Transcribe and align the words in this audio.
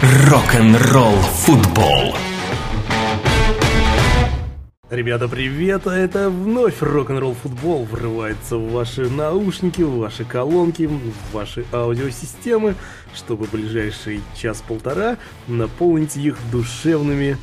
Рок-н-ролл 0.00 1.16
футбол. 1.16 2.14
Ребята, 4.90 5.26
привет! 5.26 5.88
А 5.88 5.96
это 5.96 6.30
вновь 6.30 6.80
рок-н-ролл 6.80 7.34
футбол 7.34 7.84
врывается 7.84 8.58
в 8.58 8.70
ваши 8.70 9.10
наушники, 9.10 9.82
в 9.82 9.96
ваши 9.96 10.24
колонки, 10.24 10.86
в 10.86 11.34
ваши 11.34 11.64
аудиосистемы, 11.72 12.76
чтобы 13.12 13.46
ближайший 13.46 14.20
час-полтора 14.36 15.16
наполнить 15.48 16.16
их 16.16 16.36
душевными 16.52 17.36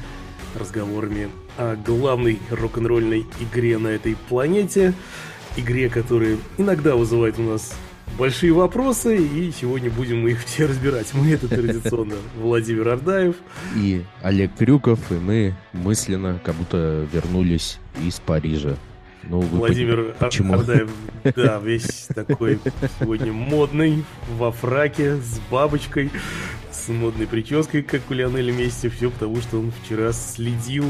разговорами 0.57 1.27
о 1.57 1.75
главной 1.75 2.39
рок-н-ролльной 2.49 3.25
игре 3.41 3.77
на 3.77 3.89
этой 3.89 4.15
планете. 4.29 4.93
Игре, 5.57 5.89
которая 5.89 6.37
иногда 6.57 6.95
вызывает 6.95 7.37
у 7.37 7.43
нас 7.43 7.75
большие 8.17 8.53
вопросы, 8.53 9.17
и 9.17 9.51
сегодня 9.51 9.89
будем 9.89 10.21
мы 10.21 10.31
их 10.31 10.43
все 10.43 10.65
разбирать. 10.65 11.13
Мы 11.13 11.33
это 11.33 11.47
традиционно 11.47 12.15
Владимир 12.37 12.89
Ардаев. 12.89 13.35
И 13.75 14.03
Олег 14.21 14.55
Крюков, 14.55 14.99
и 15.11 15.15
мы 15.15 15.55
мысленно 15.73 16.39
как 16.43 16.55
будто 16.55 17.07
вернулись 17.11 17.79
из 18.03 18.19
Парижа. 18.19 18.75
Ну, 19.23 19.39
Владимир 19.39 20.15
почему? 20.19 20.53
Ардаев, 20.53 20.89
да, 21.35 21.59
весь 21.59 22.07
такой 22.13 22.59
сегодня 22.99 23.33
модный, 23.33 24.05
во 24.37 24.51
фраке, 24.51 25.15
с 25.15 25.39
бабочкой, 25.49 26.11
с 26.85 26.89
модной 26.89 27.25
прической, 27.25 27.81
как 27.81 28.01
у 28.09 28.13
Лионеля 28.13 28.51
Месси. 28.51 28.89
Все 28.89 29.09
потому, 29.09 29.37
что 29.37 29.59
он 29.59 29.71
вчера 29.83 30.11
следил 30.13 30.85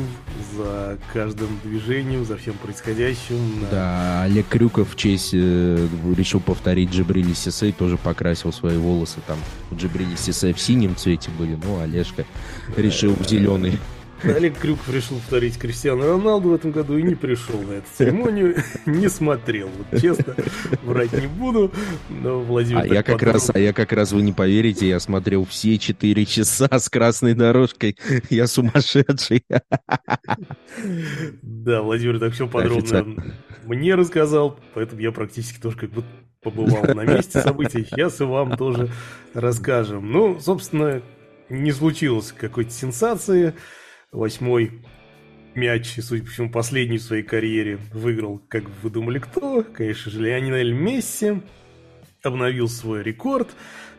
за 0.56 0.98
каждым 1.14 1.48
движением, 1.64 2.26
за 2.26 2.38
всем 2.38 2.56
происходящим. 2.56 3.38
Да, 3.72 4.24
Олег 4.24 4.48
Крюков 4.48 4.94
в 4.94 4.96
честь 4.96 5.32
э, 5.34 5.88
решил 6.18 6.40
повторить 6.40 6.92
Джибрили 6.92 7.34
Сисей, 7.34 7.72
тоже 7.72 7.98
покрасил 7.98 8.52
свои 8.52 8.78
волосы. 8.78 9.20
Там 9.26 9.38
у 9.72 9.76
Джибрили 9.76 10.16
Сисей 10.16 10.54
в 10.54 10.60
синем 10.60 10.96
цвете 10.96 11.30
были, 11.32 11.58
ну, 11.64 11.80
Олежка 11.80 12.26
решил 12.76 13.14
в 13.14 13.28
зеленый. 13.28 13.80
Олег 14.26 14.58
Крюков 14.58 14.90
решил 14.94 15.18
повторить 15.18 15.58
Кристиану 15.58 16.08
Роналду 16.08 16.50
в 16.50 16.54
этом 16.54 16.72
году 16.72 16.98
и 16.98 17.04
не 17.04 17.16
пришел 17.16 17.62
на 17.62 17.74
эту 17.74 17.88
церемонию, 17.96 18.56
не 18.86 19.10
смотрел. 19.10 19.70
Вот 19.70 20.02
честно, 20.02 20.36
врать 20.84 21.14
не 21.14 21.28
буду, 21.28 21.72
но 22.10 22.40
Владимир... 22.42 22.82
А 22.82 22.86
я, 22.86 23.04
как 23.04 23.20
подумал... 23.20 23.34
раз, 23.34 23.52
а 23.54 23.60
я 23.60 23.74
как 23.74 23.92
раз, 23.94 24.12
вы 24.12 24.22
не 24.22 24.34
поверите, 24.34 24.88
я 24.88 25.00
смотрел 25.00 25.46
все 25.46 25.78
четыре 25.78 26.26
часа 26.26 26.68
с 26.72 26.90
красной 26.90 27.34
дорожкой. 27.34 27.98
Я 28.30 28.48
сумасшедший. 28.48 29.44
Да, 31.42 31.82
Владимир 31.82 32.20
так 32.20 32.34
все 32.34 32.48
подробно 32.48 33.06
мне 33.66 33.96
рассказал, 33.96 34.60
поэтому 34.74 35.02
я 35.02 35.12
практически 35.12 35.60
тоже 35.60 35.78
как 35.78 35.90
бы 35.92 36.04
побывал 36.42 36.84
на 36.84 37.04
месте 37.04 37.42
событий. 37.42 37.86
Сейчас 37.90 38.22
и 38.22 38.24
вам 38.24 38.58
тоже 38.58 38.90
расскажем. 39.34 40.12
Ну, 40.12 40.40
собственно, 40.40 41.02
не 41.50 41.72
случилось 41.72 42.32
какой-то 42.32 42.72
сенсации 42.72 43.54
восьмой 44.16 44.82
мяч, 45.56 45.98
и, 45.98 46.02
судя 46.02 46.24
по 46.24 46.30
всему, 46.30 46.50
последний 46.50 46.98
в 46.98 47.04
своей 47.04 47.24
карьере 47.24 47.78
выиграл, 47.94 48.42
как 48.50 48.66
вы 48.82 48.90
думали, 48.90 49.20
кто? 49.20 49.64
Конечно 49.64 50.12
же, 50.12 50.22
Леонель 50.22 50.74
Месси 50.74 51.42
обновил 52.24 52.68
свой 52.68 53.04
рекорд, 53.04 53.50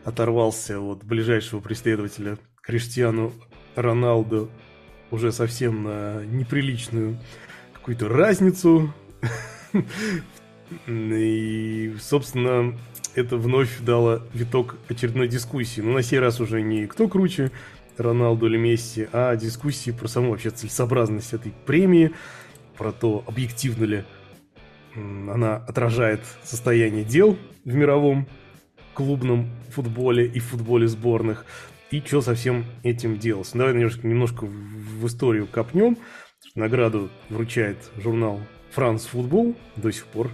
оторвался 0.03 0.79
от 0.79 1.03
ближайшего 1.03 1.59
преследователя 1.59 2.37
Криштиану 2.61 3.33
Роналду 3.75 4.49
уже 5.11 5.31
совсем 5.31 5.83
на 5.83 6.25
неприличную 6.25 7.17
какую-то 7.73 8.09
разницу. 8.09 8.93
И, 10.87 11.95
собственно, 12.01 12.77
это 13.15 13.37
вновь 13.37 13.79
дало 13.79 14.21
виток 14.33 14.75
очередной 14.89 15.29
дискуссии. 15.29 15.79
Но 15.79 15.93
на 15.93 16.03
сей 16.03 16.19
раз 16.19 16.41
уже 16.41 16.61
не 16.61 16.87
кто 16.87 17.07
круче, 17.07 17.51
Роналду 17.99 18.47
или 18.47 18.57
Месси, 18.57 19.07
а 19.11 19.35
дискуссии 19.35 19.91
про 19.91 20.07
саму 20.07 20.31
вообще 20.31 20.49
целесообразность 20.49 21.33
этой 21.33 21.53
премии, 21.65 22.11
про 22.77 22.91
то, 22.91 23.23
объективно 23.27 23.85
ли 23.85 24.03
она 24.95 25.57
отражает 25.57 26.21
состояние 26.43 27.03
дел 27.03 27.37
в 27.65 27.73
мировом 27.75 28.27
клубном 28.93 29.49
футболе 29.69 30.25
и 30.25 30.39
футболе 30.39 30.87
сборных, 30.87 31.45
и 31.91 32.01
что 32.01 32.21
со 32.21 32.33
всем 32.33 32.65
этим 32.83 33.17
делать. 33.17 33.49
Давай 33.53 33.73
немножко, 33.73 34.07
немножко 34.07 34.45
в 34.45 35.05
историю 35.05 35.47
копнем. 35.47 35.97
Награду 36.55 37.09
вручает 37.29 37.77
журнал 37.97 38.39
«Франс 38.71 39.05
Футбол» 39.05 39.55
до 39.75 39.91
сих 39.91 40.05
пор. 40.07 40.31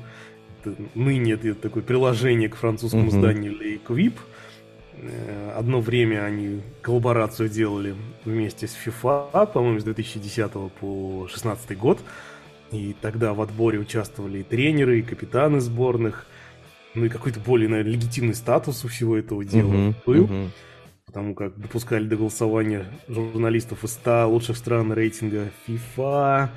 Это, 0.64 0.76
ныне 0.96 1.34
это 1.34 1.54
такое 1.56 1.84
приложение 1.84 2.48
к 2.48 2.56
французскому 2.56 3.12
«Le 3.12 3.82
Equipe», 3.86 4.14
Э, 4.14 4.33
одно 5.56 5.82
время 5.82 6.26
они 6.26 6.62
коллаборацию 6.82 7.50
делали 7.50 7.96
вместе 8.26 8.68
с 8.68 8.76
FIFA, 8.76 9.52
по-моему, 9.52 9.80
с 9.80 9.84
2010 9.84 10.52
по 10.52 11.28
2016 11.28 11.78
год. 11.78 12.00
И 12.72 12.96
тогда 13.02 13.34
в 13.34 13.42
отборе 13.42 13.80
участвовали 13.80 14.40
и 14.40 14.44
тренеры, 14.44 15.00
и 15.00 15.04
капитаны 15.04 15.60
сборных. 15.60 16.26
Ну 16.96 17.06
и 17.06 17.10
какой-то 17.10 17.40
более, 17.40 17.70
наверное, 17.70 17.94
легитимный 17.94 18.36
статус 18.36 18.84
у 18.86 18.88
всего 18.88 19.18
этого 19.18 19.46
дела 19.46 19.74
uh-huh, 19.74 19.96
был. 20.06 20.26
Uh-huh. 20.26 20.50
Потому 21.06 21.36
как 21.36 21.56
допускали 21.60 22.06
до 22.06 22.16
голосования 22.16 22.86
журналистов 23.08 23.84
из 23.84 23.94
100 23.94 24.28
лучших 24.30 24.58
стран 24.58 24.92
рейтинга 24.92 25.50
FIFA. 25.68 26.50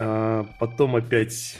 А 0.00 0.46
потом 0.58 0.96
опять 0.96 1.58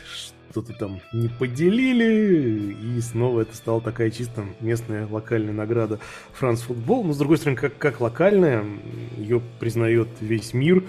что-то 0.54 0.72
там 0.72 1.00
не 1.12 1.26
поделили, 1.26 2.76
и 2.81 3.00
снова 3.00 3.41
это 3.41 3.56
стала 3.56 3.81
такая 3.81 4.10
чисто 4.12 4.44
местная 4.60 5.04
локальная 5.09 5.53
награда 5.53 5.98
Франц 6.32 6.60
Футбол. 6.60 7.03
Но, 7.03 7.12
с 7.12 7.19
другой 7.19 7.38
стороны, 7.38 7.56
как, 7.56 7.76
как 7.76 8.00
локальная, 8.00 8.64
ее 9.19 9.43
признает 9.59 10.06
весь 10.20 10.54
мир. 10.54 10.84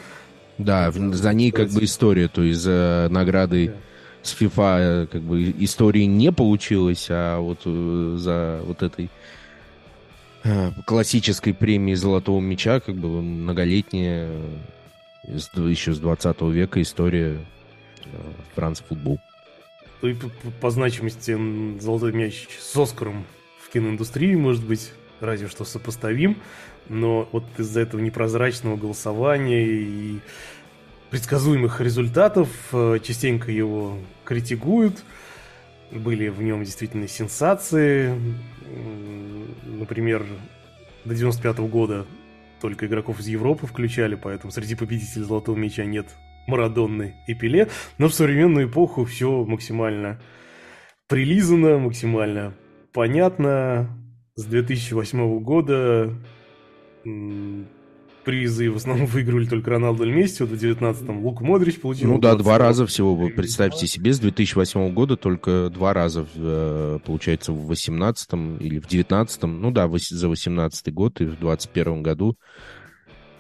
Да, 0.60 0.92
за 0.92 1.34
ней 1.34 1.50
как 1.50 1.70
бы 1.72 1.84
история, 1.84 2.28
то 2.28 2.44
есть 2.44 2.60
за 2.60 3.08
наградой 3.10 3.70
да. 3.70 3.74
с 4.22 4.40
FIFA 4.40 4.78
э, 4.78 5.08
как 5.08 5.24
бы 5.24 5.42
истории 5.58 6.04
не 6.04 6.32
получилось, 6.32 7.08
а 7.10 7.40
вот 7.40 7.62
э, 7.66 8.16
за 8.20 8.62
вот 8.66 8.84
этой 8.84 9.10
э, 10.44 10.72
классической 10.86 11.56
премии 11.56 11.96
Золотого 11.96 12.40
Мяча, 12.40 12.80
как 12.82 12.96
бы 12.96 13.24
многолетняя, 13.24 14.30
еще 15.24 15.96
с 15.96 15.98
20 15.98 16.42
века 16.42 16.84
история 16.84 17.40
Франц 18.54 18.82
Футбол 18.88 19.20
по, 20.62 20.70
значимости 20.70 21.38
«Золотой 21.80 22.12
мяч» 22.14 22.48
с 22.60 22.76
«Оскаром» 22.76 23.26
в 23.60 23.70
киноиндустрии, 23.70 24.36
может 24.36 24.66
быть, 24.66 24.92
разве 25.20 25.48
что 25.48 25.66
сопоставим, 25.66 26.38
но 26.90 27.28
вот 27.32 27.46
из-за 27.58 27.82
этого 27.82 28.02
непрозрачного 28.02 28.78
голосования 28.78 29.66
и 29.66 30.20
предсказуемых 31.10 31.82
результатов 31.82 32.50
э, 32.74 33.00
частенько 33.02 33.52
его 33.52 33.98
критикуют. 34.24 35.04
Были 35.92 36.30
в 36.30 36.42
нем 36.42 36.64
действительно 36.64 37.08
сенсации. 37.08 38.20
Например, 39.66 40.26
до 41.06 41.16
95 41.16 41.58
-го 41.58 41.68
года 41.68 42.06
только 42.60 42.88
игроков 42.88 43.20
из 43.20 43.28
Европы 43.28 43.68
включали, 43.68 44.16
поэтому 44.16 44.52
среди 44.52 44.76
победителей 44.76 45.24
Золотого 45.24 45.56
Мяча 45.56 45.86
нет 45.86 46.08
Марадонны 46.48 47.16
и 47.28 47.34
Пеле, 47.34 47.70
но 47.98 48.08
в 48.08 48.14
современную 48.14 48.68
эпоху 48.68 49.06
все 49.06 49.44
максимально 49.46 50.22
прилизано, 51.08 51.78
максимально 51.80 52.54
понятно. 52.94 54.02
С 54.38 54.44
2008 54.44 55.40
года 55.40 56.14
призы 58.26 58.70
в 58.70 58.76
основном 58.76 59.06
выигрывали 59.06 59.46
только 59.46 59.70
Роналду 59.70 60.04
или 60.04 60.12
Месси, 60.12 60.44
в 60.44 60.52
19-м 60.52 61.24
Лук 61.24 61.42
Модрич 61.42 61.80
получил. 61.80 62.12
Ну 62.12 62.20
да, 62.20 62.36
два 62.36 62.58
раза 62.58 62.86
всего, 62.86 63.16
вы 63.16 63.30
представьте 63.30 63.88
себе, 63.88 64.12
с 64.12 64.20
2008 64.20 64.94
года 64.94 65.16
только 65.16 65.70
два 65.70 65.94
раза, 65.94 66.28
э, 66.36 67.00
получается, 67.06 67.54
в 67.54 67.72
18-м 67.72 68.58
или 68.58 68.80
в 68.80 68.88
19-м, 68.88 69.62
ну 69.62 69.72
да, 69.72 69.90
за 69.90 70.28
18 70.28 70.94
год 70.94 71.22
и 71.22 71.26
в 71.26 71.40
21 71.40 72.02
году 72.02 72.38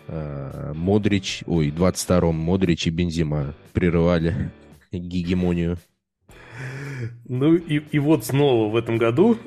Модрич, 0.07 1.43
ой, 1.47 1.69
22-м 1.69 2.35
Модрич 2.35 2.87
и 2.87 2.89
Бензима 2.89 3.53
прерывали 3.73 4.51
гегемонию. 4.91 5.77
Ну 7.27 7.55
и, 7.55 7.79
и 7.91 7.99
вот 7.99 8.25
снова 8.25 8.71
в 8.71 8.75
этом 8.75 8.97
году, 8.97 9.37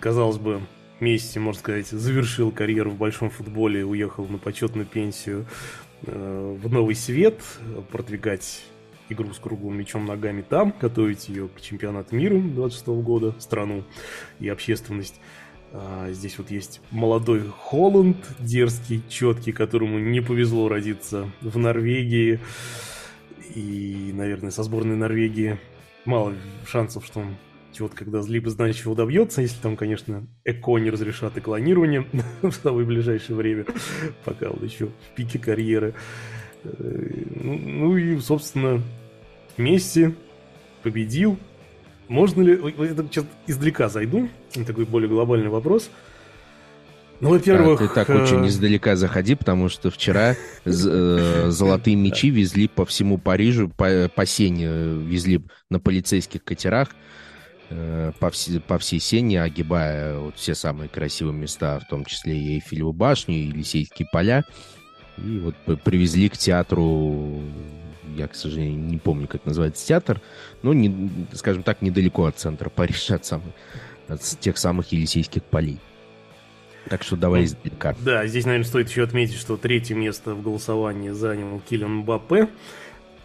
казалось 0.00 0.38
бы, 0.38 0.60
Месси, 1.00 1.38
можно 1.38 1.60
сказать, 1.60 1.88
завершил 1.88 2.50
карьеру 2.50 2.90
в 2.90 2.96
большом 2.96 3.28
футболе, 3.28 3.84
уехал 3.84 4.26
на 4.26 4.38
почетную 4.38 4.86
пенсию 4.86 5.46
э, 6.06 6.56
в 6.62 6.72
новый 6.72 6.94
свет, 6.94 7.42
продвигать 7.92 8.62
игру 9.10 9.32
с 9.32 9.38
круглым 9.38 9.76
мячом 9.78 10.06
ногами 10.06 10.42
там, 10.42 10.74
готовить 10.80 11.28
ее 11.28 11.48
к 11.48 11.60
чемпионату 11.60 12.16
мира 12.16 12.38
26 12.38 12.86
года, 12.86 13.34
страну 13.38 13.84
и 14.40 14.48
общественность. 14.48 15.20
А, 15.78 16.10
здесь 16.10 16.38
вот 16.38 16.50
есть 16.50 16.80
молодой 16.90 17.42
Холланд, 17.48 18.16
дерзкий, 18.38 19.02
четкий, 19.08 19.52
которому 19.52 19.98
не 19.98 20.22
повезло 20.22 20.68
родиться 20.68 21.30
в 21.42 21.58
Норвегии. 21.58 22.40
И, 23.54 24.10
наверное, 24.14 24.50
со 24.50 24.62
сборной 24.62 24.96
Норвегии 24.96 25.58
мало 26.06 26.34
шансов, 26.66 27.04
что 27.04 27.20
он 27.20 27.36
вот 27.78 27.92
когда 27.92 28.22
либо 28.22 28.48
знает, 28.48 28.74
чего 28.74 28.94
добьется, 28.94 29.42
если 29.42 29.60
там, 29.60 29.76
конечно, 29.76 30.26
ЭКО 30.46 30.78
не 30.78 30.88
разрешат 30.88 31.36
и 31.36 31.42
клонирование 31.42 32.06
в 32.42 32.52
самое 32.52 32.86
ближайшее 32.86 33.36
время, 33.36 33.66
пока 34.24 34.48
вот 34.48 34.62
еще 34.62 34.86
в 34.86 35.14
пике 35.14 35.38
карьеры. 35.38 35.94
Э, 36.64 37.24
ну, 37.34 37.58
ну 37.58 37.96
и, 37.98 38.18
собственно, 38.20 38.82
Месси 39.58 40.14
победил. 40.82 41.38
Можно 42.08 42.42
ли... 42.42 42.52
Это 42.52 43.06
сейчас 43.10 43.24
издалека 43.46 43.88
зайду. 43.88 44.28
Такой 44.66 44.84
более 44.84 45.08
глобальный 45.08 45.48
вопрос. 45.48 45.90
Ну, 47.20 47.30
во-первых... 47.30 47.80
А, 47.80 47.88
ты 47.88 47.94
так 47.94 48.08
очень 48.10 48.44
э, 48.44 48.48
издалека 48.48 48.94
заходи, 48.94 49.34
потому 49.34 49.68
что 49.68 49.90
вчера 49.90 50.36
э, 50.64 51.46
золотые 51.48 51.96
мечи 51.96 52.28
везли 52.28 52.68
по 52.68 52.84
всему 52.84 53.16
Парижу, 53.16 53.70
по, 53.70 54.10
по 54.14 54.26
Сене 54.26 54.66
везли 54.66 55.40
на 55.70 55.80
полицейских 55.80 56.44
катерах 56.44 56.90
по, 58.20 58.30
все, 58.30 58.60
по 58.60 58.78
всей 58.78 59.00
Сене, 59.00 59.42
огибая 59.42 60.18
вот 60.18 60.36
все 60.36 60.54
самые 60.54 60.88
красивые 60.88 61.34
места, 61.34 61.80
в 61.80 61.88
том 61.88 62.04
числе 62.04 62.38
и 62.38 62.54
Эйфелеву 62.56 62.92
башню, 62.92 63.34
и 63.34 63.46
Елисейские 63.46 64.08
поля. 64.12 64.44
И 65.18 65.38
вот 65.38 65.56
привезли 65.82 66.28
к 66.28 66.36
театру 66.36 67.42
я, 68.16 68.28
к 68.28 68.34
сожалению, 68.34 68.78
не 68.78 68.98
помню, 68.98 69.26
как 69.26 69.44
называется 69.44 69.86
театр, 69.86 70.20
но, 70.62 70.72
не, 70.72 71.10
скажем 71.32 71.62
так, 71.62 71.82
недалеко 71.82 72.26
от 72.26 72.38
центра 72.38 72.68
Парижа, 72.68 73.16
от, 73.16 73.24
самых, 73.24 73.54
от 74.08 74.20
тех 74.20 74.58
самых 74.58 74.92
Елисейских 74.92 75.42
полей. 75.42 75.78
Так 76.88 77.02
что 77.02 77.16
давай 77.16 77.40
ну, 77.40 77.46
издалека. 77.46 77.96
Да, 78.00 78.26
здесь, 78.26 78.44
наверное, 78.44 78.66
стоит 78.66 78.88
еще 78.88 79.02
отметить, 79.02 79.36
что 79.36 79.56
третье 79.56 79.94
место 79.94 80.34
в 80.34 80.42
голосовании 80.42 81.10
занял 81.10 81.60
Килиан 81.68 81.96
Мбаппе. 81.96 82.48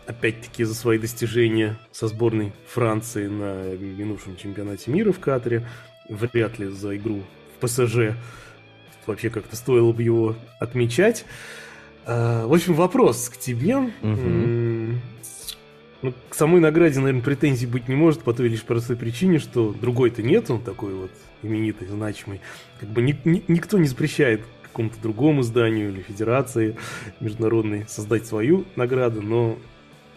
Опять-таки 0.08 0.64
за 0.64 0.74
свои 0.74 0.98
достижения 0.98 1.78
со 1.92 2.08
сборной 2.08 2.54
Франции 2.68 3.28
на 3.28 3.76
минувшем 3.76 4.36
чемпионате 4.36 4.90
мира 4.90 5.12
в 5.12 5.20
Катаре. 5.20 5.68
Вряд 6.10 6.58
ли 6.58 6.68
за 6.68 6.98
игру 6.98 7.22
в 7.56 7.66
ПСЖ 7.66 8.16
вообще 9.06 9.30
как-то 9.30 9.56
стоило 9.56 9.92
бы 9.92 10.02
его 10.04 10.36
отмечать. 10.60 11.26
А, 12.06 12.48
в 12.48 12.54
общем, 12.54 12.74
вопрос 12.74 13.30
к 13.30 13.38
тебе. 13.38 13.78
Угу. 13.78 15.00
Ну, 16.04 16.14
к 16.30 16.34
самой 16.34 16.62
награде, 16.62 17.00
наверное, 17.00 17.22
претензий 17.22 17.68
быть 17.68 17.88
не 17.88 17.96
может 17.96 18.22
по 18.24 18.34
той 18.34 18.48
лишь 18.48 18.64
простой 18.64 18.96
причине, 18.96 19.38
что 19.38 19.72
другой-то 19.72 20.24
нет, 20.24 20.50
он 20.50 20.62
такой 20.62 20.96
вот 20.96 21.12
именитый, 21.44 21.88
значимый. 21.88 22.42
Как 22.80 22.90
бы 22.90 23.04
ни, 23.04 23.20
ни, 23.24 23.44
никто 23.48 23.78
не 23.78 23.88
запрещает 23.88 24.42
какому-то 24.64 25.00
другому 25.00 25.42
изданию 25.42 25.90
или 25.90 26.02
федерации 26.02 26.78
международной 27.20 27.86
создать 27.88 28.26
свою 28.26 28.66
награду, 28.76 29.22
но 29.22 29.58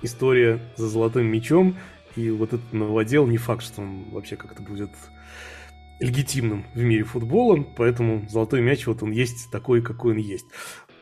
история 0.01 0.61
за 0.77 0.89
золотым 0.89 1.27
мечом 1.27 1.77
и 2.17 2.31
вот 2.31 2.53
этот 2.53 2.73
новодел 2.73 3.27
не 3.27 3.37
факт, 3.37 3.63
что 3.63 3.83
он 3.83 4.05
вообще 4.11 4.37
как-то 4.37 4.63
будет 4.63 4.91
легитимным 6.01 6.67
в 6.75 6.83
мире 6.83 7.05
футбола, 7.05 7.63
поэтому 7.77 8.27
золотой 8.29 8.61
мяч 8.61 8.87
вот 8.87 9.03
он 9.03 9.13
есть 9.13 9.51
такой, 9.51 9.83
какой 9.83 10.13
он 10.13 10.19
есть. 10.19 10.47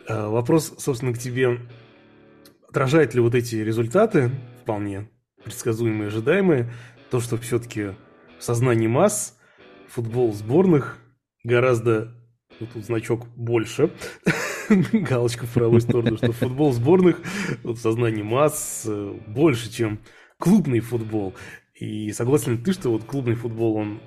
Э, 0.08 0.28
вопрос, 0.28 0.74
собственно, 0.78 1.12
к 1.12 1.18
тебе. 1.18 1.60
Отражают 2.68 3.14
ли 3.14 3.20
вот 3.20 3.34
эти 3.34 3.56
результаты, 3.56 4.30
вполне 4.62 5.08
предсказуемые, 5.44 6.08
ожидаемые, 6.08 6.72
то, 7.10 7.20
что 7.20 7.36
все-таки 7.36 7.94
в 8.38 8.42
сознании 8.42 8.86
масс 8.86 9.36
футбол 9.88 10.32
сборных 10.32 10.98
гораздо, 11.44 12.14
вот 12.58 12.70
тут 12.72 12.84
значок 12.84 13.26
больше, 13.36 13.90
галочка 14.92 15.46
в 15.46 15.52
правую 15.52 15.80
сторону, 15.80 16.16
что 16.16 16.32
футбол 16.32 16.72
сборных 16.72 17.20
вот, 17.62 17.76
в 17.76 17.80
сознании 17.80 18.22
масс 18.22 18.84
э, 18.86 19.14
больше, 19.26 19.70
чем 19.70 20.00
клубный 20.38 20.80
футбол. 20.80 21.34
И 21.74 22.12
согласен 22.12 22.52
ли 22.52 22.58
ты, 22.58 22.72
что 22.72 22.90
вот 22.90 23.04
клубный 23.04 23.34
футбол, 23.34 23.76
он 23.76 24.00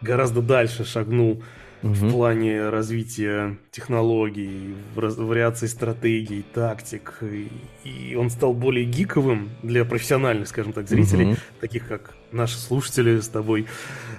гораздо 0.00 0.42
дальше 0.42 0.84
шагнул 0.84 1.42
угу. 1.82 1.92
в 1.92 2.10
плане 2.10 2.68
развития 2.68 3.56
технологий, 3.70 4.74
вариаций 4.94 5.68
стратегий, 5.68 6.44
тактик. 6.54 7.18
И, 7.22 7.48
и 7.84 8.14
он 8.14 8.30
стал 8.30 8.54
более 8.54 8.84
гиковым 8.84 9.50
для 9.62 9.84
профессиональных, 9.84 10.48
скажем 10.48 10.72
так, 10.72 10.88
зрителей, 10.88 11.32
угу. 11.32 11.36
таких 11.60 11.86
как 11.86 12.14
наши 12.30 12.58
слушатели 12.58 13.20
с 13.20 13.28
тобой. 13.28 13.66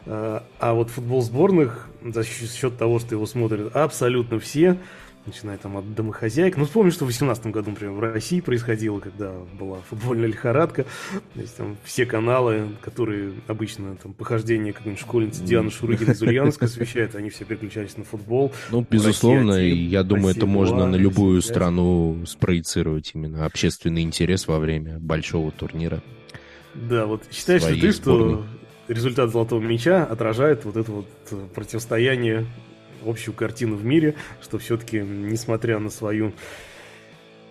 А, 0.05 0.43
а 0.59 0.73
вот 0.73 0.89
футбол 0.89 1.21
сборных 1.21 1.89
за 2.03 2.23
счет 2.23 2.77
того, 2.77 2.99
что 2.99 3.15
его 3.15 3.25
смотрят 3.25 3.75
абсолютно 3.75 4.39
все, 4.39 4.77
начиная 5.25 5.57
там 5.57 5.77
от 5.77 5.95
домохозяек. 5.95 6.57
Ну, 6.57 6.65
вспомню, 6.65 6.91
что 6.91 7.05
в 7.05 7.07
18 7.07 7.47
году, 7.47 7.71
например, 7.71 7.93
в 7.93 7.99
России 7.99 8.41
происходило, 8.41 8.99
когда 8.99 9.33
была 9.59 9.79
футбольная 9.89 10.27
лихорадка. 10.27 10.85
То 11.33 11.41
есть 11.41 11.55
там 11.55 11.77
все 11.83 12.05
каналы, 12.05 12.69
которые 12.81 13.33
обычно 13.47 13.95
там 13.95 14.13
похождение 14.13 14.73
какой-нибудь 14.73 15.01
школьницы 15.01 15.43
Дианы 15.43 15.71
Шурыгина 15.71 16.11
из 16.11 16.21
Ульяновска 16.21 16.65
освещают, 16.65 17.15
они 17.15 17.29
все 17.29 17.45
переключались 17.45 17.97
на 17.97 18.03
футбол. 18.03 18.51
Ну, 18.71 18.85
безусловно, 18.89 19.53
и 19.53 19.73
я 19.73 20.03
думаю, 20.03 20.27
Россия 20.27 20.43
это 20.43 20.45
можно 20.47 20.87
на 20.87 20.95
любую 20.95 21.41
страну 21.41 22.23
спроецировать 22.25 23.11
именно 23.13 23.45
общественный 23.45 24.01
интерес 24.01 24.47
во 24.47 24.59
время 24.59 24.99
большого 24.99 25.51
турнира. 25.51 26.01
Да, 26.73 27.05
вот 27.05 27.23
считаешь 27.31 27.65
ли 27.67 27.79
ты, 27.79 27.91
что 27.91 28.45
результат 28.87 29.31
Золотого 29.31 29.61
Мяча 29.61 30.03
отражает 30.03 30.65
вот 30.65 30.75
это 30.75 30.91
вот 30.91 31.07
противостояние 31.53 32.45
общую 33.05 33.33
картину 33.33 33.75
в 33.75 33.85
мире, 33.85 34.15
что 34.41 34.57
все-таки, 34.57 34.99
несмотря 34.99 35.79
на 35.79 35.89
свою 35.89 36.33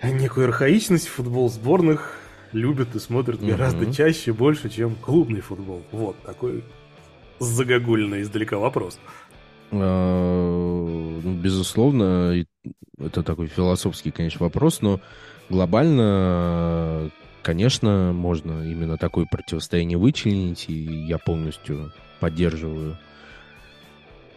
некую 0.03 0.47
архаичность, 0.47 1.09
футбол 1.09 1.49
сборных 1.49 2.19
любят 2.53 2.95
и 2.95 2.99
смотрят 2.99 3.41
mm-hmm. 3.41 3.51
гораздо 3.51 3.93
чаще, 3.93 4.33
больше, 4.33 4.69
чем 4.69 4.95
клубный 4.97 5.41
футбол. 5.41 5.83
Вот 5.91 6.17
такой 6.23 6.65
загогульный 7.39 8.23
издалека 8.23 8.59
вопрос. 8.59 8.99
А, 9.71 11.21
ну, 11.23 11.35
безусловно, 11.35 12.45
это 12.99 13.23
такой 13.23 13.47
философский, 13.47 14.11
конечно, 14.11 14.45
вопрос, 14.45 14.83
но 14.83 15.01
глобально, 15.49 17.11
конечно, 17.43 18.13
можно 18.13 18.71
именно 18.71 18.99
такое 18.99 19.27
противостояние 19.31 19.99
вычленить, 19.99 20.67
и 20.69 21.07
я 21.07 21.19
полностью 21.19 21.93
поддерживаю 22.21 22.99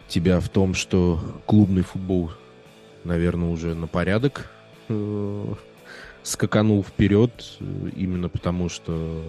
тебя 0.08 0.40
в 0.40 0.48
том, 0.48 0.74
что 0.74 1.20
клубный 1.46 1.82
футбол, 1.82 2.30
наверное, 3.04 3.48
уже 3.48 3.74
на 3.74 3.86
порядок 3.86 4.50
э, 4.88 5.54
скаканул 6.22 6.82
вперед, 6.82 7.58
именно 7.94 8.28
потому 8.28 8.68
что 8.68 9.22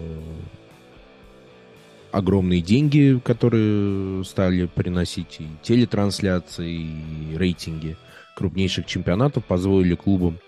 огромные 2.10 2.60
деньги, 2.60 3.20
которые 3.24 4.24
стали 4.24 4.66
приносить 4.66 5.40
и 5.40 5.46
телетрансляции, 5.62 6.72
и 6.72 7.36
рейтинги 7.36 7.96
крупнейших 8.34 8.86
чемпионатов, 8.86 9.44
позволили 9.44 9.94
клубам 9.94 10.38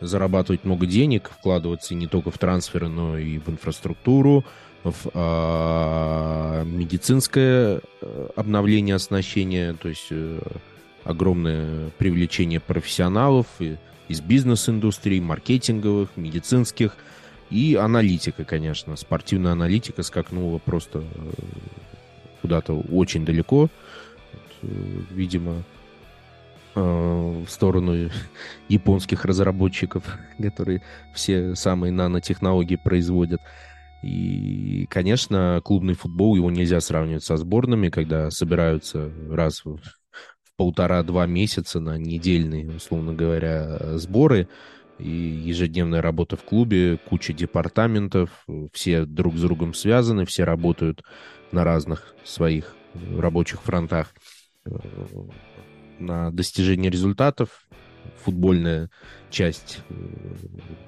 зарабатывать 0.00 0.64
много 0.64 0.86
денег, 0.86 1.30
вкладываться 1.30 1.94
не 1.94 2.06
только 2.06 2.30
в 2.30 2.38
трансферы, 2.38 2.88
но 2.88 3.18
и 3.18 3.38
в 3.38 3.48
инфраструктуру, 3.48 4.44
в 4.84 5.10
а, 5.12 6.64
медицинское 6.64 7.80
э, 8.00 8.28
обновление 8.34 8.94
оснащения, 8.94 9.74
то 9.74 9.88
есть 9.88 10.06
э, 10.10 10.40
огромное 11.04 11.90
привлечение 11.98 12.60
профессионалов 12.60 13.46
из 14.08 14.20
бизнес-индустрии, 14.20 15.20
маркетинговых, 15.20 16.10
медицинских 16.16 16.96
и 17.50 17.74
аналитика, 17.74 18.44
конечно. 18.44 18.96
Спортивная 18.96 19.52
аналитика 19.52 20.02
скакнула 20.02 20.58
просто 20.58 21.00
э, 21.00 21.02
куда-то 22.40 22.74
очень 22.74 23.24
далеко. 23.24 23.68
Видимо, 24.62 25.62
в 26.74 27.46
сторону 27.48 28.10
японских 28.68 29.24
разработчиков, 29.24 30.04
которые 30.40 30.82
все 31.14 31.54
самые 31.54 31.92
нанотехнологии 31.92 32.76
производят. 32.76 33.42
И, 34.02 34.86
конечно, 34.88 35.60
клубный 35.64 35.94
футбол, 35.94 36.36
его 36.36 36.50
нельзя 36.50 36.80
сравнивать 36.80 37.24
со 37.24 37.36
сборными, 37.36 37.90
когда 37.90 38.30
собираются 38.30 39.10
раз 39.28 39.64
в, 39.64 39.78
полтора-два 40.60 41.26
месяца 41.26 41.80
на 41.80 41.96
недельные, 41.96 42.68
условно 42.68 43.14
говоря, 43.14 43.96
сборы 43.96 44.46
и 44.98 45.08
ежедневная 45.08 46.02
работа 46.02 46.36
в 46.36 46.44
клубе, 46.44 46.98
куча 47.08 47.32
департаментов, 47.32 48.44
все 48.74 49.06
друг 49.06 49.36
с 49.36 49.40
другом 49.40 49.72
связаны, 49.72 50.26
все 50.26 50.44
работают 50.44 51.02
на 51.50 51.64
разных 51.64 52.14
своих 52.24 52.74
рабочих 53.16 53.62
фронтах 53.62 54.14
на 55.98 56.30
достижение 56.30 56.90
результатов. 56.90 57.66
Футбольная 58.24 58.90
часть, 59.30 59.80
э, 59.88 59.94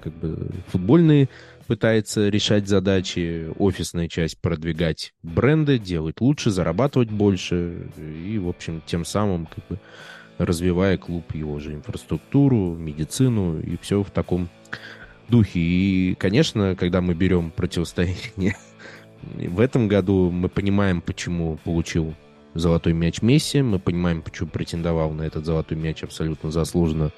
как 0.03 0.13
бы 0.13 0.51
футбольные 0.67 1.29
пытается 1.67 2.29
решать 2.29 2.67
задачи, 2.67 3.49
офисная 3.57 4.07
часть 4.07 4.39
продвигать 4.39 5.13
бренды, 5.23 5.77
делать 5.79 6.21
лучше, 6.21 6.51
зарабатывать 6.51 7.09
больше 7.09 7.87
и, 7.97 8.37
в 8.37 8.47
общем, 8.47 8.81
тем 8.85 9.05
самым 9.05 9.47
как 9.47 9.67
бы 9.67 9.79
развивая 10.37 10.97
клуб, 10.97 11.33
его 11.33 11.59
же 11.59 11.73
инфраструктуру, 11.73 12.75
медицину 12.75 13.59
и 13.59 13.77
все 13.77 14.03
в 14.03 14.11
таком 14.11 14.49
духе. 15.29 15.59
И, 15.59 16.15
конечно, 16.15 16.75
когда 16.75 17.01
мы 17.01 17.13
берем 17.13 17.51
противостояние 17.51 18.55
В 19.35 19.59
этом 19.59 19.87
году 19.87 20.29
мы 20.29 20.49
понимаем, 20.49 21.01
почему 21.01 21.57
получил 21.63 22.13
золотой 22.53 22.93
мяч 22.93 23.21
Месси, 23.21 23.61
мы 23.61 23.79
понимаем, 23.79 24.21
почему 24.21 24.49
претендовал 24.49 25.11
на 25.11 25.23
этот 25.23 25.45
золотой 25.45 25.77
мяч 25.77 26.03
абсолютно 26.03 26.51
заслуженно 26.51 27.11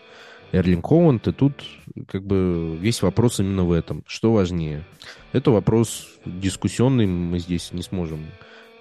Эрлинг 0.55 0.85
Холланд, 0.85 1.27
и 1.27 1.33
тут 1.33 1.65
как 2.07 2.25
бы 2.25 2.77
весь 2.79 3.01
вопрос 3.01 3.41
именно 3.41 3.65
в 3.65 3.73
этом. 3.73 4.03
Что 4.07 4.31
важнее? 4.31 4.85
Это 5.33 5.51
вопрос 5.51 6.07
дискуссионный, 6.25 7.05
мы 7.05 7.39
здесь 7.39 7.73
не 7.73 7.81
сможем 7.81 8.25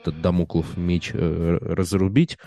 этот 0.01 0.21
домоклов 0.21 0.77
меч 0.77 1.11
э, 1.13 1.59
разрубить. 1.61 2.39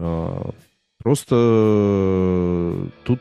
Э, 0.00 0.50
просто 0.98 2.88
тут, 3.04 3.20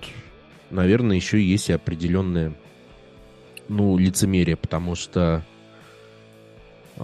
наверное, 0.71 1.17
еще 1.17 1.39
есть 1.39 1.69
и 1.69 1.73
определенное 1.73 2.55
ну, 3.67 3.97
лицемерие, 3.97 4.55
потому 4.55 4.95
что 4.95 5.45
э, 6.95 7.03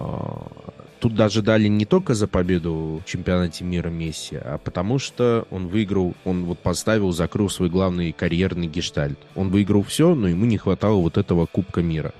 тут 1.00 1.14
даже 1.14 1.42
дали 1.42 1.68
не 1.68 1.84
только 1.84 2.14
за 2.14 2.28
победу 2.28 3.00
в 3.04 3.08
чемпионате 3.08 3.64
мира 3.64 3.88
Месси, 3.88 4.36
а 4.36 4.58
потому 4.58 4.98
что 4.98 5.46
он 5.50 5.68
выиграл, 5.68 6.14
он 6.24 6.44
вот 6.44 6.58
поставил, 6.58 7.12
закрыл 7.12 7.48
свой 7.48 7.68
главный 7.68 8.12
карьерный 8.12 8.66
гештальт. 8.66 9.18
Он 9.34 9.50
выиграл 9.50 9.82
все, 9.82 10.14
но 10.14 10.28
ему 10.28 10.44
не 10.44 10.58
хватало 10.58 11.00
вот 11.00 11.18
этого 11.18 11.46
Кубка 11.46 11.82
мира. 11.82 12.12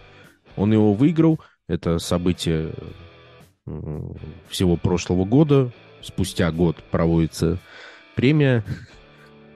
Он 0.56 0.72
его 0.72 0.94
выиграл, 0.94 1.40
это 1.68 1.98
событие 1.98 2.72
всего 4.48 4.76
прошлого 4.76 5.24
года. 5.24 5.70
Спустя 6.00 6.50
год 6.52 6.76
проводится 6.90 7.58
премия. 8.14 8.64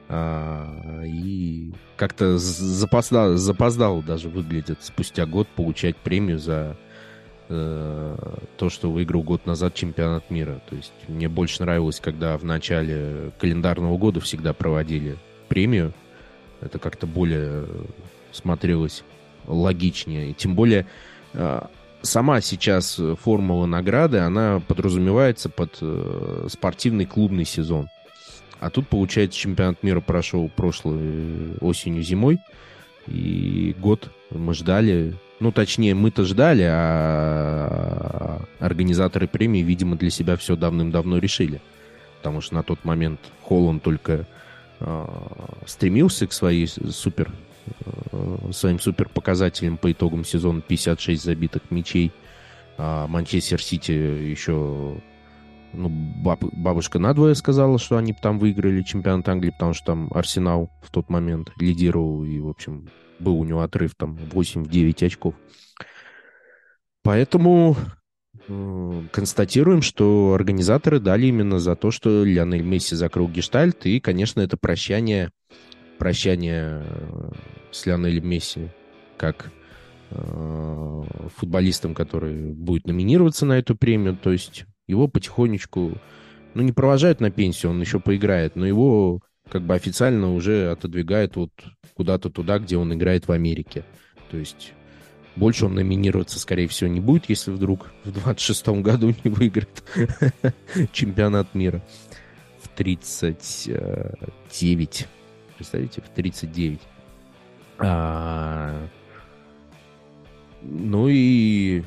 А, 0.09 1.03
и 1.05 1.73
как-то 1.97 2.37
запоздал, 2.37 3.37
запоздал 3.37 4.03
даже 4.03 4.29
выглядит 4.29 4.79
спустя 4.83 5.25
год 5.25 5.49
получать 5.49 5.97
премию 5.97 6.39
за 6.39 6.77
э, 7.53 8.17
то, 8.57 8.71
что 8.71 8.91
выиграл 8.91 9.23
год 9.23 9.47
назад 9.47 9.75
чемпионат 9.75 10.31
мира. 10.31 10.61
То 10.69 10.77
есть 10.77 10.93
мне 11.09 11.29
больше 11.29 11.63
нравилось, 11.63 12.01
когда 12.01 12.37
в 12.37 12.45
начале 12.45 13.33
календарного 13.39 13.97
года 13.99 14.21
всегда 14.21 14.53
проводили 14.53 15.17
премию. 15.49 15.93
Это 16.61 16.79
как-то 16.79 17.07
более 17.07 17.67
смотрелось 18.33 19.05
логичнее. 19.47 20.31
И 20.31 20.35
тем 20.35 20.55
более 20.55 20.87
а, 21.35 21.69
сама 22.03 22.41
сейчас 22.41 23.01
формула 23.21 23.67
награды, 23.67 24.19
она 24.19 24.61
подразумевается 24.67 25.49
под 25.49 25.79
э, 25.81 26.47
спортивный 26.51 27.07
клубный 27.07 27.45
сезон. 27.45 27.89
А 28.61 28.71
тут, 28.71 28.87
получается, 28.87 29.39
чемпионат 29.39 29.83
мира 29.83 30.01
прошел 30.01 30.49
прошлой 30.49 31.57
осенью-зимой. 31.61 32.39
И 33.09 33.75
год 33.79 34.11
мы 34.31 34.55
ждали. 34.55 35.15
Ну, 35.43 35.53
точнее, 35.53 35.95
мы-то 35.95 36.25
ждали, 36.25 36.65
а 36.69 38.41
организаторы 38.61 39.27
премии, 39.27 39.61
видимо, 39.63 39.97
для 39.97 40.11
себя 40.11 40.37
все 40.37 40.57
давным-давно 40.57 41.19
решили. 41.19 41.61
Потому 42.19 42.41
что 42.41 42.55
на 42.55 42.63
тот 42.63 42.85
момент 42.85 43.21
Холланд 43.43 43.83
только 43.83 44.27
э, 44.81 45.07
стремился 45.67 46.27
к 46.27 46.33
своей 46.33 46.69
супер 46.69 47.33
Э, 48.13 48.51
своим 48.53 48.79
супер 48.81 49.09
показателем 49.09 49.77
по 49.77 49.93
итогам 49.93 50.25
сезона 50.25 50.61
56 50.61 51.23
забитых 51.23 51.63
мячей. 51.71 52.13
А 52.79 53.07
Манчестер 53.07 53.63
Сити 53.63 53.93
еще 53.93 55.01
ну, 55.73 55.89
баб, 55.89 56.43
бабушка 56.53 56.99
надвое 56.99 57.35
сказала, 57.35 57.79
что 57.79 57.97
они 57.97 58.13
там 58.13 58.39
выиграли 58.39 58.83
чемпионат 58.83 59.29
Англии, 59.29 59.51
потому 59.51 59.75
что 59.75 59.87
там 59.87 60.11
Арсенал 60.15 60.71
в 60.83 60.91
тот 60.91 61.09
момент 61.09 61.53
лидировал, 61.59 62.25
и, 62.25 62.39
в 62.41 62.49
общем, 62.49 62.89
был 63.23 63.39
у 63.39 63.45
него 63.45 63.63
отрыв 63.63 63.95
там 63.95 64.17
8-9 64.17 65.07
очков. 65.07 65.35
Поэтому 67.03 67.77
э, 68.49 69.03
констатируем, 69.11 69.83
что 69.83 70.35
организаторы 70.35 71.01
дали 71.01 71.27
именно 71.27 71.59
за 71.59 71.77
то, 71.77 71.91
что 71.91 72.25
Лионель 72.25 72.63
Месси 72.63 72.95
закрыл 72.95 73.29
гештальт, 73.29 73.87
и, 73.87 74.01
конечно, 74.01 74.41
это 74.41 74.57
прощание 74.57 75.31
прощание 75.99 76.83
э, 76.85 77.31
с 77.71 77.87
Лионелем 77.87 78.29
Месси 78.29 78.71
как 79.17 79.53
э, 80.11 81.03
футболистом, 81.37 81.95
который 81.95 82.53
будет 82.53 82.87
номинироваться 82.87 83.47
на 83.47 83.59
эту 83.59 83.77
премию. 83.77 84.17
То 84.17 84.33
есть 84.33 84.65
его 84.89 85.07
потихонечку, 85.07 85.93
ну, 86.55 86.63
не 86.63 86.73
провожают 86.73 87.21
на 87.21 87.31
пенсию, 87.31 87.71
он 87.71 87.81
еще 87.81 88.01
поиграет, 88.01 88.57
но 88.57 88.67
его 88.67 89.21
как 89.53 89.63
бы 89.63 89.75
официально 89.75 90.33
уже 90.33 90.71
отодвигают 90.71 91.37
вот 91.37 91.51
куда-то 91.95 92.31
туда, 92.31 92.59
где 92.59 92.79
он 92.79 92.95
играет 92.95 93.29
в 93.29 93.33
Америке. 93.33 93.85
То 94.31 94.39
есть 94.39 94.73
больше 95.37 95.67
он 95.67 95.75
номинироваться, 95.75 96.41
скорее 96.41 96.69
всего, 96.69 96.89
не 96.89 97.01
будет, 97.01 97.29
если 97.29 97.51
вдруг 97.51 97.93
в 98.05 98.09
26-м 98.09 98.83
году 98.83 99.15
не 99.23 99.31
выиграет 99.31 99.85
чемпионат 100.93 101.55
мира 101.55 101.85
в 102.63 102.69
39 102.69 105.07
представляете, 105.57 106.01
в 106.01 106.09
39. 106.09 106.81
А, 107.79 108.89
ну 110.63 111.09
и 111.11 111.83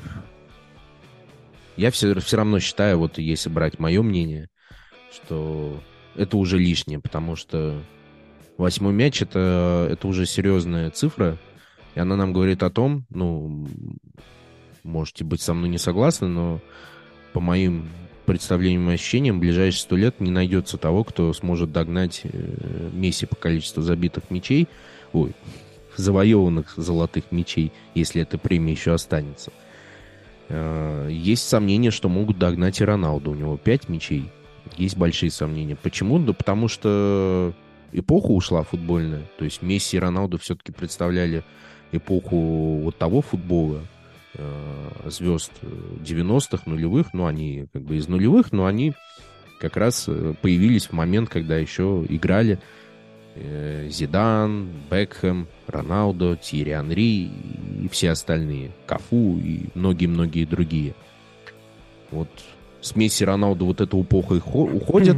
я 1.76 1.90
все, 1.90 2.14
все 2.20 2.36
равно 2.36 2.60
считаю, 2.60 2.98
вот 2.98 3.18
если 3.18 3.48
брать 3.48 3.80
мое 3.80 4.02
мнение, 4.02 4.50
что 5.12 5.82
это 6.16 6.36
уже 6.36 6.58
лишнее, 6.58 7.00
потому 7.00 7.36
что 7.36 7.82
восьмой 8.56 8.92
мяч 8.92 9.22
это, 9.22 9.88
это 9.90 10.06
уже 10.06 10.26
серьезная 10.26 10.90
цифра, 10.90 11.38
и 11.94 12.00
она 12.00 12.16
нам 12.16 12.32
говорит 12.32 12.62
о 12.62 12.70
том, 12.70 13.04
ну, 13.10 13.66
можете 14.82 15.24
быть 15.24 15.40
со 15.40 15.54
мной 15.54 15.68
не 15.68 15.78
согласны, 15.78 16.28
но 16.28 16.60
по 17.32 17.40
моим 17.40 17.88
представлениям 18.24 18.90
и 18.90 18.94
ощущениям, 18.94 19.36
в 19.36 19.40
ближайшие 19.40 19.80
сто 19.80 19.96
лет 19.96 20.20
не 20.20 20.30
найдется 20.30 20.78
того, 20.78 21.04
кто 21.04 21.32
сможет 21.32 21.72
догнать 21.72 22.22
э, 22.24 22.90
Месси 22.92 23.24
по 23.26 23.36
количеству 23.36 23.82
забитых 23.82 24.30
мячей, 24.30 24.68
ой, 25.12 25.32
завоеванных 25.96 26.74
золотых 26.76 27.30
мячей, 27.30 27.72
если 27.94 28.22
эта 28.22 28.36
премия 28.36 28.72
еще 28.72 28.92
останется. 28.92 29.52
Э, 30.48 31.08
есть 31.10 31.48
сомнения, 31.48 31.90
что 31.90 32.08
могут 32.08 32.38
догнать 32.38 32.80
и 32.80 32.84
Роналду. 32.84 33.30
У 33.30 33.34
него 33.34 33.56
пять 33.56 33.88
мячей. 33.88 34.30
Есть 34.76 34.96
большие 34.96 35.30
сомнения. 35.30 35.76
Почему? 35.76 36.18
Да 36.18 36.32
потому 36.32 36.68
что 36.68 37.52
эпоха 37.92 38.30
ушла 38.30 38.62
футбольная. 38.62 39.24
То 39.38 39.44
есть 39.44 39.62
Месси 39.62 39.96
и 39.96 40.00
Роналду 40.00 40.38
все-таки 40.38 40.72
представляли 40.72 41.44
эпоху 41.92 42.80
вот 42.82 42.98
того 42.98 43.22
футбола, 43.22 43.82
Э, 44.38 45.08
звезд 45.08 45.52
90-х, 45.62 46.64
нулевых, 46.66 47.14
ну, 47.14 47.26
они 47.26 47.66
как 47.72 47.82
бы 47.82 47.96
из 47.96 48.06
нулевых, 48.08 48.52
но 48.52 48.66
они 48.66 48.92
как 49.58 49.76
раз 49.78 50.04
э, 50.08 50.34
появились 50.42 50.88
в 50.88 50.92
момент, 50.92 51.30
когда 51.30 51.56
еще 51.56 52.04
играли 52.06 52.58
э, 53.34 53.88
Зидан, 53.90 54.68
Бекхэм, 54.90 55.46
Роналдо, 55.66 56.36
Тири 56.36 56.72
Анри 56.72 57.30
и 57.82 57.88
все 57.90 58.10
остальные, 58.10 58.72
Кафу 58.86 59.38
и 59.38 59.68
многие-многие 59.74 60.44
другие. 60.44 60.94
Вот 62.10 62.28
с 62.86 62.96
Месси 62.96 63.24
Роналдо 63.24 63.64
вот 63.64 63.80
эта 63.80 64.00
эпоха 64.00 64.34
уходит. 64.34 65.16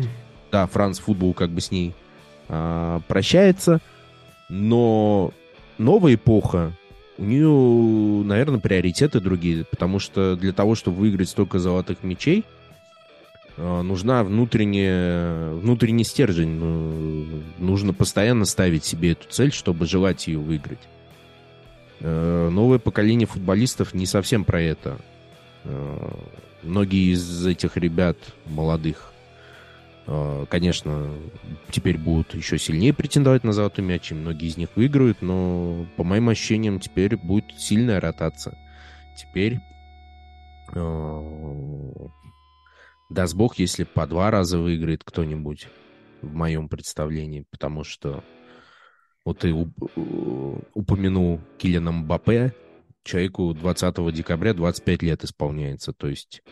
Да, 0.50 0.66
Франц 0.66 0.98
футбол 0.98 1.34
как 1.34 1.50
бы 1.50 1.60
с 1.60 1.70
ней 1.70 1.94
а, 2.48 3.00
прощается, 3.06 3.80
но 4.48 5.32
новая 5.76 6.14
эпоха 6.14 6.72
у 7.18 7.25
нее, 7.25 8.25
наверное, 8.25 8.60
приоритеты 8.60 9.20
другие, 9.20 9.64
потому 9.64 9.98
что 9.98 10.37
для 10.37 10.52
того, 10.52 10.75
чтобы 10.75 10.98
выиграть 10.98 11.28
столько 11.28 11.58
золотых 11.58 12.04
мечей, 12.04 12.44
э, 13.56 13.82
нужна 13.82 14.22
внутренняя, 14.22 15.50
внутренний 15.50 16.04
стержень. 16.04 16.50
Ну, 16.50 17.42
нужно 17.58 17.92
постоянно 17.92 18.44
ставить 18.44 18.84
себе 18.84 19.12
эту 19.12 19.28
цель, 19.28 19.52
чтобы 19.52 19.87
желать 19.87 20.28
ее 20.28 20.38
выиграть. 20.38 20.78
Э, 22.00 22.48
новое 22.50 22.78
поколение 22.78 23.26
футболистов 23.26 23.94
не 23.94 24.06
совсем 24.06 24.44
про 24.44 24.62
это. 24.62 24.96
Э, 26.62 26.66
многие 26.66 27.12
из 27.12 27.46
этих 27.46 27.76
ребят 27.76 28.16
молодых 28.46 29.12
а, 30.10 30.46
конечно, 30.46 31.12
теперь 31.70 31.98
будут 31.98 32.34
еще 32.34 32.58
сильнее 32.58 32.94
претендовать 32.94 33.44
на 33.44 33.52
золотой 33.52 33.84
мяч, 33.84 34.10
и 34.10 34.14
многие 34.14 34.46
из 34.46 34.56
них 34.56 34.70
выиграют, 34.74 35.20
но 35.20 35.86
по 35.98 36.04
моим 36.04 36.30
ощущениям 36.30 36.80
теперь 36.80 37.14
будет 37.18 37.52
сильная 37.58 38.00
ротация. 38.00 38.56
Теперь 39.18 39.60
а, 40.74 42.08
даст 43.10 43.34
бог, 43.34 43.58
если 43.58 43.84
по 43.84 44.06
два 44.06 44.30
раза 44.30 44.58
выиграет 44.58 45.04
кто-нибудь 45.04 45.68
в 46.22 46.32
моем 46.34 46.70
представлении, 46.70 47.44
потому 47.50 47.84
что 47.84 48.24
вот 49.26 49.40
ты 49.40 49.52
упомянул 50.72 51.38
Киллиана 51.58 51.92
Мбаппе, 51.92 52.54
человеку 53.08 53.54
20 53.54 54.12
декабря 54.14 54.54
25 54.54 55.02
лет 55.02 55.24
исполняется, 55.24 55.92
то 55.92 56.08
есть 56.08 56.42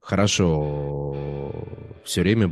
хорошо, 0.00 1.54
все 2.04 2.22
время 2.22 2.50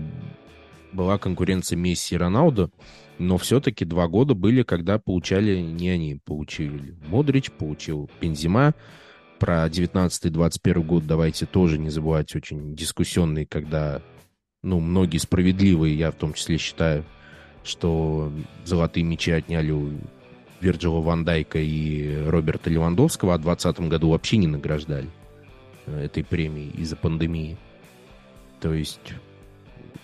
была 0.92 1.18
конкуренция 1.18 1.76
Месси 1.76 2.14
и 2.14 2.18
Роналду, 2.18 2.70
но 3.18 3.38
все-таки 3.38 3.84
два 3.84 4.08
года 4.08 4.34
были, 4.34 4.62
когда 4.62 4.98
получали 4.98 5.60
не 5.60 5.88
они, 5.88 6.20
получили 6.24 6.96
Модрич, 7.06 7.50
получил 7.50 8.10
Бензима, 8.20 8.74
про 9.38 9.66
19-21 9.66 10.82
год 10.84 11.06
давайте 11.06 11.46
тоже 11.46 11.78
не 11.78 11.88
забывать, 11.88 12.34
очень 12.36 12.74
дискуссионный, 12.74 13.46
когда, 13.46 14.02
ну, 14.62 14.80
многие 14.80 15.18
справедливые, 15.18 15.96
я 15.96 16.10
в 16.10 16.16
том 16.16 16.34
числе 16.34 16.58
считаю, 16.58 17.06
что 17.64 18.30
золотые 18.64 19.04
мячи 19.04 19.30
отняли 19.30 19.70
у 19.70 19.92
Вирджила 20.60 21.00
Ван 21.00 21.24
Дайка 21.24 21.58
и 21.58 22.24
Роберта 22.26 22.70
Левандовского, 22.70 23.34
а 23.34 23.38
в 23.38 23.42
2020 23.42 23.88
году 23.88 24.10
вообще 24.10 24.36
не 24.36 24.46
награждали 24.46 25.08
э, 25.86 26.04
этой 26.04 26.24
премии 26.24 26.70
из-за 26.76 26.96
пандемии. 26.96 27.56
То 28.60 28.74
есть 28.74 29.14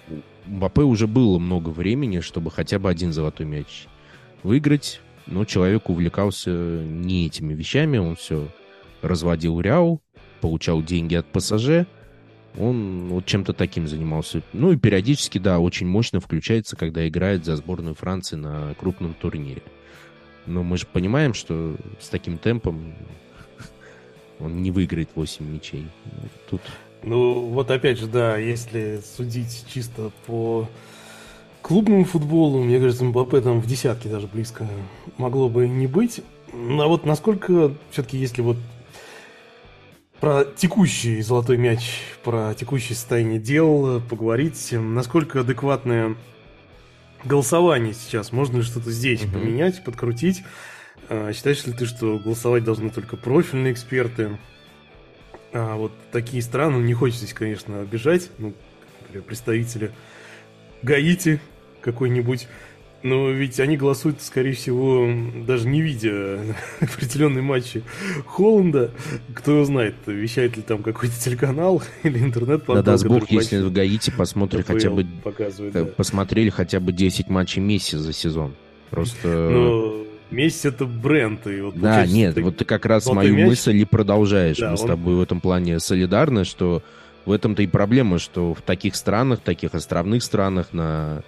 у 0.08 0.50
Мбаппе 0.50 0.82
уже 0.82 1.06
было 1.06 1.38
много 1.38 1.68
времени, 1.68 2.20
чтобы 2.20 2.50
хотя 2.50 2.78
бы 2.78 2.88
один 2.88 3.12
золотой 3.12 3.46
мяч 3.46 3.86
выиграть, 4.42 5.00
но 5.26 5.44
человек 5.44 5.90
увлекался 5.90 6.50
не 6.50 7.26
этими 7.26 7.52
вещами, 7.52 7.98
он 7.98 8.16
все 8.16 8.48
разводил 9.02 9.60
Ряу, 9.60 10.00
получал 10.40 10.82
деньги 10.82 11.14
от 11.16 11.26
ПСЖ, 11.26 11.86
он 12.58 13.08
вот 13.08 13.26
чем-то 13.26 13.52
таким 13.52 13.86
занимался. 13.86 14.42
Ну 14.52 14.72
и 14.72 14.76
периодически, 14.76 15.38
да, 15.38 15.58
очень 15.58 15.86
мощно 15.86 16.20
включается, 16.20 16.76
когда 16.76 17.06
играет 17.06 17.44
за 17.44 17.56
сборную 17.56 17.94
Франции 17.94 18.36
на 18.36 18.74
крупном 18.74 19.14
турнире. 19.14 19.62
Но 20.46 20.62
мы 20.62 20.76
же 20.76 20.86
понимаем, 20.86 21.34
что 21.34 21.76
с 22.00 22.08
таким 22.08 22.38
темпом 22.38 22.94
он 24.38 24.62
не 24.62 24.70
выиграет 24.70 25.10
8 25.14 25.44
мячей. 25.44 25.86
Тут... 26.48 26.60
Ну, 27.02 27.46
вот 27.46 27.70
опять 27.70 27.98
же, 27.98 28.06
да, 28.06 28.36
если 28.36 29.00
судить 29.16 29.64
чисто 29.72 30.10
по 30.26 30.68
клубному 31.62 32.04
футболу, 32.04 32.62
мне 32.62 32.78
кажется, 32.78 33.04
Мбаппе 33.04 33.40
там 33.40 33.60
в 33.60 33.66
десятке 33.66 34.08
даже 34.08 34.26
близко 34.26 34.68
могло 35.18 35.48
бы 35.48 35.66
не 35.68 35.86
быть. 35.86 36.20
А 36.52 36.86
вот 36.86 37.04
насколько 37.06 37.72
все-таки, 37.90 38.18
если 38.18 38.42
вот 38.42 38.56
про 40.20 40.44
текущий 40.44 41.20
золотой 41.22 41.56
мяч, 41.56 42.00
про 42.22 42.54
текущее 42.54 42.96
состояние 42.96 43.38
дел 43.38 44.00
поговорить, 44.00 44.68
насколько 44.72 45.40
адекватное 45.40 46.16
голосование 47.24 47.94
сейчас, 47.94 48.32
можно 48.32 48.58
ли 48.58 48.62
что-то 48.62 48.90
здесь 48.90 49.24
угу. 49.24 49.32
поменять, 49.32 49.82
подкрутить? 49.84 50.42
А, 51.08 51.32
считаешь 51.32 51.64
ли 51.66 51.72
ты, 51.72 51.86
что 51.86 52.18
голосовать 52.18 52.64
должны 52.64 52.90
только 52.90 53.16
профильные 53.16 53.72
эксперты? 53.72 54.38
А 55.52 55.76
вот 55.76 55.92
такие 56.12 56.42
страны, 56.42 56.78
ну, 56.78 56.82
не 56.82 56.94
хочется 56.94 57.24
здесь, 57.24 57.34
конечно, 57.34 57.80
обижать, 57.80 58.30
ну, 58.38 58.52
например, 59.02 59.22
представители 59.22 59.92
Гаити, 60.82 61.40
какой-нибудь. 61.80 62.48
Но 63.02 63.30
ведь 63.30 63.60
они 63.60 63.76
голосуют, 63.76 64.20
скорее 64.20 64.52
всего, 64.52 65.08
даже 65.46 65.68
не 65.68 65.80
видя 65.80 66.40
определенные 66.80 67.42
матчи 67.42 67.82
Холланда. 68.26 68.90
Кто 69.34 69.52
его 69.52 69.64
знает, 69.64 69.94
вещает 70.06 70.56
ли 70.56 70.62
там 70.62 70.82
какой-то 70.82 71.14
телеканал 71.18 71.82
или 72.02 72.18
интернет 72.18 72.64
Да 72.66 72.82
даст 72.82 73.06
бог, 73.06 73.30
если 73.30 73.58
в 73.58 73.72
Гаити 73.72 74.10
посмотрели 74.10 74.62
хотя 74.62 74.90
бы, 74.90 75.06
показывает, 75.22 75.72
да. 75.72 75.84
посмотрели 75.84 76.50
хотя 76.50 76.80
бы 76.80 76.92
10 76.92 77.28
матчей 77.28 77.60
Месси 77.62 77.96
за 77.96 78.12
сезон. 78.12 78.54
Просто... 78.90 79.28
Но 79.28 80.06
Месси 80.30 80.68
это 80.68 80.86
бренд. 80.86 81.46
И 81.46 81.60
вот, 81.60 81.78
да, 81.78 82.06
нет, 82.06 82.34
ты... 82.34 82.42
вот 82.42 82.56
ты 82.56 82.64
как 82.64 82.86
раз 82.86 83.06
мою 83.06 83.34
мяч... 83.34 83.46
мысль 83.46 83.76
и 83.76 83.84
продолжаешь. 83.84 84.56
Да, 84.56 84.66
Мы 84.66 84.72
он... 84.72 84.78
с 84.78 84.82
тобой 84.82 85.14
в 85.16 85.20
этом 85.20 85.40
плане 85.40 85.78
солидарны, 85.78 86.44
что 86.44 86.82
в 87.24 87.32
этом-то 87.32 87.62
и 87.62 87.66
проблема, 87.66 88.18
что 88.18 88.54
в 88.54 88.62
таких 88.62 88.96
странах, 88.96 89.40
таких 89.40 89.74
островных 89.74 90.22
странах, 90.22 90.72
на 90.72 91.22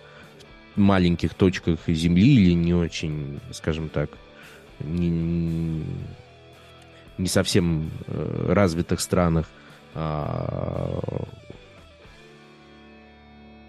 маленьких 0.78 1.34
точках 1.34 1.80
Земли 1.86 2.34
или 2.34 2.52
не 2.52 2.74
очень, 2.74 3.40
скажем 3.52 3.88
так, 3.88 4.10
не, 4.80 5.84
не 7.18 7.28
совсем 7.28 7.90
э, 8.06 8.52
развитых 8.52 9.00
странах 9.00 9.46
а, 9.94 11.00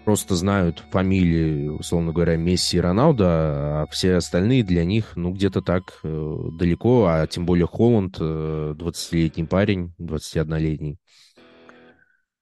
просто 0.04 0.34
знают 0.34 0.82
фамилии, 0.90 1.68
условно 1.68 2.12
говоря, 2.12 2.36
Месси 2.36 2.78
и 2.78 2.80
Роналдо, 2.80 3.24
а 3.26 3.86
все 3.90 4.16
остальные 4.16 4.64
для 4.64 4.84
них, 4.84 5.12
ну, 5.16 5.32
где-то 5.32 5.62
так 5.62 6.00
э, 6.02 6.36
далеко, 6.52 7.06
а 7.06 7.26
тем 7.26 7.46
более 7.46 7.66
Холланд, 7.66 8.18
20-летний 8.18 9.44
э, 9.44 9.46
парень, 9.46 9.94
21-летний, 10.00 10.98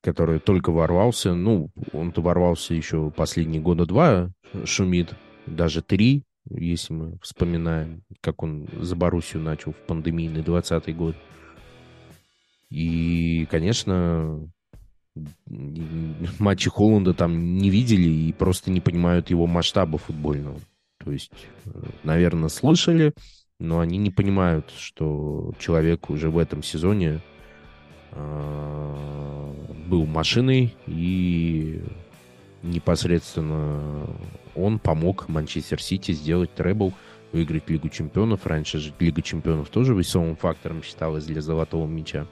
который 0.02 0.38
только 0.38 0.70
ворвался, 0.70 1.34
ну, 1.34 1.70
он-то 1.92 2.22
ворвался 2.22 2.74
еще 2.74 3.10
последние 3.10 3.60
года 3.60 3.86
два, 3.86 4.30
шумит, 4.64 5.14
даже 5.46 5.82
три, 5.82 6.24
если 6.50 6.92
мы 6.92 7.18
вспоминаем, 7.22 8.02
как 8.20 8.42
он 8.42 8.68
за 8.80 8.96
Боруссию 8.96 9.42
начал 9.42 9.72
в 9.72 9.76
пандемийный 9.86 10.42
20 10.42 10.96
год. 10.96 11.16
И, 12.70 13.46
конечно, 13.50 14.48
матчи 16.38 16.70
Холланда 16.70 17.14
там 17.14 17.56
не 17.56 17.70
видели 17.70 18.08
и 18.08 18.32
просто 18.32 18.70
не 18.70 18.80
понимают 18.80 19.30
его 19.30 19.46
масштаба 19.46 19.98
футбольного. 19.98 20.58
То 21.04 21.12
есть, 21.12 21.32
наверное, 22.02 22.48
слышали, 22.48 23.14
но 23.58 23.80
они 23.80 23.98
не 23.98 24.10
понимают, 24.10 24.70
что 24.76 25.52
человек 25.58 26.10
уже 26.10 26.30
в 26.30 26.38
этом 26.38 26.62
сезоне 26.62 27.20
э, 28.12 29.54
был 29.86 30.06
машиной 30.06 30.76
и 30.86 31.82
непосредственно 32.62 34.06
он 34.54 34.78
помог 34.78 35.28
Манчестер 35.28 35.80
Сити 35.80 36.12
сделать 36.12 36.54
требл, 36.54 36.92
выиграть 37.32 37.68
Лигу 37.68 37.88
Чемпионов. 37.88 38.46
Раньше 38.46 38.78
же 38.78 38.92
Лига 38.98 39.22
Чемпионов 39.22 39.68
тоже 39.68 39.94
весомым 39.94 40.36
фактором 40.36 40.82
считалась 40.82 41.24
для 41.24 41.40
золотого 41.40 41.86
мяча. 41.86 42.26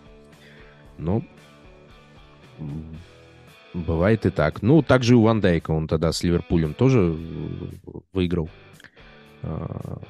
Но 0.98 1.22
бывает 3.74 4.26
и 4.26 4.30
так. 4.30 4.62
Ну, 4.62 4.82
также 4.82 5.12
и 5.12 5.16
у 5.16 5.22
Ван 5.22 5.40
Дайка 5.40 5.70
он 5.70 5.86
тогда 5.88 6.12
с 6.12 6.22
Ливерпулем 6.22 6.74
тоже 6.74 7.16
выиграл. 8.12 8.48
А, 9.42 10.00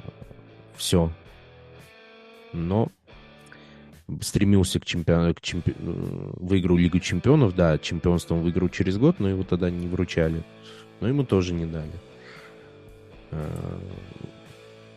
Все. 0.77 1.11
Но 2.53 2.89
стремился 4.21 4.81
к 4.81 4.85
чемпиону, 4.85 5.35
к 5.35 5.41
чемпи... 5.41 5.75
выиграл 5.79 6.77
Лигу 6.77 7.01
Чемпионов, 7.01 7.55
да, 7.55 7.79
чемпионством 7.79 8.43
выиграл 8.43 8.69
через 8.69 8.99
год, 8.99 9.19
но 9.19 9.29
его 9.29 9.43
тогда 9.43 9.71
не 9.71 9.89
вручали. 9.89 10.45
Но 11.01 11.09
ему 11.09 11.25
тоже 11.25 11.53
не 11.53 11.67
дали. 11.67 11.93
А, 13.33 13.81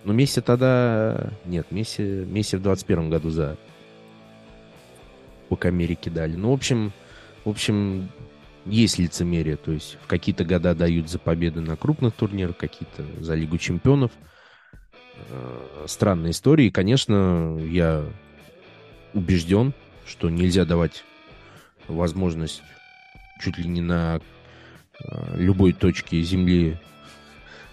но 0.04 0.13
Месси 0.13 0.41
тогда... 0.41 1.32
Нет, 1.45 1.72
Месси, 1.72 2.04
Месси 2.04 2.58
в 2.58 2.62
21 2.62 3.10
году 3.10 3.30
за 3.30 3.58
Кубок 5.60 5.65
Америки 5.65 6.10
дали. 6.10 6.36
Ну, 6.36 6.52
в 6.52 6.54
общем, 6.54 6.93
в 7.43 7.50
общем, 7.50 8.10
есть 8.65 9.00
лицемерие. 9.00 9.58
То 9.58 9.72
есть 9.72 9.98
в 10.02 10.08
какие-то 10.08 10.45
года 10.45 10.74
дают 10.76 11.10
за 11.10 11.19
победы 11.19 11.60
на 11.62 11.76
крупных 11.76 12.13
турнирах, 12.13 12.58
какие-то 12.58 13.04
за 13.22 13.36
Лигу 13.36 13.58
Чемпионов. 13.58 14.12
А, 15.30 15.86
странная 15.88 16.32
история. 16.32 16.67
И, 16.67 16.72
конечно, 16.72 17.58
я 17.60 18.06
убежден, 19.13 19.74
что 20.06 20.30
нельзя 20.30 20.65
давать 20.65 21.04
возможность 21.88 22.62
чуть 23.39 23.58
ли 23.58 23.67
не 23.67 23.82
на 23.82 24.19
э, 25.00 25.38
любой 25.38 25.74
точке 25.74 26.22
Земли 26.22 26.78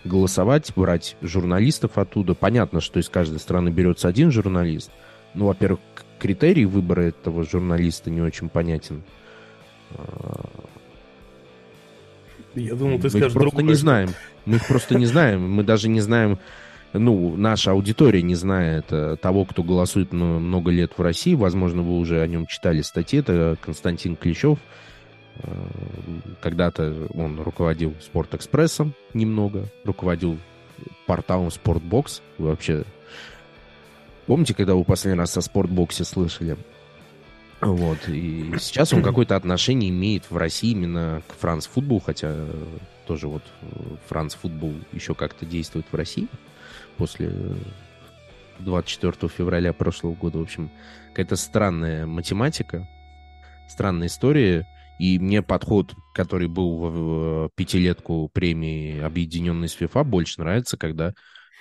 голосовать, 0.05 0.73
брать 0.77 1.17
журналистов 1.21 1.99
оттуда. 1.99 2.35
Понятно, 2.35 2.81
что 2.81 3.01
из 3.01 3.09
каждой 3.09 3.41
страны 3.41 3.71
берется 3.71 4.09
один 4.09 4.31
журналист. 4.31 4.91
Ну, 5.35 5.47
во-первых, 5.47 5.81
критерий 6.19 6.65
выбора 6.65 7.03
этого 7.03 7.45
журналиста 7.45 8.11
не 8.11 8.23
очень 8.23 8.49
понятен. 8.49 9.03
Я 12.55 12.75
думал, 12.75 12.97
ты 12.99 13.05
мы 13.05 13.11
скажешь 13.11 13.33
просто 13.33 13.57
другое. 13.57 13.65
не 13.65 13.75
знаем. 13.75 14.11
Мы 14.47 14.57
их 14.57 14.67
просто 14.67 14.97
не 14.97 15.07
знаем. 15.07 15.51
Мы 15.51 15.63
даже 15.63 15.89
не 15.89 16.01
знаем, 16.01 16.39
ну, 16.93 17.37
наша 17.37 17.73
аудитория 17.73 18.23
не 18.23 18.35
знает 18.35 18.87
э, 18.91 19.17
того, 19.21 19.45
кто 19.45 19.63
голосует 19.63 20.13
много 20.13 20.71
лет 20.71 20.93
в 20.97 21.03
России. 21.03 21.35
Возможно, 21.35 21.83
вы 21.83 21.99
уже 21.99 22.21
о 22.21 22.27
нем 22.27 22.47
читали 22.47 22.83
статьи. 22.83 23.21
Это 23.21 23.57
Константин 23.61 24.17
Клещев. 24.17 24.59
Э, 25.37 25.51
когда-то 26.41 27.09
он 27.15 27.41
руководил 27.41 27.95
Спортэкспрессом 28.01 28.95
немного, 29.15 29.67
руководил 29.85 30.39
порталом 31.07 31.51
Спортбокс. 31.51 32.23
вообще 32.39 32.85
помните, 34.27 34.55
когда 34.55 34.75
вы 34.75 34.85
последний 34.85 35.19
раз 35.19 35.37
о 35.37 35.41
Спортбоксе 35.41 36.05
слышали? 36.05 36.57
Вот. 37.61 38.09
И 38.09 38.53
сейчас 38.61 38.93
он 38.93 39.03
какое-то 39.03 39.35
отношение 39.35 39.91
имеет 39.91 40.31
в 40.31 40.37
России 40.37 40.73
именно 40.73 41.23
к 41.27 41.35
France 41.41 41.67
Football, 41.67 42.01
хотя 42.05 42.35
тоже 43.07 43.29
вот 43.29 43.43
Франц 44.09 44.35
Футбол 44.35 44.75
еще 44.93 45.15
как-то 45.15 45.47
действует 45.47 45.87
в 45.91 45.97
России 45.97 46.29
после 46.97 47.33
24 48.61 49.29
февраля 49.29 49.73
прошлого 49.73 50.15
года. 50.15 50.39
В 50.39 50.43
общем, 50.43 50.71
какая-то 51.09 51.37
странная 51.37 52.07
математика, 52.07 52.89
странная 53.69 54.09
история. 54.09 54.67
И 54.99 55.19
мне 55.19 55.43
подход, 55.43 55.95
который 56.15 56.49
был 56.49 56.79
в 56.79 57.51
пятилетку 57.55 58.31
премии, 58.33 58.99
объединенной 59.01 59.69
с 59.69 59.79
FIFA, 59.79 60.05
больше 60.05 60.41
нравится, 60.41 60.79
когда 60.79 61.13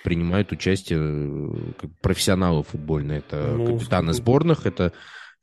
принимают 0.04 0.52
участие 0.52 1.00
э, 1.00 1.86
профессионалы 2.00 2.62
футбольные. 2.62 3.18
Это 3.18 3.54
ну, 3.56 3.76
капитаны 3.76 4.14
сборных, 4.14 4.64
это 4.64 4.92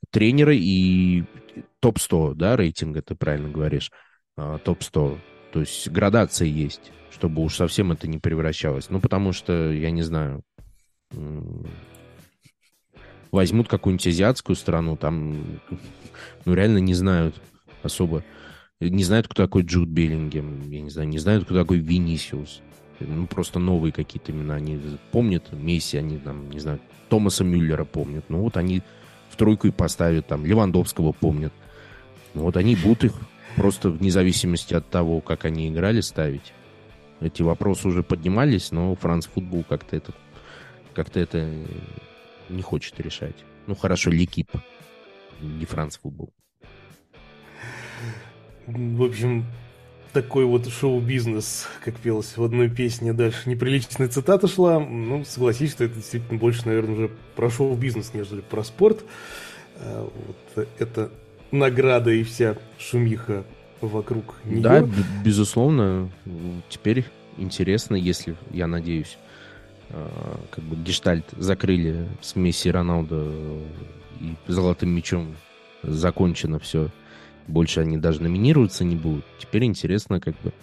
тренеры 0.10 0.58
и 0.58 1.26
топ-100, 1.82 2.34
да, 2.36 2.56
рейтинга, 2.56 3.02
ты 3.02 3.14
правильно 3.14 3.50
говоришь, 3.50 3.92
а, 4.38 4.58
топ-100. 4.58 5.20
То 5.54 5.60
есть 5.60 5.88
градация 5.90 6.48
есть, 6.48 6.92
чтобы 7.12 7.44
уж 7.44 7.56
совсем 7.56 7.92
это 7.92 8.08
не 8.08 8.18
превращалось. 8.18 8.90
Ну, 8.90 9.00
потому 9.00 9.34
что, 9.34 9.72
я 9.72 9.92
не 9.92 10.02
знаю, 10.02 10.42
возьмут 13.32 13.68
какую-нибудь 13.68 14.08
азиатскую 14.08 14.56
страну, 14.56 14.98
там, 14.98 15.60
ну, 16.46 16.56
реально 16.56 16.80
не 16.80 16.96
знают 16.96 17.40
особо. 17.84 18.24
Не 18.80 19.04
знают, 19.04 19.28
кто 19.28 19.44
такой 19.44 19.62
Джуд 19.62 19.90
Беллингем, 19.90 20.70
я 20.72 20.82
не 20.82 20.90
знаю, 20.90 21.08
не 21.08 21.20
знают, 21.20 21.46
кто 21.46 21.54
такой 21.54 21.78
Винисиус. 21.78 22.62
Ну, 23.00 23.28
просто 23.28 23.60
новые 23.60 23.92
какие-то 23.92 24.32
имена. 24.32 24.56
Они 24.56 24.80
помнят 25.12 25.54
Месси, 25.54 25.98
они 25.98 26.18
там, 26.18 26.50
не 26.50 26.60
знаю, 26.60 26.80
Томаса 27.10 27.44
Мюллера 27.44 27.86
помнят. 27.86 28.26
Ну, 28.28 28.42
вот 28.42 28.58
они 28.58 28.82
в 29.30 29.36
тройку 29.36 29.68
и 29.68 29.72
поставят, 29.72 30.26
там, 30.26 30.48
Левандовского 30.48 31.12
помнят. 31.12 31.54
Ну, 32.34 32.42
вот 32.42 32.58
они 32.58 32.76
будут 32.76 33.04
их 33.04 33.14
просто 33.56 33.90
вне 33.90 34.12
зависимости 34.12 34.74
от 34.74 34.90
того, 34.90 35.22
как 35.22 35.46
они 35.46 35.70
играли, 35.70 36.02
ставить. 36.02 36.54
Эти 37.20 37.42
вопросы 37.42 37.88
уже 37.88 38.04
поднимались, 38.04 38.72
но 38.72 38.96
Франц 38.96 39.28
Футбол 39.28 39.64
как-то 39.64 39.96
это, 39.96 40.14
как-то 40.94 41.20
это 41.20 41.50
не 42.50 42.62
хочет 42.62 43.00
решать. 43.00 43.36
Ну, 43.68 43.76
хорошо, 43.76 44.12
Ликип, 44.12 44.52
не 45.40 45.66
Франц 45.66 45.98
Футбол. 45.98 46.34
В 48.68 49.04
общем, 49.04 49.46
такой 50.14 50.46
вот 50.46 50.68
шоу-бизнес, 50.68 51.68
как 51.84 51.98
пелось 51.98 52.38
в 52.38 52.44
одной 52.44 52.70
песне. 52.70 53.14
Дальше 53.14 53.50
неприличная 53.50 54.08
цитата 54.08 54.48
шла. 54.48 54.80
Ну, 54.80 55.26
согласись, 55.26 55.72
что 55.72 55.84
это 55.86 55.96
действительно 55.96 56.40
больше, 56.40 56.66
наверное, 56.66 56.96
уже 56.96 57.12
про 57.36 57.50
шоу-бизнес, 57.50 58.14
нежели 58.14 58.42
про 58.42 58.64
спорт. 58.64 59.04
А, 59.78 60.10
вот 60.56 60.68
это 60.80 61.12
награда 61.54 62.12
и 62.12 62.24
вся 62.24 62.58
шумиха 62.78 63.44
вокруг 63.80 64.36
нее. 64.46 64.62
Да, 64.62 64.88
безусловно. 65.24 66.10
Теперь 66.70 67.06
интересно, 67.38 67.96
если, 67.96 68.36
я 68.52 68.68
надеюсь, 68.68 69.18
а, 69.90 70.40
как 70.52 70.64
бы 70.64 70.76
гештальт 70.76 71.26
закрыли 71.38 72.08
с 72.22 72.36
Месси 72.36 72.70
Роналдо 72.70 73.32
и 74.20 74.36
золотым 74.48 74.90
мячом 74.90 75.36
закончено 75.84 76.60
все 76.60 76.90
больше 77.48 77.82
они 77.82 77.98
даже 77.98 78.22
номинироваться 78.22 78.84
не 78.84 78.96
будут. 78.96 79.26
Теперь 79.40 79.66
интересно, 79.66 80.20
как 80.20 80.36
бы, 80.42 80.54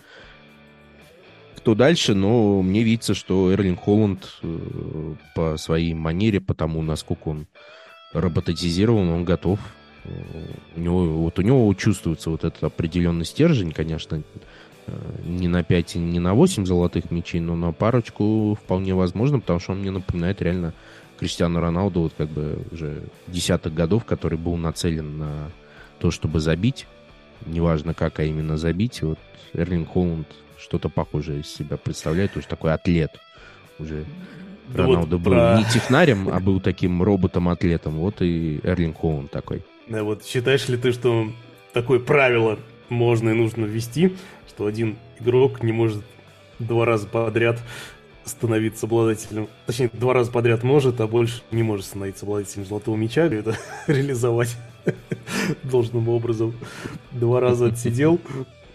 кто 1.56 1.74
дальше, 1.74 2.14
но 2.14 2.62
мне 2.62 2.82
видится, 2.82 3.14
что 3.14 3.52
Эрлинг 3.52 3.80
Холланд 3.80 4.38
э, 4.42 5.14
по 5.34 5.56
своей 5.56 5.94
манере, 5.94 6.40
по 6.40 6.54
тому, 6.54 6.82
насколько 6.82 7.28
он 7.28 7.46
роботизирован, 8.12 9.10
он 9.10 9.24
готов. 9.24 9.60
У 10.76 10.80
него, 10.80 11.04
вот 11.04 11.38
у 11.38 11.42
него 11.42 11.72
чувствуется 11.74 12.30
вот 12.30 12.44
этот 12.44 12.64
определенный 12.64 13.24
стержень, 13.24 13.72
конечно, 13.72 14.22
э, 14.86 14.92
не 15.24 15.48
на 15.48 15.62
5 15.62 15.96
и 15.96 15.98
не 15.98 16.18
на 16.18 16.34
8 16.34 16.64
золотых 16.64 17.10
мячей, 17.10 17.40
но 17.40 17.54
на 17.54 17.72
парочку 17.72 18.58
вполне 18.62 18.94
возможно, 18.94 19.40
потому 19.40 19.60
что 19.60 19.72
он 19.72 19.80
мне 19.80 19.90
напоминает 19.90 20.40
реально 20.40 20.72
Криштиану 21.18 21.60
Роналду, 21.60 22.00
вот 22.00 22.14
как 22.16 22.28
бы 22.28 22.64
уже 22.72 23.02
десятых 23.26 23.74
годов, 23.74 24.04
который 24.04 24.38
был 24.38 24.56
нацелен 24.56 25.18
на 25.18 25.50
то, 25.98 26.10
чтобы 26.10 26.40
забить, 26.40 26.86
неважно 27.44 27.92
как, 27.92 28.20
а 28.20 28.24
именно 28.24 28.56
забить, 28.56 29.02
вот 29.02 29.18
Эрлинг 29.52 29.90
Холланд 29.90 30.28
что-то 30.58 30.88
похожее 30.88 31.40
из 31.40 31.48
себя 31.48 31.76
представляет, 31.76 32.36
уже 32.36 32.46
такой 32.46 32.72
атлет. 32.72 33.10
Уже 33.78 34.04
Роналду 34.74 35.18
вот 35.18 35.24
был 35.24 35.32
про... 35.32 35.58
не 35.58 35.64
технарем, 35.64 36.28
а 36.28 36.38
был 36.38 36.60
таким 36.60 37.02
роботом-атлетом. 37.02 37.94
Вот 37.94 38.22
и 38.22 38.60
Эрлинг 38.62 38.98
Холланд 38.98 39.30
такой. 39.30 39.62
Да, 39.90 40.04
вот 40.04 40.24
считаешь 40.24 40.68
ли 40.68 40.76
ты, 40.76 40.92
что 40.92 41.32
такое 41.72 41.98
правило 41.98 42.60
можно 42.88 43.30
и 43.30 43.34
нужно 43.34 43.64
ввести, 43.64 44.16
что 44.48 44.66
один 44.66 44.96
игрок 45.18 45.64
не 45.64 45.72
может 45.72 46.04
два 46.60 46.84
раза 46.84 47.08
подряд 47.08 47.60
становиться 48.24 48.86
обладателем, 48.86 49.48
точнее, 49.66 49.90
два 49.92 50.14
раза 50.14 50.30
подряд 50.30 50.62
может, 50.62 51.00
а 51.00 51.08
больше 51.08 51.42
не 51.50 51.64
может 51.64 51.86
становиться 51.86 52.24
обладателем 52.24 52.66
золотого 52.66 52.94
мяча, 52.94 53.22
это 53.26 53.56
реализовать 53.88 54.56
должным 55.64 56.08
образом. 56.08 56.54
Два 57.10 57.40
раза 57.40 57.66
отсидел, 57.66 58.20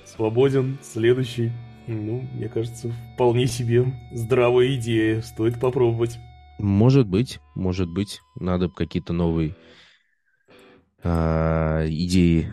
свободен, 0.06 0.78
следующий. 0.82 1.52
Ну, 1.88 2.28
мне 2.34 2.50
кажется, 2.50 2.94
вполне 3.14 3.48
себе 3.48 3.86
здравая 4.12 4.76
идея, 4.76 5.22
стоит 5.22 5.62
попробовать. 5.62 6.18
Может 6.60 7.08
быть, 7.08 7.40
может 7.54 7.88
быть, 7.88 8.20
надо 8.36 8.68
какие-то 8.68 9.14
новые 9.14 9.56
э, 11.06 11.88
идеи 11.90 12.52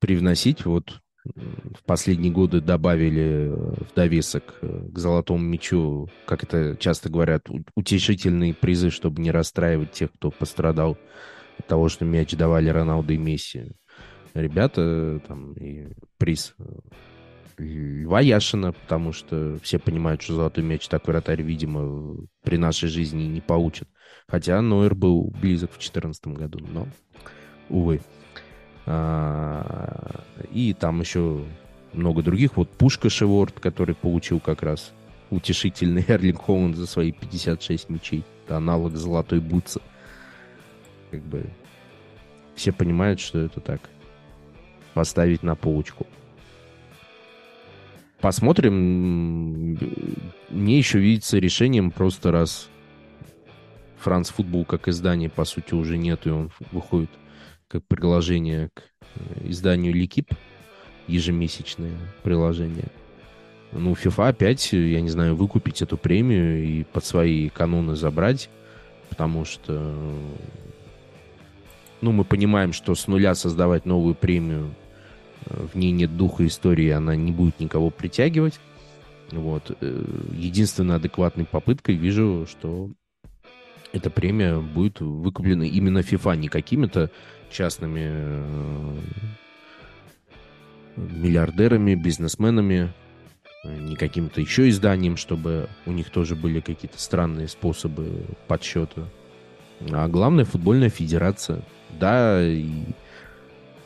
привносить. 0.00 0.64
Вот 0.64 1.00
в 1.24 1.82
последние 1.84 2.32
годы 2.32 2.60
добавили 2.60 3.48
э, 3.48 3.50
в 3.50 3.94
довесок 3.94 4.54
э, 4.62 4.88
к 4.92 4.98
золотому 4.98 5.42
мячу, 5.42 6.08
как 6.26 6.42
это 6.42 6.76
часто 6.78 7.10
говорят, 7.10 7.48
утешительные 7.74 8.54
призы, 8.54 8.90
чтобы 8.90 9.22
не 9.22 9.30
расстраивать 9.30 9.92
тех, 9.92 10.12
кто 10.12 10.30
пострадал 10.30 10.98
от 11.58 11.66
того, 11.66 11.88
что 11.88 12.04
мяч 12.04 12.32
давали 12.32 12.70
Роналду 12.70 13.12
и 13.12 13.18
Месси. 13.18 13.72
Ребята, 14.34 14.80
э, 14.82 15.20
там, 15.26 15.52
и 15.54 15.88
приз 16.18 16.54
Льва 17.58 18.20
Яшина, 18.20 18.72
потому 18.72 19.12
что 19.12 19.58
все 19.62 19.78
понимают, 19.78 20.22
что 20.22 20.34
золотой 20.34 20.64
мяч 20.64 20.88
так 20.88 21.06
вратарь, 21.06 21.42
видимо, 21.42 22.16
при 22.42 22.56
нашей 22.56 22.88
жизни 22.88 23.24
не 23.24 23.42
получит. 23.42 23.88
Хотя 24.26 24.62
Нойер 24.62 24.94
был 24.94 25.30
близок 25.40 25.70
в 25.70 25.74
2014 25.74 26.28
году, 26.28 26.60
но, 26.72 26.88
увы. 27.70 28.00
А, 28.86 30.22
и 30.52 30.74
там 30.74 31.00
еще 31.00 31.44
много 31.92 32.22
других. 32.22 32.56
Вот 32.56 32.70
Пушка 32.70 33.08
Шеворд, 33.08 33.58
который 33.60 33.94
получил 33.94 34.40
как 34.40 34.62
раз 34.62 34.92
утешительный 35.30 36.04
Эрлинг 36.08 36.40
Холланд 36.40 36.76
за 36.76 36.86
свои 36.86 37.12
56 37.12 37.88
мячей. 37.88 38.24
Это 38.44 38.56
аналог 38.56 38.96
золотой 38.96 39.40
бутсы. 39.40 39.80
Как 41.10 41.22
бы 41.22 41.46
все 42.54 42.72
понимают, 42.72 43.20
что 43.20 43.38
это 43.38 43.60
так. 43.60 43.80
Поставить 44.94 45.42
на 45.42 45.54
полочку. 45.54 46.06
Посмотрим. 48.20 49.78
Мне 50.50 50.78
еще 50.78 50.98
видится 50.98 51.38
решением 51.38 51.90
просто 51.90 52.32
раз 52.32 52.68
Франц 53.98 54.30
Футбол 54.30 54.64
как 54.64 54.88
издание, 54.88 55.30
по 55.30 55.44
сути, 55.44 55.74
уже 55.74 55.96
нет, 55.96 56.26
и 56.26 56.30
он 56.30 56.50
выходит 56.70 57.10
как 57.70 57.86
приложение 57.86 58.68
к 58.74 58.82
э, 59.14 59.48
изданию 59.48 59.94
Ликип, 59.94 60.34
ежемесячное 61.06 61.96
приложение. 62.22 62.88
Ну, 63.72 63.92
FIFA 63.92 64.28
опять, 64.30 64.72
я 64.72 65.00
не 65.00 65.08
знаю, 65.08 65.36
выкупить 65.36 65.80
эту 65.80 65.96
премию 65.96 66.64
и 66.64 66.82
под 66.82 67.04
свои 67.04 67.48
каноны 67.48 67.94
забрать, 67.94 68.50
потому 69.08 69.44
что, 69.44 69.94
ну, 72.00 72.10
мы 72.10 72.24
понимаем, 72.24 72.72
что 72.72 72.96
с 72.96 73.06
нуля 73.06 73.36
создавать 73.36 73.86
новую 73.86 74.16
премию, 74.16 74.74
э, 75.46 75.66
в 75.72 75.78
ней 75.78 75.92
нет 75.92 76.16
духа 76.16 76.44
истории, 76.44 76.90
она 76.90 77.14
не 77.14 77.30
будет 77.30 77.60
никого 77.60 77.90
притягивать. 77.90 78.58
Вот. 79.30 79.76
Э, 79.80 80.04
единственной 80.32 80.96
адекватной 80.96 81.44
попыткой 81.44 81.94
вижу, 81.94 82.48
что 82.50 82.90
эта 83.92 84.10
премия 84.10 84.58
будет 84.58 85.00
выкуплена 85.00 85.64
именно 85.64 85.98
FIFA, 85.98 86.36
не 86.36 86.48
какими-то 86.48 87.10
частными 87.50 88.06
э, 88.06 88.96
миллиардерами, 90.96 91.94
бизнесменами, 91.94 92.92
не 93.64 93.96
каким-то 93.96 94.40
еще 94.40 94.68
изданием, 94.68 95.16
чтобы 95.16 95.68
у 95.86 95.92
них 95.92 96.10
тоже 96.10 96.34
были 96.34 96.60
какие-то 96.60 96.98
странные 97.00 97.48
способы 97.48 98.24
подсчета. 98.46 99.08
А 99.90 100.08
главное, 100.08 100.44
футбольная 100.44 100.90
федерация. 100.90 101.62
Да, 101.98 102.42
и 102.42 102.84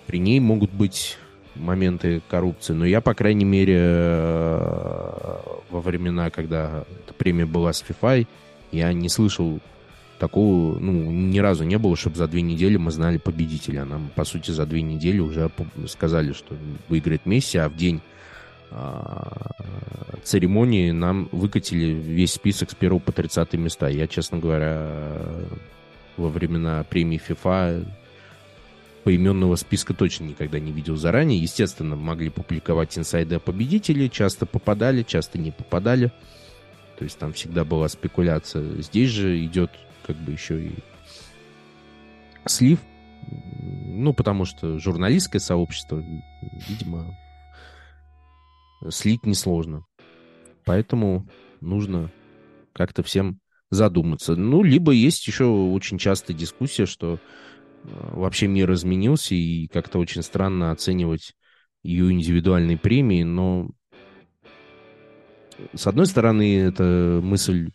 при 0.07 0.19
ней 0.19 0.41
могут 0.41 0.71
быть 0.71 1.19
моменты 1.55 2.21
коррупции, 2.29 2.73
но 2.73 2.85
я, 2.85 3.01
по 3.01 3.15
крайней 3.15 3.45
мере, 3.45 3.79
э, 3.79 5.39
во 5.71 5.81
времена, 5.81 6.31
когда 6.31 6.85
эта 7.05 7.15
премия 7.15 7.47
была 7.47 7.73
с 7.73 7.83
FIFA, 7.83 8.27
я 8.73 8.93
не 8.93 9.09
слышал 9.09 9.61
такого, 10.19 10.79
ну, 10.79 10.93
ни 10.93 11.39
разу 11.39 11.65
не 11.65 11.79
было, 11.79 11.97
чтобы 11.97 12.17
за 12.17 12.29
две 12.29 12.43
недели 12.43 12.77
мы 12.77 12.91
знали 12.91 13.19
победителя. 13.19 13.85
Нам, 13.85 14.11
по 14.15 14.25
сути, 14.25 14.51
за 14.51 14.67
две 14.67 14.83
недели 14.83 15.19
уже 15.19 15.51
сказали, 15.89 16.33
что 16.33 16.57
выиграет 16.89 17.27
Месси, 17.27 17.59
а 17.59 17.69
в 17.69 17.77
день 17.77 18.01
а, 18.71 19.53
церемонии 20.25 20.91
нам 20.91 21.29
выкатили 21.33 21.93
весь 21.93 22.35
список 22.35 22.71
с 22.71 22.75
первого 22.75 22.99
по 22.99 23.13
30 23.13 23.53
места. 23.55 23.89
Я, 23.89 24.07
честно 24.07 24.39
говоря, 24.39 24.91
во 26.17 26.29
времена 26.29 26.85
премии 26.85 27.21
FIFA 27.21 27.87
поименного 29.05 29.57
списка 29.57 29.93
точно 29.93 30.25
никогда 30.25 30.59
не 30.59 30.73
видел 30.73 30.97
заранее. 30.97 31.39
Естественно, 31.39 31.95
могли 31.95 32.31
публиковать 32.31 32.97
инсайды 32.99 33.37
о 33.37 33.39
победителе, 33.39 34.09
часто 34.09 34.47
попадали, 34.47 35.03
часто 35.03 35.39
не 35.39 35.51
попадали. 35.51 36.11
То 36.99 37.05
есть 37.05 37.19
там 37.19 37.33
всегда 37.33 37.65
была 37.65 37.89
спекуляция. 37.89 38.81
Здесь 38.81 39.11
же 39.11 39.45
идет 39.45 39.71
как 40.07 40.17
бы 40.17 40.33
еще 40.33 40.67
и 40.67 40.73
слив. 42.47 42.81
Ну, 43.27 44.13
потому 44.13 44.45
что 44.45 44.79
журналистское 44.79 45.41
сообщество, 45.41 46.05
видимо, 46.69 47.17
слить 48.91 49.25
несложно. 49.25 49.85
Поэтому 50.65 51.29
нужно 51.61 52.11
как-то 52.73 53.03
всем 53.03 53.41
задуматься. 53.71 54.37
Ну, 54.37 54.63
либо 54.63 54.93
есть 54.93 55.27
еще 55.27 55.47
очень 55.47 55.99
частая 55.99 56.37
дискуссия, 56.37 56.87
что 56.87 57.15
э, 57.15 57.89
вообще 58.13 58.47
мир 58.47 58.73
изменился, 58.73 59.35
и 59.35 59.69
как-то 59.69 59.99
очень 59.99 60.23
странно 60.23 60.71
оценивать 60.71 61.35
ее 61.83 62.11
индивидуальные 62.13 62.79
премии, 62.79 63.23
но 63.23 63.71
с 65.75 65.87
одной 65.87 66.07
стороны, 66.07 66.59
эта 66.59 67.21
мысль 67.23 67.71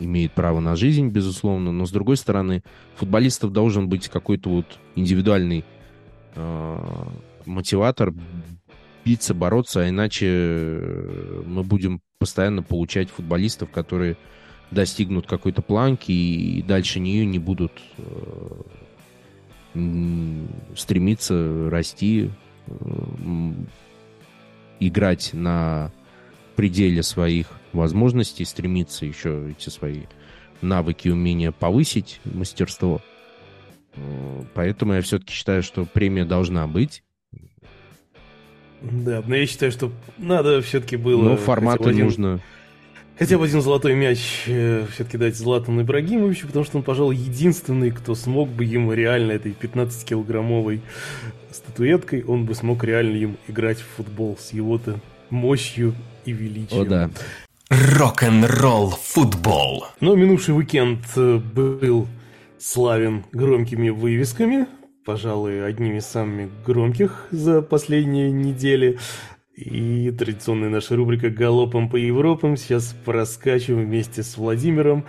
имеет 0.00 0.32
право 0.32 0.60
на 0.60 0.76
жизнь, 0.76 1.08
безусловно, 1.08 1.72
но 1.72 1.86
с 1.86 1.90
другой 1.90 2.16
стороны, 2.16 2.62
футболистов 2.96 3.52
должен 3.52 3.88
быть 3.88 4.08
какой-то 4.08 4.50
вот 4.50 4.78
индивидуальный 4.94 5.64
э, 6.34 6.78
мотиватор 7.46 8.12
биться, 9.04 9.34
бороться, 9.34 9.82
а 9.82 9.88
иначе 9.88 10.26
э, 10.28 11.42
мы 11.46 11.62
будем 11.62 12.00
постоянно 12.18 12.62
получать 12.62 13.10
футболистов, 13.10 13.70
которые 13.70 14.16
достигнут 14.70 15.26
какой-то 15.26 15.62
планки 15.62 16.10
и 16.10 16.62
дальше 16.62 17.00
нее 17.00 17.26
не 17.26 17.38
будут 17.38 17.72
э, 17.98 18.62
стремиться 20.74 21.68
расти, 21.70 22.30
э, 22.66 22.72
играть 24.80 25.30
на 25.32 25.92
пределе 26.56 27.02
своих 27.02 27.48
возможностей, 27.74 28.44
стремиться 28.44 29.06
еще 29.06 29.50
эти 29.50 29.68
свои 29.68 30.02
навыки, 30.60 31.08
умения 31.08 31.52
повысить, 31.52 32.20
мастерство. 32.24 33.00
Поэтому 34.54 34.94
я 34.94 35.02
все-таки 35.02 35.32
считаю, 35.32 35.62
что 35.62 35.84
премия 35.84 36.24
должна 36.24 36.66
быть. 36.66 37.02
Да, 38.82 39.22
но 39.26 39.36
я 39.36 39.46
считаю, 39.46 39.72
что 39.72 39.92
надо 40.18 40.60
все-таки 40.60 40.96
было... 40.96 41.22
Но 41.22 41.36
форматы 41.36 41.90
один, 41.90 42.04
нужно... 42.06 42.40
Хотя 43.18 43.38
бы 43.38 43.44
один 43.44 43.62
золотой 43.62 43.94
мяч 43.94 44.44
э, 44.46 44.86
все-таки 44.92 45.16
дать 45.16 45.36
Златану 45.36 45.82
Ибрагимовичу, 45.82 46.48
потому 46.48 46.64
что 46.64 46.78
он, 46.78 46.82
пожалуй, 46.82 47.16
единственный, 47.16 47.92
кто 47.92 48.16
смог 48.16 48.48
бы 48.48 48.64
ему 48.64 48.92
реально 48.92 49.32
этой 49.32 49.52
15-килограммовой 49.52 50.80
статуэткой, 51.52 52.24
он 52.24 52.44
бы 52.44 52.54
смог 52.56 52.82
реально 52.82 53.16
им 53.16 53.36
играть 53.46 53.78
в 53.78 53.86
футбол 53.96 54.36
с 54.38 54.52
его-то 54.52 54.98
мощью 55.30 55.94
и 56.24 56.32
величием. 56.32 56.82
О, 56.82 56.84
да. 56.84 57.10
Рок-н-ролл 57.70 58.90
футбол. 58.90 59.86
Но 60.00 60.14
минувший 60.14 60.54
уикенд 60.54 61.00
э, 61.16 61.38
был 61.38 62.06
славен 62.58 63.24
громкими 63.32 63.88
вывесками, 63.88 64.66
пожалуй, 65.06 65.66
одними 65.66 65.96
из 65.96 66.04
самых 66.04 66.50
громких 66.62 67.26
за 67.30 67.62
последние 67.62 68.30
недели. 68.30 68.98
И 69.56 70.10
традиционная 70.10 70.68
наша 70.68 70.94
рубрика 70.94 71.30
«Галопом 71.30 71.88
по 71.88 71.96
Европам» 71.96 72.58
сейчас 72.58 72.94
проскачем 73.04 73.82
вместе 73.82 74.22
с 74.22 74.36
Владимиром 74.36 75.06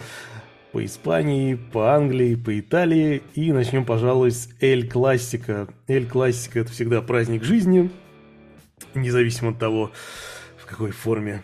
по 0.72 0.84
Испании, 0.86 1.56
по 1.56 1.94
Англии, 1.94 2.36
по 2.36 2.58
Италии. 2.58 3.22
И 3.34 3.52
начнем, 3.52 3.84
пожалуй, 3.84 4.32
с 4.32 4.50
Эль 4.62 4.90
Классика. 4.90 5.68
Эль 5.88 6.06
Классика– 6.06 6.60
это 6.62 6.72
всегда 6.72 7.02
праздник 7.02 7.44
жизни, 7.44 7.90
независимо 8.94 9.52
от 9.52 9.60
того, 9.60 9.92
в 10.58 10.66
какой 10.66 10.92
форме 10.92 11.44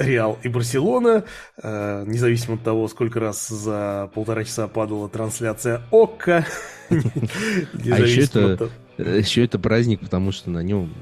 Реал 0.00 0.38
и 0.42 0.48
Барселона, 0.48 1.24
э, 1.62 2.04
независимо 2.06 2.54
от 2.54 2.62
того, 2.62 2.88
сколько 2.88 3.20
раз 3.20 3.48
за 3.48 4.10
полтора 4.14 4.44
часа 4.44 4.66
падала 4.68 5.08
трансляция 5.08 5.82
ОККО. 5.90 6.46
А 6.90 7.98
еще 8.00 8.22
это, 8.22 8.68
еще 8.98 9.44
это 9.44 9.60
праздник, 9.60 10.00
потому 10.00 10.32
что 10.32 10.50
на 10.50 10.58
нем 10.58 10.92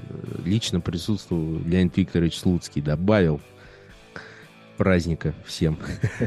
лично 0.45 0.81
присутствовал 0.81 1.61
Леонид 1.65 1.97
Викторович 1.97 2.39
Слуцкий, 2.39 2.83
добавил 2.83 3.41
праздника 4.77 5.35
всем. 5.45 5.79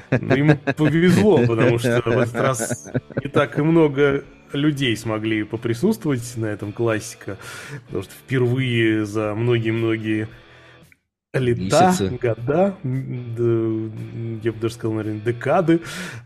Ну, 0.10 0.36
ему 0.36 0.58
повезло, 0.76 1.38
потому 1.48 1.80
что 1.80 2.02
в 2.04 2.18
этот 2.18 2.36
раз 2.36 2.90
не 3.24 3.30
так 3.30 3.58
и 3.58 3.62
много 3.62 4.24
людей 4.54 4.96
смогли 4.98 5.44
поприсутствовать 5.44 6.36
на 6.36 6.48
этом 6.48 6.74
классика, 6.74 7.38
потому 7.86 8.04
что 8.04 8.14
впервые 8.14 9.06
за 9.06 9.34
многие-многие 9.34 10.28
лета, 11.40 11.62
Месяцы. 11.62 12.10
года, 12.22 12.76
я 12.84 14.52
бы 14.52 14.60
даже 14.60 14.74
сказал, 14.74 14.98
наверное, 14.98 15.22
декады. 15.22 15.80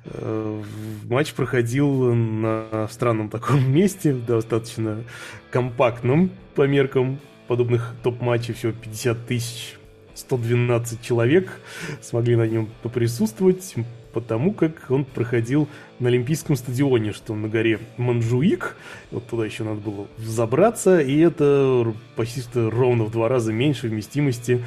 Э, 0.06 0.64
матч 1.04 1.34
проходил 1.34 2.16
на 2.16 2.88
странном 2.90 3.30
таком 3.30 3.72
месте, 3.72 4.14
достаточно 4.14 5.04
компактном 5.52 6.32
по 6.56 6.66
меркам 6.66 7.20
подобных 7.48 7.94
топ-матчей, 8.02 8.56
всего 8.56 8.72
50 8.72 9.28
тысяч 9.28 9.76
112 10.16 11.02
человек 11.04 11.62
смогли 12.02 12.36
на 12.36 12.48
нем 12.48 12.70
поприсутствовать, 12.82 13.76
потому 14.12 14.54
как 14.54 14.90
он 14.90 15.06
проходил 15.06 15.68
на 16.00 16.08
Олимпийском 16.08 16.56
стадионе, 16.56 17.12
что 17.12 17.36
на 17.36 17.48
горе 17.48 17.80
Манжуик. 17.98 18.76
Вот 19.12 19.28
туда 19.28 19.46
еще 19.46 19.66
надо 19.66 19.82
было 19.82 20.08
забраться, 20.18 21.00
и 21.00 21.20
это 21.20 21.94
почти 22.16 22.42
что 22.42 22.72
ровно 22.72 23.04
в 23.04 23.12
два 23.12 23.30
раза 23.30 23.54
меньше 23.54 23.88
вместимости 23.88 24.64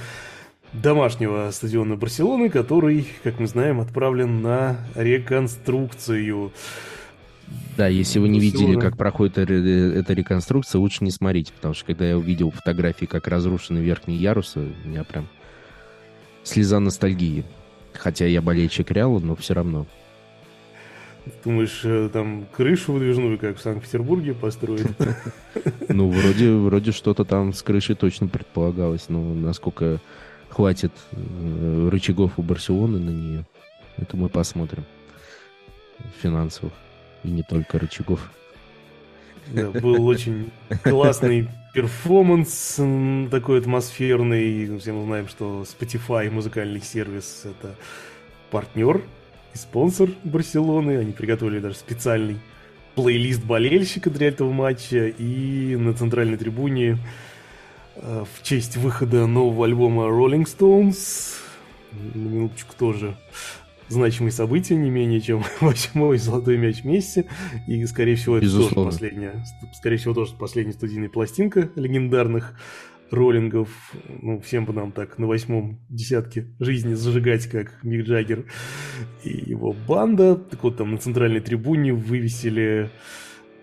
домашнего 0.73 1.51
стадиона 1.51 1.97
Барселоны, 1.97 2.51
который, 2.51 3.07
как 3.23 3.39
мы 3.41 3.47
знаем, 3.47 3.81
отправлен 3.81 4.43
на 4.43 4.79
реконструкцию. 4.95 6.53
Да, 7.77 7.87
если 7.87 8.19
вы 8.19 8.29
не 8.29 8.41
видели, 8.41 8.79
как 8.79 8.97
проходит 8.97 9.39
эта 9.39 10.13
реконструкция, 10.13 10.81
лучше 10.81 11.05
не 11.05 11.11
смотрите, 11.11 11.53
потому 11.53 11.75
что 11.75 11.87
когда 11.87 12.07
я 12.07 12.19
увидел 12.19 12.51
фотографии, 12.51 13.07
как 13.07 13.27
разрушены 13.29 13.79
верхние 13.79 14.19
ярусы, 14.19 14.73
у 14.85 14.89
меня 14.89 15.05
прям 15.05 15.29
слеза 16.43 16.81
ностальгии. 16.81 17.45
Хотя 17.95 18.27
я 18.27 18.43
болельщик 18.43 18.91
Реала, 18.91 19.19
но 19.19 19.35
все 19.35 19.55
равно. 19.55 19.87
Думаешь, 21.45 21.81
э, 21.85 22.09
там 22.13 22.47
крышу 22.55 22.93
выдвижную, 22.93 23.39
как 23.39 23.59
в 23.59 23.61
Санкт-Петербурге, 23.61 24.35
построить? 24.35 24.87
Ну, 25.89 26.11
вроде, 26.11 26.53
вроде 26.53 26.93
что-то 26.93 27.25
там 27.25 27.53
с 27.53 27.63
крышей 27.63 27.97
точно 27.97 28.29
предполагалось. 28.29 29.09
Но 29.09 29.35
насколько 29.35 30.01
хватит 30.59 30.91
э, 31.13 31.89
рычагов 31.89 32.33
у 32.37 32.43
Барселоны 32.43 32.99
на 32.99 33.11
нее. 33.11 33.45
Это 33.97 34.17
мы 34.17 34.29
посмотрим. 34.29 34.85
Финансовых. 36.21 36.73
И 37.23 37.29
не 37.29 37.45
только 37.45 37.79
рычагов. 37.79 38.29
Да, 39.53 39.71
был 39.71 40.05
очень 40.05 40.51
классный 40.83 41.49
перформанс, 41.75 42.81
такой 43.31 43.61
атмосферный. 43.61 44.77
Все 44.81 44.93
мы 44.93 45.05
знаем, 45.05 45.29
что 45.29 45.63
Spotify, 45.63 46.29
музыкальный 46.29 46.83
сервис, 46.83 47.43
это 47.45 47.77
партнер 48.51 49.05
и 49.55 49.59
спонсор 49.59 50.11
Барселоны. 50.25 50.99
Они 50.99 51.13
приготовили 51.13 51.61
даже 51.61 51.77
специальный 51.77 52.41
плейлист 52.97 53.45
болельщика 53.45 54.11
для 54.11 54.27
этого 54.27 54.51
матча. 54.51 55.07
И 55.07 55.77
на 55.77 55.95
центральной 55.95 56.37
трибуне 56.37 56.99
в 58.03 58.43
честь 58.43 58.77
выхода 58.77 59.27
нового 59.27 59.67
альбома 59.67 60.05
Rolling 60.05 60.45
Stones. 60.45 61.37
На 61.93 62.29
минуточку 62.29 62.75
тоже 62.79 63.17
значимые 63.89 64.33
события, 64.33 64.77
не 64.77 64.91
менее 64.91 65.21
чем 65.21 65.45
восьмой 65.61 66.19
золотой 66.19 66.57
мяч 66.59 66.85
Месси. 66.85 67.27
И, 67.67 67.85
скорее 67.87 68.17
всего, 68.17 68.37
это 68.37 68.45
Безусловно. 68.47 68.75
тоже 68.75 68.87
последняя, 68.87 69.45
скорее 69.75 69.97
всего, 69.97 70.15
тоже 70.15 70.35
последняя 70.39 70.73
студийная 70.73 71.09
пластинка 71.09 71.71
легендарных 71.75 72.55
роллингов. 73.11 73.69
Ну, 74.21 74.41
всем 74.41 74.67
бы 74.67 74.73
нам 74.73 74.93
так 74.93 75.19
на 75.19 75.27
восьмом 75.27 75.81
десятке 75.89 76.47
жизни 76.61 76.95
зажигать, 76.95 77.47
как 77.47 77.83
Мик 77.83 78.07
Джаггер 78.07 78.45
и 79.25 79.51
его 79.51 79.73
банда. 79.73 80.37
Так 80.37 80.63
вот, 80.63 80.77
там 80.77 80.93
на 80.93 80.99
центральной 80.99 81.41
трибуне 81.41 81.93
вывесили 81.93 82.91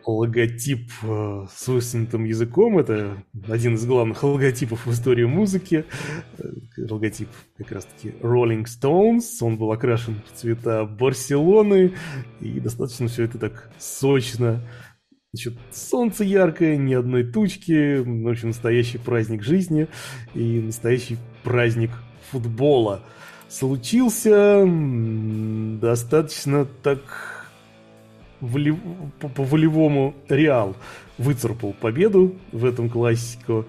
логотип 0.06 0.92
э, 1.04 1.48
с 1.54 1.68
высунутым 1.68 2.26
языком. 2.26 2.78
Это 2.78 3.24
один 3.48 3.76
из 3.76 3.86
главных 3.86 4.24
логотипов 4.24 4.86
в 4.86 4.92
истории 4.92 5.26
музыки. 5.26 5.86
Э, 6.38 6.48
логотип 6.90 7.30
как 7.58 7.72
раз-таки 7.72 8.10
Rolling 8.22 8.66
Stones. 8.66 9.24
Он 9.42 9.58
был 9.58 9.72
окрашен 9.72 10.22
в 10.28 10.38
цвета 10.38 10.86
Барселоны. 10.86 11.94
И 12.40 12.60
достаточно 12.60 13.08
все 13.08 13.24
это 13.24 13.40
так 13.40 13.72
сочно. 13.80 14.62
Значит, 15.34 15.60
солнце 15.72 16.24
яркое, 16.24 16.78
ни 16.78 16.94
одной 16.94 17.24
тучки. 17.26 17.98
В 17.98 18.28
общем, 18.30 18.50
настоящий 18.50 18.98
праздник 18.98 19.44
жизни 19.44 19.88
и 20.34 20.62
настоящий 20.62 21.18
праздник 21.44 21.92
футбола. 22.32 23.02
Случился 23.50 24.66
достаточно 25.82 26.66
так 26.66 27.35
волев... 28.46 28.78
по, 29.20 29.28
по 29.30 29.44
волевому 29.44 30.16
Реал 30.30 30.76
выцарпал 31.18 31.74
победу 31.74 32.36
в 32.52 32.66
этом 32.66 32.90
классику 32.90 33.66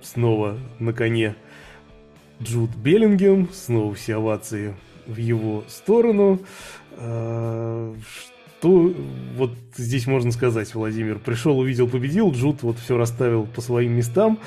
снова 0.00 0.58
на 0.78 0.92
коне. 0.92 1.36
Джуд 2.42 2.74
Беллингем, 2.74 3.48
снова 3.52 3.94
все 3.94 4.16
овации 4.16 4.74
в 5.06 5.16
его 5.16 5.64
сторону. 5.68 6.40
А, 6.92 7.94
что 8.58 8.94
вот 9.36 9.52
здесь 9.76 10.06
можно 10.06 10.32
сказать, 10.32 10.74
Владимир? 10.74 11.18
Пришел, 11.18 11.58
увидел, 11.58 11.88
победил, 11.88 12.32
Джуд 12.32 12.62
вот 12.62 12.78
все 12.78 12.96
расставил 12.96 13.46
по 13.46 13.60
своим 13.60 13.92
местам. 13.92 14.38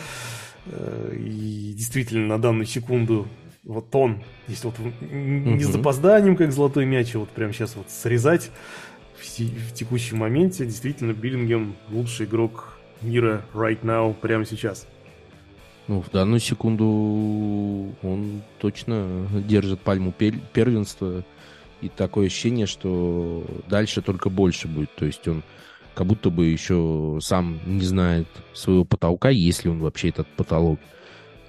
А, 0.67 1.13
и 1.13 1.73
действительно, 1.73 2.27
на 2.27 2.41
данную 2.41 2.65
секунду 2.65 3.27
вот 3.63 3.93
он, 3.95 4.23
если 4.47 4.67
вот 4.67 4.75
не 5.01 5.63
с 5.63 5.67
запозданием, 5.67 6.35
как 6.35 6.51
золотой 6.51 6.85
мяч, 6.85 7.15
а 7.15 7.19
вот 7.19 7.29
прямо 7.29 7.51
сейчас 7.51 7.75
вот 7.75 7.89
срезать 7.89 8.51
в, 9.39 9.73
текущем 9.73 10.17
моменте, 10.17 10.65
действительно, 10.65 11.13
Биллингем 11.13 11.75
лучший 11.89 12.25
игрок 12.25 12.77
мира 13.01 13.43
right 13.53 13.81
now, 13.81 14.13
прямо 14.13 14.45
сейчас. 14.45 14.87
Ну, 15.87 16.01
в 16.01 16.09
данную 16.09 16.39
секунду 16.39 17.95
он 18.01 18.41
точно 18.59 19.27
держит 19.47 19.81
пальму 19.81 20.11
первенства. 20.11 21.23
И 21.81 21.89
такое 21.89 22.27
ощущение, 22.27 22.65
что 22.65 23.45
дальше 23.67 24.01
только 24.01 24.29
больше 24.29 24.67
будет. 24.67 24.93
То 24.95 25.05
есть 25.05 25.27
он 25.27 25.43
как 25.93 26.07
будто 26.07 26.29
бы 26.29 26.45
еще 26.45 27.19
сам 27.21 27.59
не 27.65 27.81
знает 27.81 28.27
своего 28.53 28.85
потолка, 28.85 29.29
если 29.29 29.69
он 29.69 29.79
вообще 29.79 30.09
этот 30.09 30.27
потолок. 30.29 30.79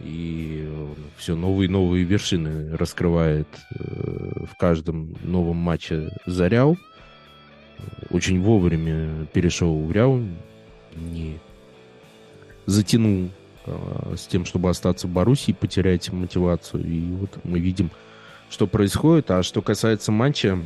И 0.00 0.68
все 1.16 1.34
новые 1.34 1.68
и 1.68 1.70
новые 1.70 2.04
вершины 2.04 2.76
раскрывает 2.76 3.48
э, 3.74 4.44
в 4.44 4.56
каждом 4.58 5.16
новом 5.22 5.56
матче 5.56 6.10
за 6.26 6.48
Ряу. 6.48 6.76
Очень 8.10 8.40
вовремя 8.40 9.26
перешел 9.32 9.84
в 9.84 9.92
Ряу, 9.92 10.22
не 10.94 11.38
затянул 12.66 13.30
Э, 13.66 14.14
с 14.16 14.26
тем, 14.26 14.44
чтобы 14.44 14.70
остаться 14.70 15.06
в 15.06 15.10
Боруссии, 15.10 15.52
потерять 15.52 16.12
мотивацию. 16.12 16.84
И 16.86 17.00
вот 17.12 17.38
мы 17.44 17.58
видим, 17.58 17.90
что 18.48 18.66
происходит. 18.66 19.30
А 19.30 19.42
что 19.42 19.60
касается 19.60 20.12
матча, 20.12 20.58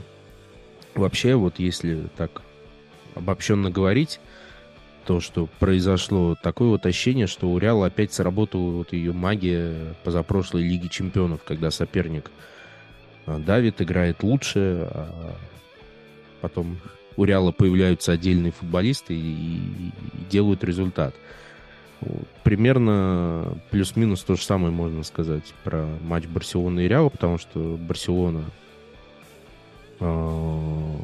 вообще, 0.94 1.34
вот 1.34 1.58
если 1.58 2.08
так 2.16 2.42
обобщенно 3.14 3.70
говорить, 3.70 4.20
то, 5.06 5.20
что 5.20 5.48
произошло 5.58 6.36
такое 6.40 6.68
вот 6.68 6.84
ощущение, 6.84 7.26
что 7.26 7.48
у 7.50 7.58
Реала 7.58 7.86
опять 7.86 8.12
сработала 8.12 8.70
вот 8.70 8.92
ее 8.92 9.12
магия 9.12 9.94
позапрошлой 10.04 10.62
Лиги 10.62 10.88
Чемпионов, 10.88 11.42
когда 11.42 11.70
соперник 11.70 12.30
э, 13.26 13.38
давит, 13.38 13.80
играет 13.80 14.22
лучше, 14.22 14.86
а 14.90 15.36
потом 16.42 16.78
у 17.16 17.24
Реала 17.24 17.52
появляются 17.52 18.12
отдельные 18.12 18.52
футболисты 18.52 19.14
и, 19.14 19.18
и 19.18 19.92
делают 20.30 20.64
результат. 20.64 21.14
Примерно 22.44 23.58
плюс-минус 23.70 24.22
то 24.22 24.36
же 24.36 24.42
самое 24.42 24.72
можно 24.72 25.02
сказать 25.02 25.52
про 25.64 25.86
матч 26.02 26.26
Барселоны 26.26 26.84
и 26.84 26.88
Реала, 26.88 27.10
потому 27.10 27.36
что 27.36 27.76
Барселона 27.76 28.44
э, 30.00 30.96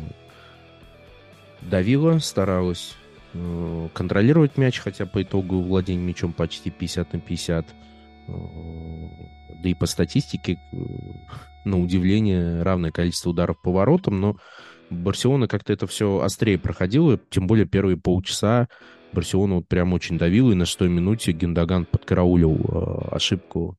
давила, 1.61 2.19
старалась 2.19 2.95
э, 3.35 3.89
контролировать 3.93 4.57
мяч, 4.57 4.79
хотя 4.79 5.05
по 5.05 5.23
итогу 5.23 5.61
владения 5.61 6.03
мячом 6.03 6.33
почти 6.33 6.71
50 6.71 7.13
на 7.13 7.21
50. 7.21 7.67
Э, 8.29 8.33
да 9.63 9.69
и 9.69 9.75
по 9.75 9.87
статистике, 9.87 10.59
э, 10.73 10.77
на 11.65 11.79
удивление, 11.79 12.63
равное 12.63 12.93
количество 12.93 13.31
ударов 13.31 13.61
по 13.61 13.73
воротам, 13.73 14.21
но 14.21 14.37
Барселона 14.91 15.49
как-то 15.49 15.73
это 15.73 15.87
все 15.87 16.21
острее 16.21 16.59
проходила, 16.59 17.19
тем 17.31 17.47
более 17.47 17.67
первые 17.67 17.97
полчаса 17.97 18.69
Барселона 19.13 19.57
вот 19.57 19.69
прям 19.69 19.93
очень 19.93 20.19
давила, 20.19 20.53
и 20.53 20.55
на 20.55 20.67
шестой 20.67 20.89
минуте 20.89 21.33
Гендаган 21.33 21.87
подкараулил 21.87 22.57
э, 22.57 23.15
ошибку 23.15 23.77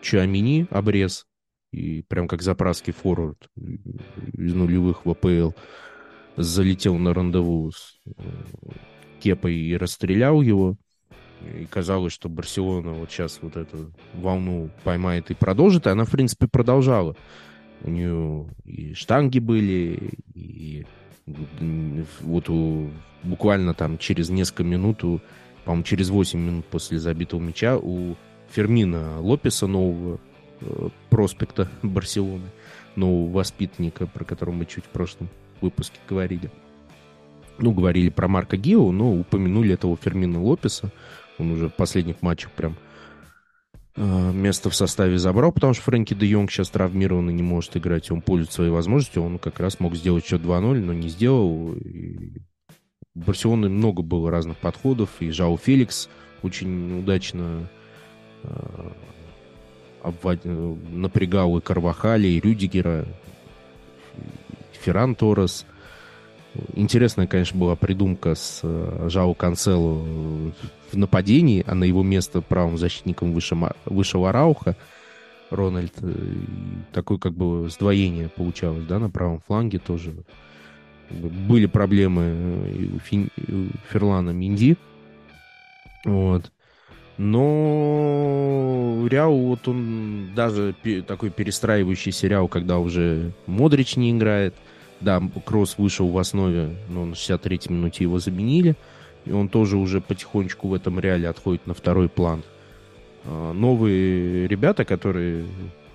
Чуамини, 0.00 0.66
обрез, 0.70 1.26
и 1.72 2.02
прям 2.02 2.28
как 2.28 2.42
заправский 2.42 2.92
форвард 2.92 3.48
из 3.56 4.54
нулевых 4.54 5.04
в 5.04 5.10
АПЛ 5.10 5.52
залетел 6.36 6.96
на 6.98 7.14
рандеву 7.14 7.70
с 7.72 7.98
э, 8.06 8.10
Кепой 9.20 9.54
и 9.54 9.76
расстрелял 9.76 10.42
его. 10.42 10.76
И 11.42 11.66
казалось, 11.66 12.12
что 12.12 12.28
Барселона 12.28 12.92
вот 12.92 13.10
сейчас 13.10 13.40
вот 13.42 13.56
эту 13.56 13.92
волну 14.14 14.70
поймает 14.84 15.30
и 15.30 15.34
продолжит. 15.34 15.86
И 15.86 15.90
она, 15.90 16.04
в 16.04 16.10
принципе, 16.10 16.46
продолжала. 16.46 17.16
У 17.84 17.90
нее 17.90 18.46
и 18.64 18.94
штанги 18.94 19.38
были, 19.38 20.10
и 20.34 20.86
вот 22.20 22.48
у, 22.48 22.90
буквально 23.22 23.74
там 23.74 23.98
через 23.98 24.30
несколько 24.30 24.64
минут, 24.64 25.00
по-моему, 25.64 25.84
через 25.84 26.10
8 26.10 26.38
минут 26.38 26.66
после 26.66 26.98
забитого 26.98 27.40
мяча 27.40 27.76
у 27.76 28.16
Фермина 28.50 29.20
Лопеса, 29.20 29.66
нового 29.66 30.20
э, 30.60 30.88
проспекта 31.10 31.68
Барселоны, 31.82 32.50
нового 32.96 33.32
воспитанника, 33.32 34.06
про 34.06 34.24
которого 34.24 34.54
мы 34.54 34.66
чуть 34.66 34.84
в 34.84 34.88
прошлом 34.88 35.28
выпуске 35.60 35.98
говорили. 36.08 36.50
Ну, 37.58 37.72
говорили 37.72 38.08
про 38.08 38.28
Марка 38.28 38.56
Гио, 38.56 38.92
но 38.92 39.14
упомянули 39.14 39.74
этого 39.74 39.96
Фермина 39.96 40.42
Лопеса. 40.42 40.90
Он 41.38 41.52
уже 41.52 41.68
в 41.68 41.74
последних 41.74 42.22
матчах 42.22 42.50
прям 42.52 42.76
Э, 42.76 42.91
место 43.96 44.70
в 44.70 44.74
составе 44.74 45.18
забрал, 45.18 45.52
потому 45.52 45.74
что 45.74 45.82
Фрэнки 45.82 46.14
де 46.14 46.26
Йонг 46.26 46.50
сейчас 46.50 46.70
травмирован 46.70 47.28
и 47.30 47.32
не 47.32 47.42
может 47.42 47.76
играть. 47.76 48.10
Он 48.10 48.22
пользуется 48.22 48.56
своей 48.56 48.70
возможностью. 48.70 49.22
Он 49.22 49.38
как 49.38 49.60
раз 49.60 49.80
мог 49.80 49.94
сделать 49.94 50.24
счет 50.24 50.40
2-0, 50.40 50.80
но 50.80 50.92
не 50.92 51.08
сделал. 51.08 51.74
И 51.74 52.38
у 53.14 53.20
Барселоны 53.20 53.68
много 53.68 54.02
было 54.02 54.30
разных 54.30 54.56
подходов. 54.56 55.10
И 55.20 55.30
Жао 55.30 55.56
Феликс 55.58 56.08
очень 56.42 57.00
удачно 57.00 57.68
э, 58.42 58.90
напрягал 60.90 61.58
и 61.58 61.60
Карвахали, 61.60 62.28
и 62.28 62.40
Рюдигера, 62.40 63.06
и 64.16 64.76
Ферран 64.80 65.14
Торрес. 65.14 65.66
Интересная, 66.74 67.26
конечно, 67.26 67.58
была 67.58 67.76
придумка 67.76 68.34
с 68.34 68.60
э, 68.62 69.08
Жао 69.08 69.34
Канцелу 69.34 70.52
в 70.92 70.98
нападении, 70.98 71.64
а 71.66 71.74
на 71.74 71.84
его 71.84 72.02
место 72.02 72.40
правым 72.40 72.78
защитником 72.78 73.32
вышел, 73.32 73.58
вышел 73.84 74.26
Арауха, 74.26 74.76
Рональд. 75.50 75.92
Э, 76.00 76.12
такое 76.92 77.18
как 77.18 77.32
бы 77.32 77.68
сдвоение 77.68 78.28
получалось, 78.28 78.84
да, 78.84 78.98
на 78.98 79.10
правом 79.10 79.40
фланге 79.46 79.78
тоже. 79.78 80.12
Были 81.10 81.66
проблемы 81.66 82.22
э, 82.22 82.88
у, 82.94 82.98
Фин... 82.98 83.30
у 83.36 83.66
Ферлана 83.90 84.30
Минди. 84.30 84.76
Вот. 86.04 86.50
Но 87.18 89.06
Ряу, 89.08 89.48
вот 89.48 89.68
он 89.68 90.30
даже 90.34 90.74
такой 91.06 91.30
перестраивающийся 91.30 92.26
Ряу, 92.26 92.48
когда 92.48 92.78
уже 92.78 93.32
Модрич 93.46 93.96
не 93.96 94.10
играет– 94.10 94.54
да, 95.02 95.20
Кросс 95.44 95.76
вышел 95.78 96.08
в 96.08 96.18
основе, 96.18 96.76
но 96.88 97.04
на 97.04 97.12
63-й 97.14 97.72
минуте 97.72 98.04
его 98.04 98.18
заменили. 98.18 98.76
И 99.24 99.32
он 99.32 99.48
тоже 99.48 99.76
уже 99.76 100.00
потихонечку 100.00 100.68
в 100.68 100.74
этом 100.74 100.98
реале 100.98 101.28
отходит 101.28 101.66
на 101.66 101.74
второй 101.74 102.08
план. 102.08 102.42
А, 103.24 103.52
новые 103.52 104.48
ребята, 104.48 104.84
которые, 104.84 105.44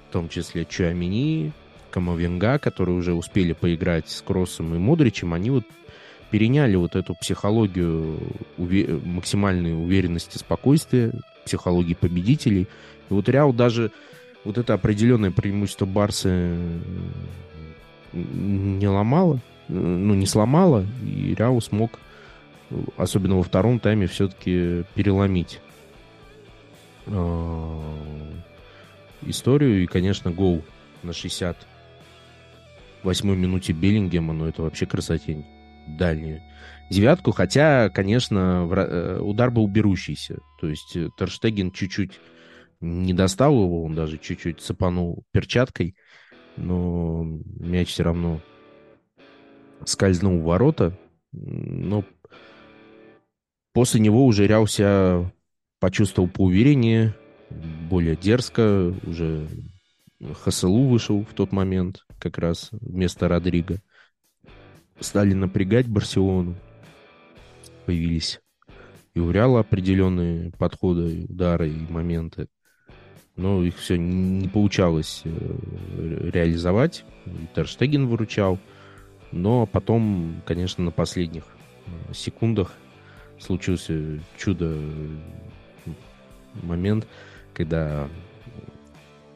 в 0.09 0.13
том 0.13 0.29
числе 0.29 0.65
Чуамини, 0.65 1.51
Камовенга, 1.91 2.59
которые 2.59 2.97
уже 2.97 3.13
успели 3.13 3.53
поиграть 3.53 4.09
с 4.09 4.21
Кроссом 4.21 4.75
и 4.75 4.77
Модричем, 4.77 5.33
они 5.33 5.49
вот 5.49 5.65
переняли 6.31 6.75
вот 6.75 6.95
эту 6.95 7.15
психологию 7.15 8.19
уве- 8.57 9.05
максимальной 9.05 9.73
уверенности, 9.73 10.37
спокойствия, 10.37 11.13
психологии 11.45 11.93
победителей. 11.93 12.67
И 13.09 13.13
вот 13.13 13.29
Реал 13.29 13.53
даже 13.53 13.91
вот 14.43 14.57
это 14.57 14.73
определенное 14.73 15.31
преимущество 15.31 15.85
Барсы 15.85 16.55
не 18.13 18.87
ломала, 18.87 19.39
ну, 19.67 20.13
не 20.13 20.25
сломала, 20.25 20.85
и 21.03 21.35
Ряу 21.35 21.59
смог, 21.61 21.91
особенно 22.97 23.37
во 23.37 23.43
втором 23.43 23.79
тайме, 23.79 24.07
все-таки 24.07 24.83
переломить 24.95 25.61
э, 27.05 27.81
историю. 29.23 29.83
И, 29.83 29.87
конечно, 29.87 30.31
гол 30.31 30.63
на 31.03 31.11
68-й 31.11 33.35
минуте 33.35 33.73
Беллингема, 33.73 34.33
ну, 34.33 34.45
это 34.45 34.63
вообще 34.63 34.85
красотень. 34.85 35.45
Дальнюю 35.87 36.41
девятку, 36.89 37.31
хотя, 37.31 37.89
конечно, 37.89 38.67
э, 38.69 39.19
удар 39.21 39.51
был 39.51 39.67
берущийся. 39.67 40.39
То 40.59 40.67
есть 40.67 40.97
э, 40.97 41.09
Терштеген 41.17 41.71
чуть-чуть 41.71 42.19
не 42.81 43.13
достал 43.13 43.53
его, 43.53 43.83
он 43.83 43.95
даже 43.95 44.17
чуть-чуть 44.17 44.59
цепанул 44.59 45.23
перчаткой– 45.31 45.95
но 46.57 47.23
мяч 47.59 47.89
все 47.89 48.03
равно 48.03 48.41
скользнул 49.85 50.39
в 50.39 50.43
ворота. 50.43 50.97
Но 51.31 52.03
после 53.77 53.99
него 53.99 54.25
уже 54.25 54.47
Ряу 54.47 54.65
себя 54.65 55.31
почувствовал 55.79 56.27
поувереннее, 56.27 57.13
более 57.87 58.15
дерзко. 58.15 58.91
Уже 59.05 59.47
Хасалу 60.43 60.87
вышел 60.87 61.23
в 61.23 61.35
тот 61.35 61.51
момент 61.51 62.03
как 62.17 62.39
раз 62.39 62.69
вместо 62.71 63.27
Родрига. 63.27 63.79
Стали 64.99 65.35
напрягать 65.35 65.87
Барселону. 65.87 66.55
Появились 67.85 68.41
и 69.13 69.19
у 69.19 69.29
Реала 69.29 69.59
определенные 69.59 70.51
подходы, 70.57 71.27
удары 71.29 71.69
и 71.69 71.91
моменты. 71.91 72.47
но 73.35 73.63
их 73.63 73.77
все 73.77 73.95
не 73.95 74.47
получалось 74.47 75.21
реализовать. 75.23 77.05
Терштеген 77.55 78.07
выручал. 78.07 78.57
Но 79.31 79.67
потом, 79.67 80.41
конечно, 80.47 80.83
на 80.83 80.89
последних 80.89 81.43
секундах 82.11 82.73
случился 83.39 84.19
чудо 84.37 84.77
момент, 86.63 87.07
когда 87.53 88.09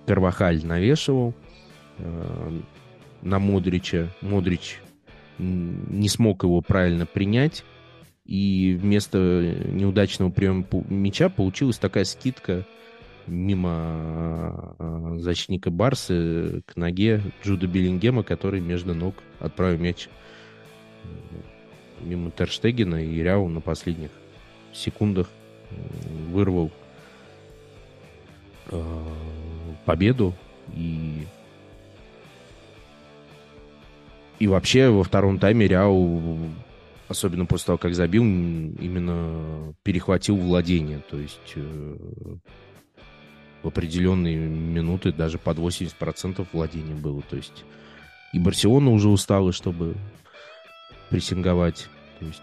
Карвахаль 0.06 0.66
навешивал 0.66 1.34
э, 1.98 2.60
на 3.22 3.40
Модрича. 3.40 4.08
Модрич 4.22 4.80
не 5.38 6.10
смог 6.10 6.44
его 6.44 6.62
правильно 6.62 7.06
принять, 7.06 7.64
и 8.26 8.78
вместо 8.80 9.18
неудачного 9.68 10.30
приема 10.30 10.66
мяча 10.90 11.30
получилась 11.30 11.78
такая 11.78 12.04
скидка 12.04 12.66
мимо 13.28 14.76
э, 14.80 15.16
защитника 15.20 15.70
Барсы 15.70 16.62
к 16.66 16.76
ноге 16.76 17.22
Джуда 17.44 17.68
Беллингема, 17.68 18.24
который 18.24 18.62
между 18.62 18.94
ног 18.94 19.16
отправил 19.40 19.80
мяч 19.80 20.10
мимо 22.04 22.32
Терштегена 22.32 23.02
и 23.02 23.22
Ряу 23.22 23.48
на 23.48 23.62
последних 23.62 24.10
секундах 24.74 25.30
вырвал 26.30 26.72
э, 28.72 29.04
победу 29.86 30.34
и 30.74 31.26
и 34.40 34.48
вообще 34.48 34.90
во 34.90 35.04
втором 35.04 35.38
тайме 35.38 35.68
Ряу, 35.68 36.40
особенно 37.08 37.46
после 37.46 37.68
того, 37.68 37.78
как 37.78 37.94
забил, 37.94 38.24
именно 38.24 39.76
перехватил 39.84 40.36
владение. 40.36 41.00
То 41.12 41.20
есть 41.20 41.54
э, 41.54 41.98
в 43.62 43.68
определенные 43.68 44.38
минуты 44.38 45.12
даже 45.12 45.38
под 45.38 45.60
80% 45.60 46.48
владения 46.54 46.96
было. 46.96 47.22
То 47.30 47.36
есть 47.36 47.66
и 48.34 48.40
Барселона 48.40 48.92
уже 48.92 49.10
устала, 49.10 49.52
чтобы 49.52 49.96
прессинговать. 51.12 51.88
То 52.20 52.26
есть 52.26 52.42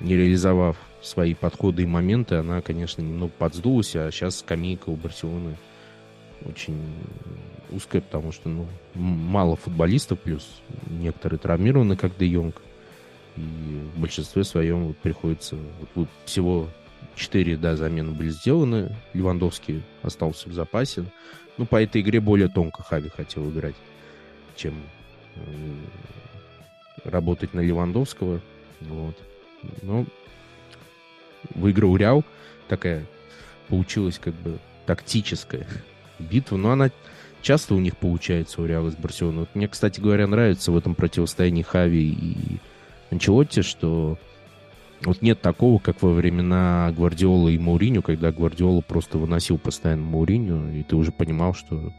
не 0.00 0.16
реализовав 0.16 0.76
свои 1.00 1.34
подходы 1.34 1.84
и 1.84 1.86
моменты, 1.86 2.34
она, 2.34 2.60
конечно, 2.60 3.00
немного 3.00 3.32
подсдулась, 3.38 3.96
а 3.96 4.10
сейчас 4.10 4.40
скамейка 4.40 4.90
у 4.90 4.96
Барселоны 4.96 5.56
очень 6.44 6.78
узкая, 7.70 8.02
потому 8.02 8.32
что 8.32 8.48
ну, 8.48 8.66
мало 8.94 9.56
футболистов, 9.56 10.20
плюс 10.20 10.60
некоторые 10.88 11.38
травмированы, 11.38 11.96
как 11.96 12.16
Де 12.18 12.26
Йонг. 12.26 12.60
И 13.36 13.40
в 13.40 14.00
большинстве 14.00 14.44
своем 14.44 14.94
приходится... 15.02 15.56
Вот, 15.56 15.88
вот 15.94 16.08
всего 16.24 16.68
4 17.14 17.56
да, 17.56 17.76
замены 17.76 18.12
были 18.12 18.30
сделаны. 18.30 18.96
Левандовский 19.14 19.82
остался 20.02 20.48
в 20.48 20.52
запасе. 20.52 21.04
Ну, 21.56 21.66
по 21.66 21.80
этой 21.82 22.00
игре 22.00 22.20
более 22.20 22.48
тонко 22.48 22.82
Хави 22.82 23.08
хотел 23.08 23.48
играть, 23.50 23.76
чем 24.56 24.74
работать 27.04 27.54
на 27.54 27.60
Левандовского. 27.60 28.40
Вот. 28.80 29.16
Ну, 29.82 30.06
выиграл 31.54 31.96
Реал. 31.96 32.24
Такая 32.68 33.04
получилась 33.68 34.18
как 34.18 34.34
бы 34.34 34.58
тактическая 34.86 35.66
битва. 36.18 36.56
Но 36.56 36.72
она 36.72 36.90
часто 37.42 37.74
у 37.74 37.80
них 37.80 37.96
получается, 37.96 38.60
у 38.60 38.66
Реала 38.66 38.90
с 38.90 38.96
Барселоной. 38.96 39.40
Вот 39.40 39.54
мне, 39.54 39.68
кстати 39.68 40.00
говоря, 40.00 40.26
нравится 40.26 40.72
в 40.72 40.76
этом 40.76 40.94
противостоянии 40.94 41.62
Хави 41.62 42.10
и 42.10 42.58
Анчелотти, 43.10 43.62
что 43.62 44.18
вот 45.02 45.22
нет 45.22 45.40
такого, 45.40 45.78
как 45.78 46.02
во 46.02 46.12
времена 46.12 46.92
Гвардиола 46.94 47.48
и 47.48 47.58
Мауриню, 47.58 48.02
когда 48.02 48.30
Гвардиола 48.32 48.82
просто 48.82 49.18
выносил 49.18 49.58
постоянно 49.58 50.02
Мауриню, 50.02 50.74
и 50.74 50.82
ты 50.82 50.96
уже 50.96 51.10
понимал, 51.10 51.54
что 51.54 51.92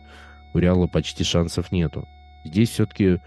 у 0.54 0.58
Реала 0.58 0.88
почти 0.88 1.24
шансов 1.24 1.72
нету. 1.72 2.08
Здесь 2.44 2.70
все-таки 2.70 3.20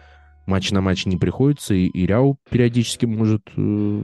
матч 0.46 0.70
на 0.70 0.80
матч 0.80 1.06
не 1.06 1.16
приходится, 1.16 1.74
и, 1.74 1.86
и 1.86 2.06
Реал 2.06 2.38
периодически 2.50 3.06
может 3.06 3.42
э, 3.56 4.02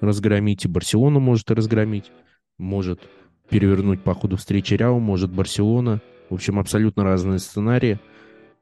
разгромить, 0.00 0.64
и 0.64 0.68
Барселона 0.68 1.18
может 1.18 1.50
разгромить, 1.50 2.10
может 2.58 3.00
перевернуть 3.48 4.02
по 4.02 4.14
ходу 4.14 4.36
встречи 4.36 4.74
Реал, 4.74 4.98
может 4.98 5.32
Барселона. 5.32 6.00
В 6.30 6.34
общем, 6.34 6.58
абсолютно 6.58 7.04
разные 7.04 7.38
сценарии. 7.38 7.98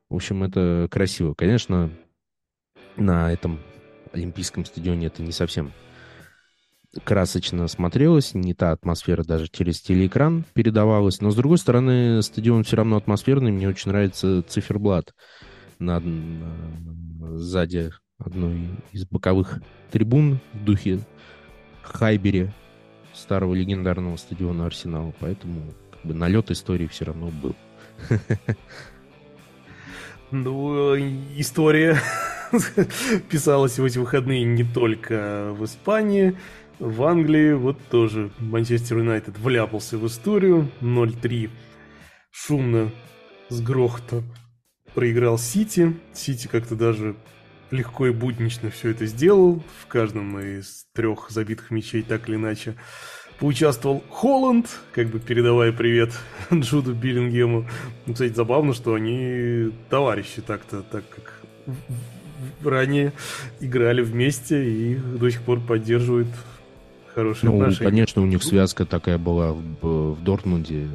В 0.08 0.16
общем, 0.16 0.42
это 0.42 0.88
красиво. 0.90 1.34
Конечно, 1.34 1.90
на 2.96 3.32
этом 3.32 3.60
Олимпийском 4.12 4.64
стадионе 4.64 5.06
это 5.06 5.22
не 5.22 5.32
совсем 5.32 5.70
красочно 7.04 7.68
смотрелось, 7.68 8.34
не 8.34 8.52
та 8.52 8.72
атмосфера 8.72 9.22
даже 9.22 9.48
через 9.48 9.80
телеэкран 9.80 10.44
передавалась. 10.54 11.20
Но, 11.20 11.30
с 11.30 11.36
другой 11.36 11.58
стороны, 11.58 12.20
стадион 12.22 12.64
все 12.64 12.76
равно 12.76 12.96
атмосферный. 12.96 13.52
Мне 13.52 13.68
очень 13.68 13.90
нравится 13.90 14.42
циферблат 14.42 15.14
на, 15.80 15.98
на 15.98 17.38
сзади 17.38 17.90
одной 18.18 18.68
из 18.92 19.06
боковых 19.06 19.60
трибун 19.90 20.38
в 20.52 20.64
духе 20.64 21.00
Хайбери, 21.82 22.52
старого 23.14 23.54
легендарного 23.54 24.16
стадиона 24.16 24.66
Арсенала. 24.66 25.12
Поэтому 25.18 25.62
как 25.90 26.02
бы, 26.04 26.14
налет 26.14 26.50
истории 26.50 26.86
все 26.86 27.06
равно 27.06 27.30
был. 27.30 27.56
Ну, 30.30 30.94
история 31.36 31.98
писалась 33.30 33.80
в 33.80 33.84
эти 33.84 33.98
выходные 33.98 34.44
не 34.44 34.62
только 34.62 35.52
в 35.58 35.64
Испании, 35.64 36.36
в 36.78 37.02
Англии. 37.02 37.54
Вот 37.54 37.78
тоже 37.90 38.30
Манчестер 38.38 38.98
Юнайтед 38.98 39.36
вляпался 39.38 39.98
в 39.98 40.06
историю. 40.06 40.70
0-3 40.82 41.50
шумно 42.30 42.92
с 43.48 43.60
грохотом 43.60 44.32
проиграл 44.94 45.38
Сити. 45.38 45.96
Сити 46.12 46.46
как-то 46.46 46.74
даже 46.74 47.16
легко 47.70 48.06
и 48.06 48.10
буднично 48.10 48.70
все 48.70 48.90
это 48.90 49.06
сделал. 49.06 49.62
В 49.82 49.86
каждом 49.86 50.38
из 50.38 50.86
трех 50.92 51.30
забитых 51.30 51.70
мячей 51.70 52.02
так 52.02 52.28
или 52.28 52.36
иначе 52.36 52.76
поучаствовал 53.38 54.04
Холланд, 54.10 54.66
как 54.92 55.08
бы 55.08 55.18
передавая 55.18 55.72
привет 55.72 56.12
Джуду 56.52 56.94
Биллингему. 56.94 57.66
Ну, 58.06 58.12
кстати, 58.12 58.32
забавно, 58.32 58.74
что 58.74 58.94
они 58.94 59.72
товарищи 59.88 60.42
так-то, 60.42 60.82
так 60.82 61.04
как 61.08 61.40
ранее 62.62 63.12
играли 63.60 64.02
вместе 64.02 64.64
и 64.68 64.94
до 64.96 65.30
сих 65.30 65.42
пор 65.42 65.60
поддерживают 65.60 66.28
хорошие 67.14 67.50
ну, 67.50 67.60
отношения. 67.60 67.90
Конечно, 67.90 68.22
у 68.22 68.26
них 68.26 68.42
связка 68.42 68.84
такая 68.84 69.18
была 69.18 69.52
в, 69.52 70.14
в 70.14 70.22
Дортмунде. 70.22 70.88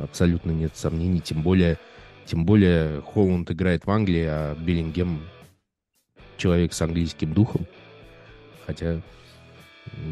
Абсолютно 0.00 0.52
нет 0.52 0.72
сомнений, 0.76 1.20
тем 1.20 1.42
более 1.42 1.78
тем 2.26 2.44
более 2.44 3.00
Холланд 3.02 3.50
играет 3.50 3.86
в 3.86 3.90
Англии, 3.90 4.26
а 4.28 4.54
Биллингем 4.54 5.20
человек 6.36 6.72
с 6.72 6.82
английским 6.82 7.32
духом. 7.32 7.66
Хотя 8.66 9.00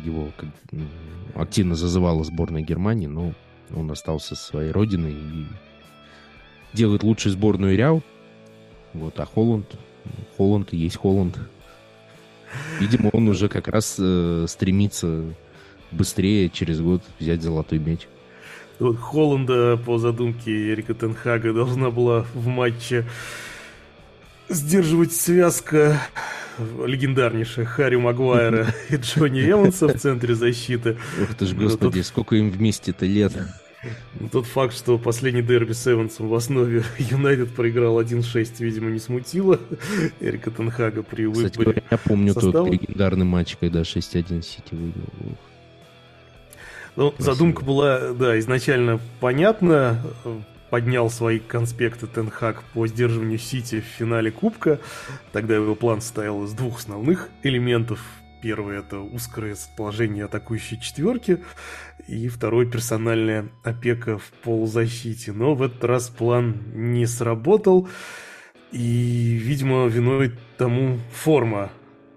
его 0.04 0.28
как, 0.36 0.48
активно 1.34 1.74
зазывала 1.74 2.24
сборная 2.24 2.62
Германии, 2.62 3.06
но 3.06 3.32
он 3.74 3.90
остался 3.90 4.34
со 4.34 4.44
своей 4.44 4.70
родиной 4.72 5.12
и 5.12 5.46
делает 6.72 7.02
лучшую 7.02 7.32
сборную 7.32 7.76
Ряу. 7.76 8.02
Вот, 8.92 9.18
а 9.20 9.26
Холланд, 9.26 9.66
Холланд 10.36 10.72
и 10.72 10.76
есть 10.76 10.96
Холланд. 10.96 11.38
Видимо, 12.80 13.10
он 13.12 13.28
уже 13.28 13.48
как 13.48 13.68
раз 13.68 13.96
э, 13.98 14.46
стремится 14.48 15.24
быстрее 15.92 16.48
через 16.48 16.80
год 16.80 17.02
взять 17.20 17.42
золотой 17.42 17.78
мяч. 17.78 18.08
Вот 18.80 18.98
Холланда 18.98 19.76
по 19.76 19.98
задумке 19.98 20.72
Эрика 20.72 20.94
Тенхага 20.94 21.52
должна 21.52 21.90
была 21.90 22.24
в 22.34 22.46
матче 22.46 23.04
сдерживать 24.48 25.12
связка 25.12 26.00
легендарнейшая 26.58 27.66
Харри 27.66 27.96
Магуайра 27.96 28.68
и 28.88 28.96
Джонни 28.96 29.48
Эванса 29.48 29.86
в 29.86 29.98
центре 29.98 30.34
защиты. 30.34 30.96
Ух 31.22 31.34
ты 31.34 31.46
ж, 31.46 31.52
господи, 31.52 31.98
тот... 31.98 32.06
сколько 32.06 32.36
им 32.36 32.50
вместе-то 32.50 33.04
лет. 33.04 33.32
Тот 34.32 34.46
факт, 34.46 34.74
что 34.74 34.98
последний 34.98 35.42
дерби 35.42 35.72
с 35.72 35.86
Эвансом 35.86 36.28
в 36.28 36.34
основе 36.34 36.82
Юнайтед 36.98 37.54
проиграл 37.54 38.00
1-6, 38.00 38.56
видимо, 38.60 38.90
не 38.90 38.98
смутило 38.98 39.60
Эрика 40.20 40.50
Тенхага 40.50 41.02
при 41.02 41.26
выборе 41.26 41.50
Кстати, 41.50 41.82
я 41.90 41.98
помню 41.98 42.32
состава. 42.32 42.64
тот 42.66 42.72
легендарный 42.72 43.26
матч, 43.26 43.56
когда 43.60 43.82
6-1 43.82 44.42
Сити 44.42 44.72
выиграл. 44.72 45.36
Ну, 47.00 47.14
задумка 47.16 47.64
была, 47.64 48.12
да, 48.12 48.38
изначально 48.40 49.00
понятна. 49.20 50.02
Поднял 50.68 51.08
свои 51.08 51.38
конспекты 51.38 52.06
Тенхак 52.06 52.62
по 52.74 52.86
сдерживанию 52.86 53.38
Сити 53.38 53.80
в 53.80 53.84
финале 53.84 54.30
Кубка. 54.30 54.80
Тогда 55.32 55.54
его 55.54 55.74
план 55.74 56.02
состоял 56.02 56.44
из 56.44 56.52
двух 56.52 56.80
основных 56.80 57.30
элементов. 57.42 58.00
Первый 58.42 58.78
это 58.78 58.98
узкое 58.98 59.52
расположение 59.52 60.26
атакующей 60.26 60.78
четверки, 60.78 61.42
и 62.06 62.28
второй 62.28 62.70
персональная 62.70 63.48
опека 63.64 64.18
в 64.18 64.30
полузащите. 64.44 65.32
Но 65.32 65.54
в 65.54 65.62
этот 65.62 65.82
раз 65.84 66.10
план 66.10 66.58
не 66.74 67.06
сработал, 67.06 67.88
и, 68.72 69.38
видимо, 69.42 69.86
виной 69.86 70.32
тому 70.58 70.98
форма 71.14 71.70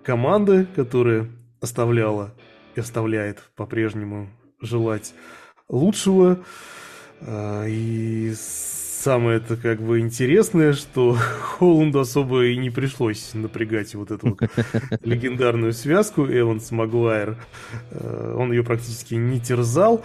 команды, 0.03 0.67
которая 0.75 1.29
оставляла 1.61 2.35
и 2.75 2.81
оставляет 2.81 3.49
по-прежнему 3.55 4.27
желать 4.63 5.13
лучшего. 5.69 6.39
А, 7.21 7.65
и 7.67 8.33
самое 8.35 9.37
это 9.37 9.57
как 9.57 9.81
бы 9.81 9.99
интересное, 9.99 10.73
что 10.73 11.13
Холланду 11.41 11.99
особо 11.99 12.45
и 12.45 12.57
не 12.57 12.69
пришлось 12.69 13.33
напрягать 13.33 13.95
вот 13.95 14.11
эту 14.11 14.37
легендарную 15.03 15.73
связку 15.73 16.25
Эванс 16.25 16.71
Магуайр. 16.71 17.37
А, 17.91 18.35
он 18.37 18.51
ее 18.51 18.63
практически 18.63 19.15
не 19.15 19.39
терзал, 19.39 20.03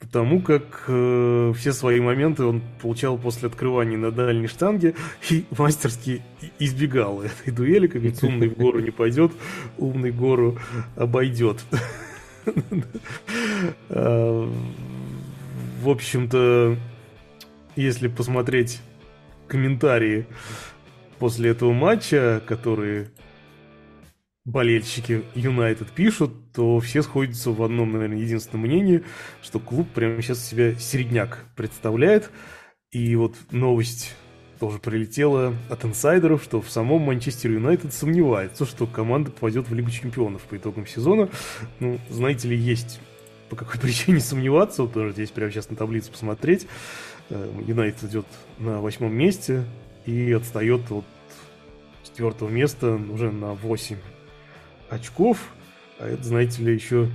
потому 0.00 0.40
как 0.40 0.84
э, 0.88 1.52
все 1.56 1.72
свои 1.72 2.00
моменты 2.00 2.44
он 2.44 2.62
получал 2.80 3.18
после 3.18 3.48
открывания 3.48 3.98
на 3.98 4.10
дальней 4.10 4.46
штанге 4.46 4.94
и 5.30 5.44
мастерски 5.56 6.22
избегал 6.58 7.22
этой 7.22 7.52
дуэли, 7.52 7.86
как 7.86 8.00
говорится, 8.00 8.26
умный 8.26 8.48
в 8.48 8.56
гору 8.56 8.80
не 8.80 8.90
пойдет, 8.90 9.32
умный 9.78 10.10
гору 10.10 10.58
обойдет. 10.96 11.58
В 13.88 15.88
общем-то, 15.88 16.76
если 17.76 18.08
посмотреть 18.08 18.80
комментарии 19.48 20.26
после 21.18 21.50
этого 21.50 21.72
матча, 21.72 22.42
которые 22.46 23.10
болельщики 24.44 25.22
Юнайтед 25.34 25.90
пишут, 25.90 26.52
то 26.52 26.78
все 26.80 27.02
сходятся 27.02 27.50
в 27.50 27.62
одном, 27.62 27.92
наверное, 27.92 28.18
единственном 28.18 28.66
мнении, 28.66 29.02
что 29.40 29.60
клуб 29.60 29.88
прямо 29.94 30.20
сейчас 30.20 30.44
себя 30.44 30.74
середняк 30.74 31.46
представляет. 31.56 32.30
И 32.90 33.16
вот 33.16 33.34
новость 33.50 34.14
тоже 34.62 34.78
прилетела 34.78 35.56
от 35.70 35.84
инсайдеров, 35.84 36.40
что 36.40 36.62
в 36.62 36.70
самом 36.70 37.02
Манчестер 37.02 37.50
Юнайтед 37.50 37.92
сомневается, 37.92 38.64
что 38.64 38.86
команда 38.86 39.32
попадет 39.32 39.68
в 39.68 39.74
Лигу 39.74 39.90
Чемпионов 39.90 40.42
по 40.42 40.56
итогам 40.56 40.86
сезона. 40.86 41.28
Ну, 41.80 41.98
знаете 42.08 42.46
ли, 42.46 42.56
есть 42.56 43.00
по 43.50 43.56
какой 43.56 43.80
причине 43.80 44.20
сомневаться, 44.20 44.82
вот 44.82 44.92
тоже 44.92 45.14
здесь 45.14 45.30
прямо 45.30 45.50
сейчас 45.50 45.68
на 45.68 45.74
таблицу 45.74 46.12
посмотреть. 46.12 46.68
Э, 47.28 47.50
Юнайтед 47.66 48.04
идет 48.04 48.26
на 48.60 48.80
восьмом 48.80 49.12
месте 49.12 49.64
и 50.06 50.30
отстает 50.30 50.82
от 50.92 51.06
четвертого 52.04 52.48
места 52.48 53.00
уже 53.10 53.32
на 53.32 53.54
8 53.54 53.96
очков. 54.90 55.38
А 55.98 56.06
это, 56.06 56.22
знаете 56.22 56.62
ли, 56.62 56.72
еще 56.72 57.08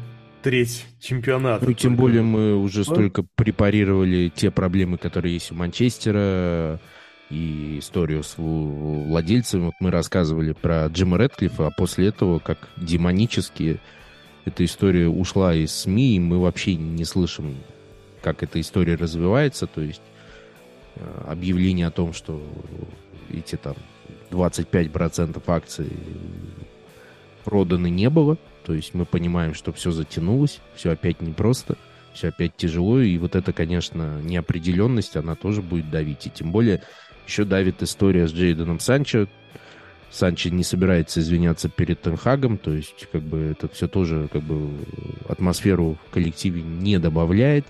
треть 0.43 0.85
чемпионата. 0.99 1.63
Ну, 1.63 1.71
тем 1.71 1.95
более 1.95 2.23
мы 2.23 2.57
уже 2.57 2.83
столько 2.83 3.23
препарировали 3.35 4.29
те 4.35 4.51
проблемы, 4.51 4.97
которые 4.97 5.35
есть 5.35 5.49
у 5.53 5.55
Манчестера, 5.55 6.81
и 7.29 7.79
историю 7.79 8.23
с 8.23 8.35
владельцем. 8.37 9.65
Вот 9.65 9.75
мы 9.79 9.91
рассказывали 9.91 10.53
про 10.53 10.87
Джима 10.87 11.17
Редклифа, 11.17 11.67
а 11.67 11.71
после 11.71 12.07
этого, 12.07 12.39
как 12.39 12.69
демонически 12.77 13.79
эта 14.45 14.63
история 14.63 15.07
ушла 15.07 15.53
из 15.53 15.73
СМИ, 15.73 16.15
и 16.15 16.19
мы 16.19 16.39
вообще 16.39 16.75
не 16.75 17.03
слышим, 17.03 17.57
как 18.21 18.43
эта 18.43 18.61
история 18.61 18.95
развивается. 18.95 19.67
То 19.67 19.81
есть 19.81 20.01
э, 20.95 21.23
объявление 21.27 21.87
о 21.87 21.91
том, 21.91 22.13
что 22.13 22.41
эти 23.29 23.57
там 23.57 23.75
25% 24.31 25.41
акций 25.47 25.91
проданы 27.43 27.89
не 27.89 28.09
было. 28.09 28.37
То 28.65 28.73
есть 28.73 28.93
мы 28.93 29.05
понимаем, 29.05 29.53
что 29.53 29.71
все 29.71 29.91
затянулось, 29.91 30.59
все 30.75 30.91
опять 30.91 31.21
непросто, 31.21 31.77
все 32.13 32.29
опять 32.29 32.55
тяжело. 32.55 32.99
И 32.99 33.17
вот 33.17 33.35
это, 33.35 33.53
конечно, 33.53 34.21
неопределенность, 34.21 35.15
она 35.15 35.35
тоже 35.35 35.61
будет 35.61 35.89
давить. 35.89 36.27
И 36.27 36.29
тем 36.29 36.51
более 36.51 36.81
еще 37.27 37.43
давит 37.43 37.83
история 37.83 38.27
с 38.27 38.31
Джейденом 38.33 38.79
Санчо. 38.79 39.27
Санчо 40.09 40.49
не 40.49 40.63
собирается 40.63 41.19
извиняться 41.19 41.69
перед 41.69 42.01
Тенхагом, 42.01 42.57
то 42.57 42.71
есть 42.71 43.07
как 43.11 43.21
бы 43.21 43.37
это 43.51 43.67
все 43.67 43.87
тоже 43.87 44.29
как 44.31 44.41
бы 44.41 44.69
атмосферу 45.27 45.97
в 46.07 46.11
коллективе 46.11 46.61
не 46.61 46.97
добавляет. 46.97 47.65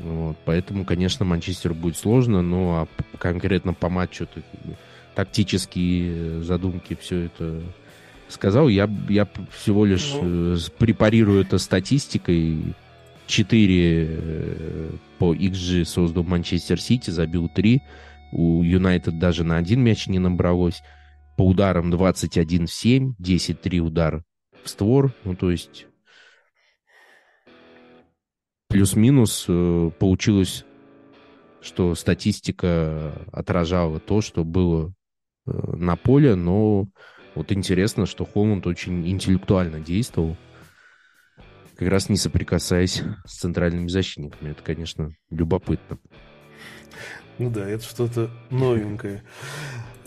Вот, 0.00 0.36
поэтому, 0.44 0.84
конечно, 0.84 1.24
Манчестеру 1.24 1.74
будет 1.74 1.96
сложно, 1.96 2.42
но 2.42 2.88
а 2.88 3.18
конкретно 3.18 3.72
по 3.74 3.88
матчу 3.88 4.26
тактические 5.14 6.42
задумки, 6.42 6.96
все 7.00 7.26
это 7.26 7.62
сказал. 8.28 8.68
Я, 8.68 8.90
я 9.08 9.28
всего 9.50 9.84
лишь 9.84 10.12
ну... 10.14 10.54
Э, 10.54 10.58
препарирую 10.78 11.42
это 11.42 11.58
статистикой. 11.58 12.74
4 13.26 14.06
э, 14.10 14.90
по 15.18 15.34
XG 15.34 15.84
создал 15.84 16.24
Манчестер 16.24 16.80
Сити, 16.80 17.10
забил 17.10 17.48
3. 17.48 17.80
У 18.32 18.62
Юнайтед 18.62 19.18
даже 19.18 19.44
на 19.44 19.58
один 19.58 19.82
мяч 19.82 20.06
не 20.08 20.18
набралось. 20.18 20.82
По 21.36 21.46
ударам 21.46 21.90
21 21.90 22.66
в 22.66 22.72
7, 22.72 23.14
10-3 23.20 23.78
удар 23.78 24.24
в 24.62 24.68
створ. 24.68 25.14
Ну, 25.24 25.34
то 25.34 25.50
есть 25.50 25.86
плюс-минус 28.68 29.46
э, 29.48 29.90
получилось, 29.98 30.64
что 31.60 31.94
статистика 31.94 33.12
отражала 33.32 34.00
то, 34.00 34.20
что 34.20 34.44
было 34.44 34.92
на 35.44 35.96
поле, 35.96 36.34
но 36.34 36.86
вот 37.34 37.52
интересно, 37.52 38.06
что 38.06 38.24
Холланд 38.24 38.66
очень 38.66 39.08
интеллектуально 39.08 39.80
действовал, 39.80 40.36
как 41.76 41.88
раз 41.88 42.08
не 42.08 42.16
соприкасаясь 42.16 43.02
с 43.24 43.38
центральными 43.38 43.88
защитниками. 43.88 44.50
Это, 44.50 44.62
конечно, 44.62 45.10
любопытно. 45.30 45.98
Ну 47.38 47.50
да, 47.50 47.68
это 47.68 47.84
что-то 47.84 48.30
новенькое. 48.50 49.22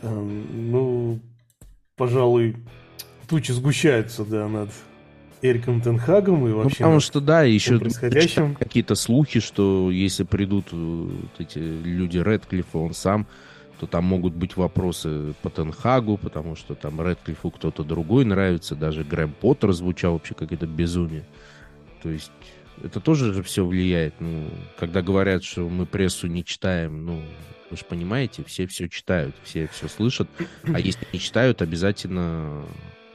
Эм, 0.01 0.71
ну, 0.71 1.19
пожалуй, 1.95 2.57
тучи 3.27 3.51
сгущаются, 3.51 4.25
да, 4.25 4.47
над 4.47 4.69
Эриком 5.41 5.81
Тенхагом 5.81 6.47
и 6.47 6.51
ну, 6.51 6.57
вообще... 6.57 6.77
Ну, 6.79 6.85
потому 6.85 6.99
что, 6.99 7.21
да, 7.21 7.43
еще 7.43 7.79
какие-то 8.59 8.95
слухи, 8.95 9.39
что 9.39 9.91
если 9.91 10.23
придут 10.23 10.67
э, 10.71 10.75
вот 10.75 11.39
эти 11.39 11.59
люди 11.59 12.17
Редклиффа, 12.17 12.77
он 12.77 12.93
сам 12.93 13.27
то 13.79 13.87
там 13.87 14.05
могут 14.05 14.33
быть 14.33 14.55
вопросы 14.55 15.33
по 15.41 15.49
Тенхагу, 15.49 16.17
потому 16.17 16.55
что 16.55 16.75
там 16.75 17.05
Редклифу 17.05 17.51
кто-то 17.51 17.83
другой 17.83 18.23
нравится, 18.23 18.75
даже 18.75 19.03
Грэм 19.03 19.33
Поттер 19.33 19.73
звучал 19.73 20.13
вообще 20.13 20.33
как 20.33 20.51
это 20.53 20.65
безумие. 20.65 21.25
То 22.01 22.09
есть 22.09 22.31
это 22.83 22.99
тоже 22.99 23.33
же 23.33 23.43
все 23.43 23.65
влияет. 23.65 24.15
Ну, 24.19 24.49
когда 24.77 25.01
говорят, 25.01 25.43
что 25.43 25.67
мы 25.69 25.85
прессу 25.85 26.27
не 26.27 26.43
читаем, 26.43 27.05
ну, 27.05 27.21
вы 27.69 27.77
же 27.77 27.85
понимаете, 27.85 28.43
все 28.43 28.67
все 28.67 28.87
читают, 28.89 29.35
все 29.43 29.67
все 29.67 29.87
слышат, 29.87 30.27
а 30.63 30.79
если 30.79 31.07
не 31.11 31.19
читают, 31.19 31.61
обязательно 31.61 32.65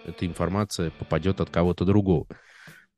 эта 0.05 0.27
информация 0.27 0.91
попадет 0.91 1.41
от 1.41 1.51
кого-то 1.51 1.85
другого. 1.85 2.27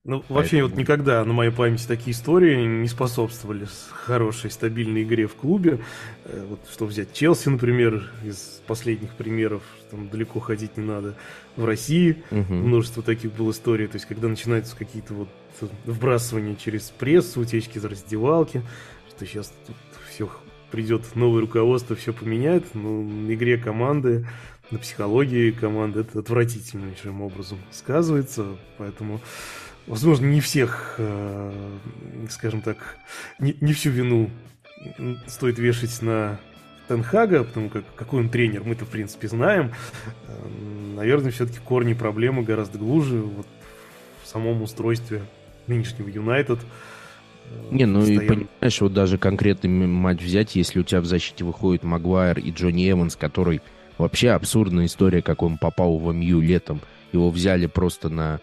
Ну, 0.05 0.25
вообще, 0.29 0.57
Поэтому... 0.57 0.69
вот 0.71 0.77
никогда 0.77 1.25
на 1.25 1.33
моей 1.33 1.53
памяти 1.53 1.87
такие 1.87 2.11
истории 2.11 2.67
не 2.67 2.89
способствовали 2.89 3.69
хорошей, 3.93 4.51
стабильной 4.51 5.05
игре 5.05 5.29
в 5.29 5.37
клубе. 5.37 5.79
Э, 6.25 6.45
вот 6.49 6.59
что 6.73 6.87
взять 6.87 7.13
Челси, 7.13 7.51
например, 7.51 8.11
из 8.25 8.63
последних 8.67 9.11
примеров, 9.11 9.63
там 9.93 10.09
далеко 10.09 10.41
ходить 10.41 10.77
не 10.77 10.85
надо. 10.85 11.15
В 11.55 11.65
России 11.65 12.25
угу. 12.33 12.53
множество 12.53 13.05
таких 13.05 13.33
было 13.33 13.53
историй. 13.53 13.87
То 13.87 13.95
есть, 13.95 14.07
когда 14.07 14.27
начинаются 14.27 14.75
какие-то 14.77 15.15
вот 15.15 15.29
вбрасывания 15.85 16.57
через 16.57 16.91
прессу, 16.91 17.41
утечки 17.41 17.79
из 17.79 17.85
раздевалки, 17.85 18.63
что 19.09 19.27
сейчас 19.27 19.53
тут 19.67 19.77
все 20.11 20.31
придет 20.71 21.15
новое 21.15 21.43
руководство, 21.43 21.95
все 21.95 22.13
поменяет. 22.13 22.65
Ну, 22.75 23.03
на 23.03 23.35
игре 23.35 23.59
команды, 23.59 24.27
на 24.71 24.79
психологии 24.79 25.51
команды 25.51 26.01
это 26.01 26.21
отвратительнейшим 26.21 27.21
образом 27.21 27.59
сказывается. 27.71 28.47
Поэтому 28.79 29.21
возможно, 29.87 30.27
не 30.27 30.41
всех, 30.41 30.95
э, 30.99 31.53
скажем 32.31 32.63
так, 32.63 32.79
не, 33.39 33.57
не 33.61 33.73
всю 33.73 33.91
вину 33.91 34.31
стоит 35.27 35.59
вешать 35.59 36.03
на 36.03 36.41
Тенхага, 36.89 37.45
потому 37.45 37.69
как 37.69 37.85
какой 37.95 38.21
он 38.21 38.29
тренер, 38.29 38.65
мы-то 38.65 38.85
в 38.85 38.89
принципе 38.89 39.29
знаем. 39.29 39.73
Э, 40.27 40.49
наверное, 40.97 41.31
все-таки 41.31 41.59
корни 41.59 41.95
проблемы 41.95 42.43
гораздо 42.43 42.79
глубже 42.79 43.19
вот, 43.19 43.47
в 44.25 44.27
самом 44.27 44.63
устройстве 44.63 45.23
нынешнего 45.67 46.09
Юнайтед. 46.09 46.59
Э, 47.51 47.69
не, 47.71 47.87
ну 47.87 48.01
постоянно... 48.01 48.23
и 48.23 48.29
понимаешь, 48.29 48.81
вот 48.81 48.93
даже 48.93 49.19
конкретный 49.19 49.71
матч 49.71 50.21
взять, 50.21 50.57
если 50.57 50.81
у 50.81 50.83
тебя 50.83 51.01
в 51.01 51.07
защите 51.07 51.45
выходит 51.45 51.83
Магуайр 51.83 52.39
и 52.39 52.51
Джонни 52.51 52.91
Эванс, 52.91 53.17
который 53.17 53.61
вообще 53.99 54.31
абсурдная 54.31 54.87
история, 54.87 55.23
как 55.23 55.43
он 55.43 55.59
попал 55.59 55.99
в 55.99 56.13
МЮ 56.13 56.41
летом. 56.41 56.81
Его 57.13 57.31
взяли 57.31 57.67
просто 57.67 58.09
на 58.09 58.41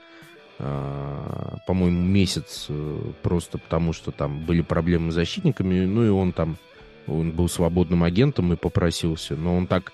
а, 0.61 1.57
по-моему, 1.65 2.01
месяц 2.01 2.65
э, 2.67 2.99
просто 3.23 3.57
потому, 3.57 3.93
что 3.93 4.11
там 4.11 4.43
были 4.43 4.59
проблемы 4.59 5.11
с 5.11 5.15
защитниками, 5.15 5.85
ну 5.85 6.03
и 6.03 6.09
он 6.09 6.33
там, 6.33 6.57
он 7.07 7.31
был 7.31 7.47
свободным 7.47 8.03
агентом 8.03 8.51
и 8.51 8.57
попросился, 8.57 9.37
но 9.37 9.55
он 9.55 9.67
так 9.67 9.93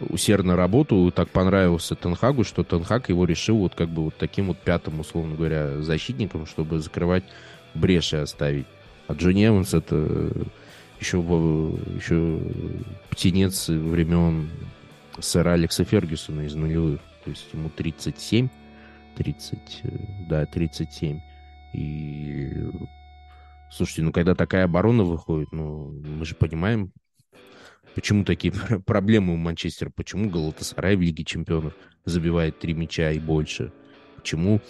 усердно 0.00 0.56
работал, 0.56 1.10
так 1.10 1.28
понравился 1.28 1.94
Тенхагу, 1.94 2.44
что 2.44 2.64
Тенхаг 2.64 3.08
его 3.08 3.24
решил 3.24 3.58
вот 3.58 3.74
как 3.74 3.88
бы 3.88 4.04
вот 4.04 4.16
таким 4.16 4.48
вот 4.48 4.58
пятым, 4.58 5.00
условно 5.00 5.36
говоря, 5.36 5.80
защитником, 5.80 6.46
чтобы 6.46 6.80
закрывать 6.80 7.24
бреши 7.74 8.16
оставить. 8.16 8.66
А 9.08 9.14
Джонни 9.14 9.46
Эванс 9.46 9.74
это 9.74 9.96
еще, 11.00 11.18
еще 11.18 12.40
птенец 13.10 13.68
времен 13.68 14.50
сэра 15.18 15.52
Алекса 15.52 15.84
Фергюсона 15.84 16.42
из 16.42 16.54
нулевых. 16.54 17.00
То 17.24 17.30
есть 17.30 17.46
ему 17.52 17.70
37, 17.70 18.48
30, 19.16 19.58
э, 19.84 19.88
да, 20.28 20.46
37. 20.46 21.20
И 21.74 22.66
Слушайте, 23.72 24.02
ну 24.02 24.12
когда 24.12 24.34
такая 24.34 24.64
оборона 24.64 25.02
выходит, 25.02 25.50
ну 25.50 25.90
мы 26.04 26.26
же 26.26 26.34
понимаем, 26.34 26.92
почему 27.94 28.24
такие 28.24 28.52
проблемы 28.86 29.34
у 29.34 29.36
Манчестера, 29.36 29.90
почему 29.94 30.30
Галатасарай 30.30 30.96
в 30.96 31.00
Лиге 31.00 31.24
Чемпионов 31.24 31.74
забивает 32.04 32.58
три 32.58 32.74
мяча 32.74 33.10
и 33.10 33.18
больше, 33.18 33.72
почему 34.16 34.60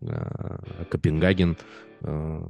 э, 0.00 0.84
Копенгаген 0.90 1.56
э, 2.00 2.42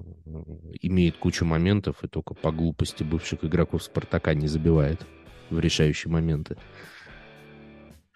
имеет 0.82 1.16
кучу 1.16 1.44
моментов 1.44 2.02
и 2.02 2.08
только 2.08 2.34
по 2.34 2.52
глупости 2.52 3.02
бывших 3.02 3.44
игроков 3.44 3.82
Спартака 3.82 4.34
не 4.34 4.48
забивает 4.48 5.06
в 5.50 5.58
решающие 5.58 6.10
моменты. 6.10 6.56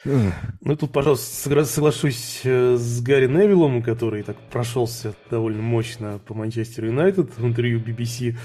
Ну, 0.04 0.76
тут, 0.76 0.92
пожалуйста, 0.92 1.64
соглашусь 1.64 2.42
э, 2.44 2.76
с 2.76 3.00
Гарри 3.00 3.26
Невиллом, 3.26 3.82
который 3.82 4.22
так 4.22 4.36
прошелся 4.50 5.14
довольно 5.30 5.62
мощно 5.62 6.20
по 6.26 6.34
Манчестер 6.34 6.86
Юнайтед 6.86 7.30
в 7.38 7.46
интервью 7.46 7.80
BBC 7.80 8.36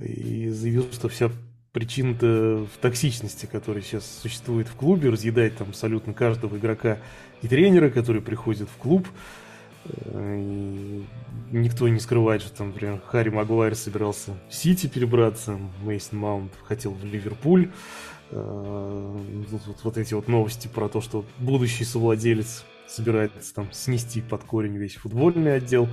и 0.00 0.48
заявил, 0.48 0.86
что 0.92 1.08
вся 1.08 1.30
причина-то 1.74 2.66
в 2.72 2.78
токсичности, 2.78 3.46
которая 3.46 3.82
сейчас 3.82 4.06
существует 4.22 4.68
в 4.68 4.76
клубе, 4.76 5.10
разъедает 5.10 5.56
там 5.56 5.70
абсолютно 5.70 6.14
каждого 6.14 6.56
игрока 6.56 6.98
и 7.42 7.48
тренера, 7.48 7.90
который 7.90 8.22
приходит 8.22 8.68
в 8.68 8.76
клуб. 8.80 9.08
Э, 9.84 10.38
и 10.40 11.04
никто 11.50 11.88
не 11.88 11.98
скрывает, 11.98 12.42
что 12.42 12.56
там, 12.56 12.68
например, 12.68 13.02
Харри 13.04 13.30
Магуайр 13.30 13.74
собирался 13.74 14.38
в 14.48 14.54
Сити 14.54 14.86
перебраться, 14.86 15.58
Мейсон 15.82 16.20
Маунт 16.20 16.52
хотел 16.62 16.92
в 16.92 17.04
Ливерпуль. 17.04 17.72
Э, 18.30 19.18
вот, 19.50 19.62
вот 19.82 19.98
эти 19.98 20.14
вот 20.14 20.28
новости 20.28 20.68
про 20.68 20.88
то, 20.88 21.00
что 21.00 21.24
будущий 21.38 21.84
совладелец 21.84 22.64
собирается 22.86 23.52
там 23.52 23.72
снести 23.72 24.20
под 24.20 24.44
корень 24.44 24.76
весь 24.76 24.94
футбольный 24.94 25.56
отдел, 25.56 25.88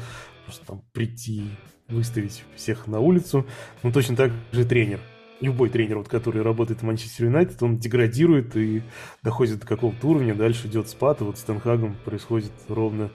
просто 0.46 0.64
там 0.64 0.84
прийти, 0.94 1.46
выставить 1.88 2.44
всех 2.56 2.86
на 2.86 3.00
улицу. 3.00 3.48
Ну, 3.82 3.92
точно 3.92 4.16
так 4.16 4.32
же 4.52 4.64
тренер. 4.64 5.00
Любой 5.42 5.70
тренер, 5.70 5.98
вот, 5.98 6.08
который 6.08 6.44
работает 6.44 6.82
в 6.82 6.84
Манчестер 6.84 7.26
Юнайтед, 7.26 7.62
он 7.64 7.78
деградирует 7.78 8.56
и 8.56 8.84
доходит 9.24 9.60
до 9.60 9.68
какого-то 9.68 10.08
уровня, 10.08 10.36
дальше 10.36 10.68
идет 10.68 10.88
спад, 10.88 11.22
и 11.22 11.24
вот 11.24 11.38
с 11.38 11.42
Тенхагом 11.42 11.96
происходит 12.06 12.52
ровно 12.70 13.10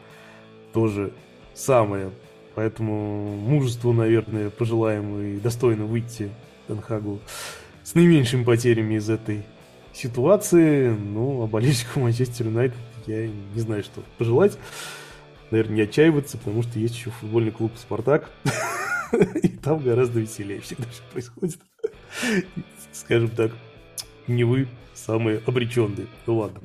то 0.72 0.89
же 0.89 1.12
самое. 1.55 2.11
Поэтому 2.57 3.37
мужеству, 3.37 3.93
наверное, 3.93 4.51
пожелаем 4.51 5.20
и 5.20 5.37
достойно 5.39 5.85
выйти 5.85 6.31
Тенхагу 6.66 7.20
с 7.85 7.95
наименьшими 7.95 8.45
потерями 8.45 8.95
из 8.95 9.09
этой 9.09 9.45
ситуации. 9.93 10.89
Ну, 10.89 11.43
а 11.43 11.47
болельщикам 11.47 12.03
Манчестер 12.03 12.47
Юнайтед 12.47 12.77
я 13.07 13.29
не 13.29 13.61
знаю, 13.61 13.85
что 13.85 14.03
пожелать. 14.18 14.59
Наверное, 15.51 15.77
не 15.77 15.83
отчаиваться, 15.83 16.39
потому 16.39 16.62
что 16.62 16.79
есть 16.79 16.97
еще 16.97 17.11
футбольный 17.11 17.53
клуб 17.53 17.72
«Спартак». 17.77 18.31
И 19.43 19.49
там 19.49 19.79
гораздо 19.79 20.18
веселее 20.18 20.61
всегда 20.61 20.87
все 20.91 21.03
происходит. 21.12 21.61
Скажем 22.93 23.29
так, 23.29 23.53
не 24.27 24.45
вы 24.45 24.69
самые 24.95 25.41
обреченные. 25.47 26.07
Ну 26.27 26.39
ладно, 26.39 26.61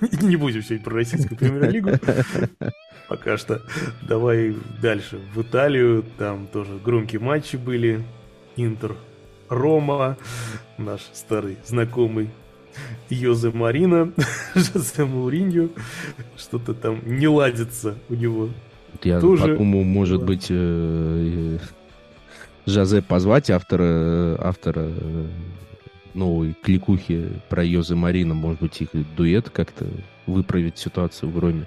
не 0.22 0.36
будем 0.36 0.62
сегодня 0.62 0.84
про 0.84 0.94
российскую 0.94 1.38
премьер-лигу. 1.38 1.90
Пока 3.08 3.36
что. 3.36 3.62
Давай 4.02 4.54
дальше. 4.80 5.20
В 5.34 5.42
Италию 5.42 6.04
там 6.18 6.46
тоже 6.46 6.78
громкие 6.84 7.20
матчи 7.20 7.56
были. 7.56 8.04
Интер 8.56 8.96
Рома, 9.48 10.18
наш 10.76 11.00
старый 11.12 11.56
знакомый 11.64 12.30
Йозе 13.08 13.50
Марина, 13.50 14.12
Жозе 14.54 15.04
Мауриньо, 15.04 15.70
что-то 16.36 16.74
там 16.74 17.00
не 17.04 17.26
ладится 17.26 17.96
у 18.08 18.14
него. 18.14 18.50
Я 19.02 19.20
тоже 19.20 19.52
подумал, 19.52 19.82
может 19.82 20.24
быть, 20.24 20.46
э, 20.50 21.58
Жозе 22.66 23.02
позвать 23.02 23.50
автора, 23.50 24.36
автора 24.40 24.86
э, 24.86 25.26
новой 26.14 26.54
кликухи 26.62 27.28
про 27.48 27.64
Йозе 27.64 27.94
Марина, 27.94 28.34
может 28.34 28.60
быть, 28.60 28.80
их 28.80 28.90
дуэт 29.16 29.50
как-то 29.50 29.86
выправить 30.26 30.78
ситуацию 30.78 31.30
в 31.30 31.38
Роме. 31.38 31.66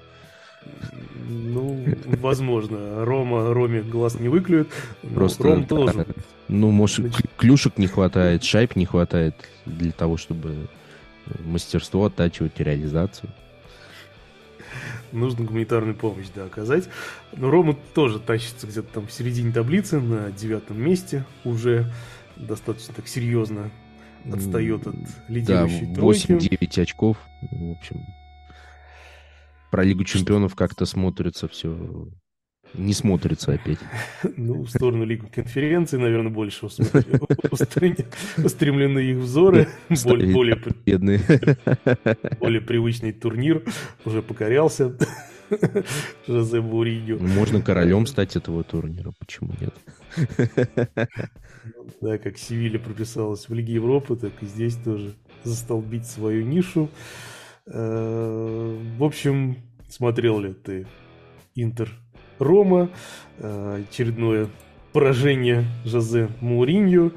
Ну, 1.27 1.83
возможно. 2.21 3.05
Рома 3.05 3.53
Роме 3.53 3.81
глаз 3.81 4.19
не 4.19 4.29
выклюет. 4.29 4.69
Просто 5.13 5.43
Ром 5.43 5.65
тоже. 5.67 6.05
Ну, 6.47 6.71
может, 6.71 7.15
клюшек 7.37 7.77
не 7.77 7.87
хватает, 7.87 8.43
шайб 8.43 8.75
не 8.75 8.85
хватает 8.85 9.35
для 9.65 9.91
того, 9.91 10.17
чтобы 10.17 10.67
мастерство 11.45 12.05
оттачивать 12.05 12.59
реализацию. 12.59 13.29
Нужно 15.13 15.45
гуманитарную 15.45 15.95
помощь, 15.95 16.27
да, 16.35 16.45
оказать. 16.45 16.89
Но 17.31 17.49
Рома 17.49 17.77
тоже 17.93 18.19
тащится 18.19 18.67
где-то 18.67 18.93
там 18.93 19.07
в 19.07 19.11
середине 19.11 19.53
таблицы, 19.53 19.99
на 19.99 20.31
девятом 20.31 20.81
месте 20.81 21.25
уже 21.45 21.91
достаточно 22.35 22.93
так 22.93 23.07
серьезно 23.07 23.71
отстает 24.31 24.87
от 24.87 24.95
лидирующей 25.27 25.85
да, 25.87 26.01
8-9 26.01 26.81
очков. 26.81 27.17
В 27.41 27.71
общем, 27.71 28.05
про 29.71 29.83
Лигу 29.83 30.03
Чемпионов 30.03 30.55
как-то 30.55 30.85
смотрится 30.85 31.47
все 31.47 32.07
не 32.73 32.93
смотрится 32.93 33.53
опять. 33.53 33.79
Ну, 34.37 34.63
в 34.63 34.69
сторону 34.69 35.05
Лиги 35.05 35.25
конференции, 35.25 35.97
наверное, 35.97 36.31
больше 36.31 36.65
устремлены 38.43 38.99
их 38.99 39.17
взоры. 39.17 39.67
Более, 40.03 40.33
более 42.39 42.61
привычный 42.61 43.11
турнир. 43.11 43.63
Уже 44.05 44.21
покорялся 44.21 44.95
Жозе 46.27 46.61
Буриньо. 46.61 47.17
Ну, 47.19 47.27
можно 47.27 47.61
королем 47.61 48.07
стать 48.07 48.35
этого 48.35 48.63
турнира, 48.63 49.13
почему 49.19 49.53
нет? 49.59 49.73
Да, 52.01 52.17
как 52.17 52.37
Севилья 52.37 52.79
прописалась 52.79 53.47
в 53.47 53.53
Лиге 53.53 53.73
Европы, 53.73 54.15
так 54.15 54.31
и 54.41 54.45
здесь 54.45 54.75
тоже 54.75 55.13
застолбить 55.43 56.07
свою 56.07 56.45
нишу. 56.45 56.89
Э, 57.65 58.77
в 58.97 59.03
общем, 59.03 59.57
смотрел 59.89 60.39
ли 60.39 60.53
ты 60.53 60.87
Интер 61.55 61.91
Рома, 62.43 62.89
э, 63.39 63.83
очередное 63.89 64.47
поражение 64.91 65.65
Жозе 65.85 66.29
Мауриньо, 66.41 67.11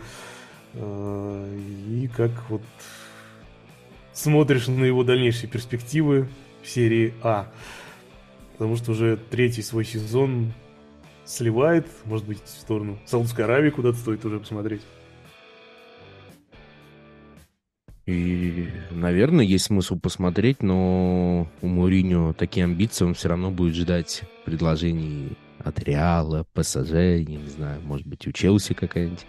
э, 0.74 1.58
и 1.88 2.08
как 2.16 2.30
вот 2.48 2.62
смотришь 4.12 4.66
на 4.68 4.84
его 4.84 5.04
дальнейшие 5.04 5.48
перспективы 5.48 6.28
в 6.62 6.68
серии 6.68 7.14
А. 7.22 7.48
Потому 8.52 8.76
что 8.76 8.92
уже 8.92 9.18
третий 9.30 9.62
свой 9.62 9.84
сезон 9.84 10.52
сливает, 11.26 11.86
может 12.04 12.26
быть, 12.26 12.42
в 12.42 12.48
сторону 12.48 12.98
Саудовской 13.04 13.44
Аравии 13.44 13.70
куда-то 13.70 13.98
стоит 13.98 14.24
уже 14.24 14.38
посмотреть. 14.38 14.82
И, 18.06 18.68
наверное, 18.92 19.44
есть 19.44 19.64
смысл 19.64 19.98
посмотреть, 19.98 20.62
но 20.62 21.48
у 21.60 21.66
Мourinho 21.66 22.32
такие 22.34 22.62
амбиции, 22.62 23.04
он 23.04 23.14
все 23.14 23.28
равно 23.28 23.50
будет 23.50 23.74
ждать 23.74 24.22
предложений 24.44 25.36
от 25.58 25.80
Реала, 25.80 26.46
ПСЖ, 26.54 26.92
не 27.26 27.48
знаю, 27.48 27.80
может 27.82 28.06
быть, 28.06 28.24
у 28.28 28.32
Челси 28.32 28.74
какая-нибудь 28.74 29.26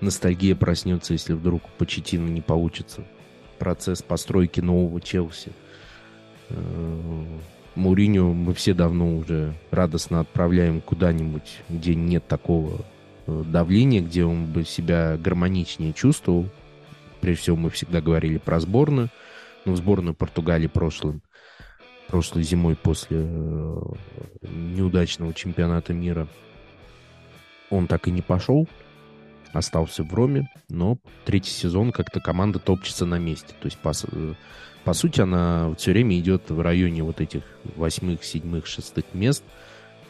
ностальгия 0.00 0.56
проснется, 0.56 1.12
если 1.12 1.34
вдруг 1.34 1.62
у 1.64 1.68
Почетина 1.78 2.28
не 2.28 2.40
получится 2.40 3.04
процесс 3.58 4.00
постройки 4.00 4.60
нового 4.60 5.02
Челси. 5.02 5.52
Э, 6.48 7.24
Мourinho 7.74 8.32
мы 8.32 8.54
все 8.54 8.72
давно 8.72 9.18
уже 9.18 9.52
радостно 9.70 10.20
отправляем 10.20 10.80
куда-нибудь, 10.80 11.60
где 11.68 11.94
нет 11.94 12.26
такого 12.26 12.86
э, 13.26 13.44
давления, 13.46 14.00
где 14.00 14.24
он 14.24 14.46
бы 14.46 14.64
себя 14.64 15.18
гармоничнее 15.18 15.92
чувствовал, 15.92 16.46
Прежде 17.20 17.42
всего, 17.42 17.56
мы 17.56 17.70
всегда 17.70 18.00
говорили 18.00 18.38
про 18.38 18.60
сборную. 18.60 19.10
Но 19.64 19.72
в 19.72 19.76
сборную 19.76 20.14
Португалии 20.14 20.66
прошлым, 20.66 21.22
прошлой 22.06 22.42
зимой 22.42 22.76
после 22.76 23.18
э, 23.20 23.80
неудачного 24.42 25.34
чемпионата 25.34 25.92
мира 25.92 26.28
он 27.70 27.86
так 27.86 28.08
и 28.08 28.10
не 28.10 28.22
пошел. 28.22 28.68
Остался 29.52 30.04
в 30.04 30.14
Роме, 30.14 30.48
но 30.68 30.98
третий 31.24 31.50
сезон 31.50 31.92
как-то 31.92 32.20
команда 32.20 32.58
топчется 32.58 33.06
на 33.06 33.18
месте. 33.18 33.54
То 33.60 33.66
есть, 33.66 33.78
по, 33.78 33.92
э, 34.12 34.34
по 34.84 34.92
сути, 34.92 35.20
она 35.20 35.74
все 35.76 35.92
время 35.92 36.18
идет 36.18 36.50
в 36.50 36.60
районе 36.60 37.02
вот 37.02 37.20
этих 37.20 37.42
восьмых, 37.76 38.24
седьмых, 38.24 38.66
шестых 38.66 39.04
мест– 39.12 39.42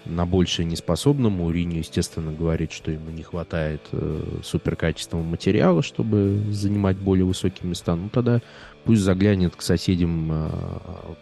на 0.08 0.26
большее 0.26 0.66
не 0.66 0.76
способна. 0.76 1.28
Мауриньо, 1.28 1.78
естественно, 1.78 2.32
говорит, 2.32 2.72
что 2.72 2.90
ему 2.90 3.10
не 3.10 3.22
хватает 3.22 3.82
э, 3.92 4.40
суперкачественного 4.42 5.24
материала, 5.24 5.82
чтобы 5.82 6.42
занимать 6.50 6.96
более 6.96 7.24
высокие 7.24 7.68
места. 7.68 7.94
Ну, 7.94 8.08
тогда 8.08 8.40
пусть 8.84 9.02
заглянет 9.02 9.54
к 9.54 9.62
соседям 9.62 10.30
э, 10.32 10.50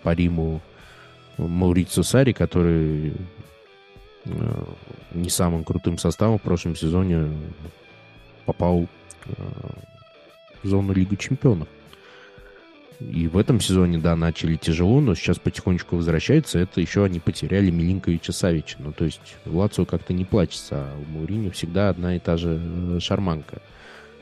по 0.02 0.14
Риму 0.14 0.60
Маурицу 1.36 2.02
Сари, 2.02 2.32
который 2.32 3.12
э, 4.24 4.64
не 5.12 5.28
самым 5.28 5.64
крутым 5.64 5.98
составом 5.98 6.38
в 6.38 6.42
прошлом 6.42 6.76
сезоне 6.76 7.28
попал 8.46 8.86
э, 9.26 9.32
в 10.62 10.68
зону 10.68 10.92
Лиги 10.92 11.16
Чемпионов. 11.16 11.68
И 12.98 13.28
в 13.28 13.36
этом 13.36 13.60
сезоне, 13.60 13.98
да, 13.98 14.16
начали 14.16 14.56
тяжело, 14.56 15.00
но 15.00 15.14
сейчас 15.14 15.38
потихонечку 15.38 15.96
возвращается. 15.96 16.58
Это 16.58 16.80
еще 16.80 17.04
они 17.04 17.20
потеряли 17.20 17.70
Милинковича 17.70 18.32
Савича. 18.32 18.76
Ну, 18.78 18.92
то 18.92 19.04
есть 19.04 19.20
Лацио 19.44 19.84
как-то 19.84 20.14
не 20.14 20.24
плачется, 20.24 20.76
а 20.76 20.98
у 20.98 21.12
Мауриню 21.12 21.50
всегда 21.50 21.90
одна 21.90 22.16
и 22.16 22.18
та 22.18 22.36
же 22.36 22.58
э, 22.60 22.98
шарманка. 23.00 23.60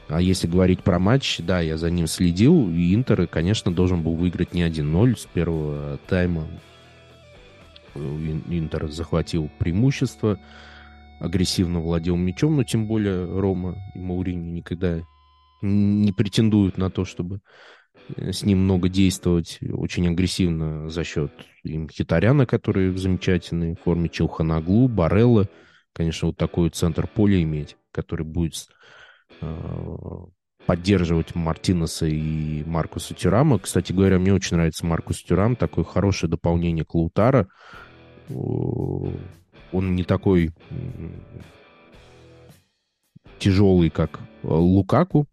А 0.09 0.21
если 0.21 0.49
говорить 0.49 0.83
про 0.83 0.99
матч, 0.99 1.39
да, 1.39 1.61
я 1.61 1.77
за 1.77 1.89
ним 1.89 2.07
следил, 2.09 2.69
и 2.71 2.95
Интер, 2.95 3.27
конечно, 3.27 3.73
должен 3.73 4.03
был 4.03 4.17
выиграть 4.17 4.53
не 4.53 4.63
1-0 4.63 5.19
с 5.19 5.27
первого 5.27 5.99
тайма. 6.09 6.47
Интер 7.95 8.91
захватил 8.91 9.51
преимущество, 9.59 10.39
агрессивно 11.21 11.81
владел 11.81 12.17
мячом, 12.17 12.57
но 12.57 12.65
тем 12.65 12.87
более 12.87 13.25
Рома 13.25 13.77
и 13.95 13.99
Маурини 14.01 14.51
никогда 14.51 15.01
не 15.63 16.13
претендуют 16.13 16.77
на 16.77 16.91
то, 16.91 17.05
чтобы 17.05 17.37
э, 17.37 17.41
с 18.17 18.43
ним 18.43 18.65
много 18.65 18.89
действовать 18.89 19.59
очень 19.73 20.09
агрессивно 20.09 20.91
за 20.91 21.05
счет 21.05 21.33
им 21.63 21.89
Хитаряна, 21.89 22.47
который 22.47 22.91
в 22.91 22.99
замечательной 22.99 23.77
форме, 23.77 24.09
Челханаглу, 24.09 24.89
Барелла. 24.89 25.49
Конечно, 25.93 26.29
вот 26.29 26.37
такой 26.37 26.71
центр 26.71 27.07
поля 27.07 27.43
иметь, 27.43 27.77
который 27.93 28.27
будет 28.27 28.69
э, 29.41 29.57
поддерживать 30.67 31.35
Мартинеса 31.35 32.07
и 32.07 32.65
Маркуса 32.65 33.15
Тюрама. 33.15 33.59
Кстати 33.59 33.93
говоря, 33.93 34.19
мне 34.19 34.35
очень 34.35 34.57
нравится 34.57 34.85
Маркус 34.85 35.23
Тюрам, 35.23 35.57
такое 35.57 35.85
хорошее 35.85 36.31
дополнение 36.31 36.85
к 36.85 36.95
Лаутара. 36.95 37.49
Он 38.29 39.15
не 39.73 40.05
такой 40.05 40.51
тяжелый, 43.39 43.91
как 43.91 44.21
Лукаку, 44.43 45.27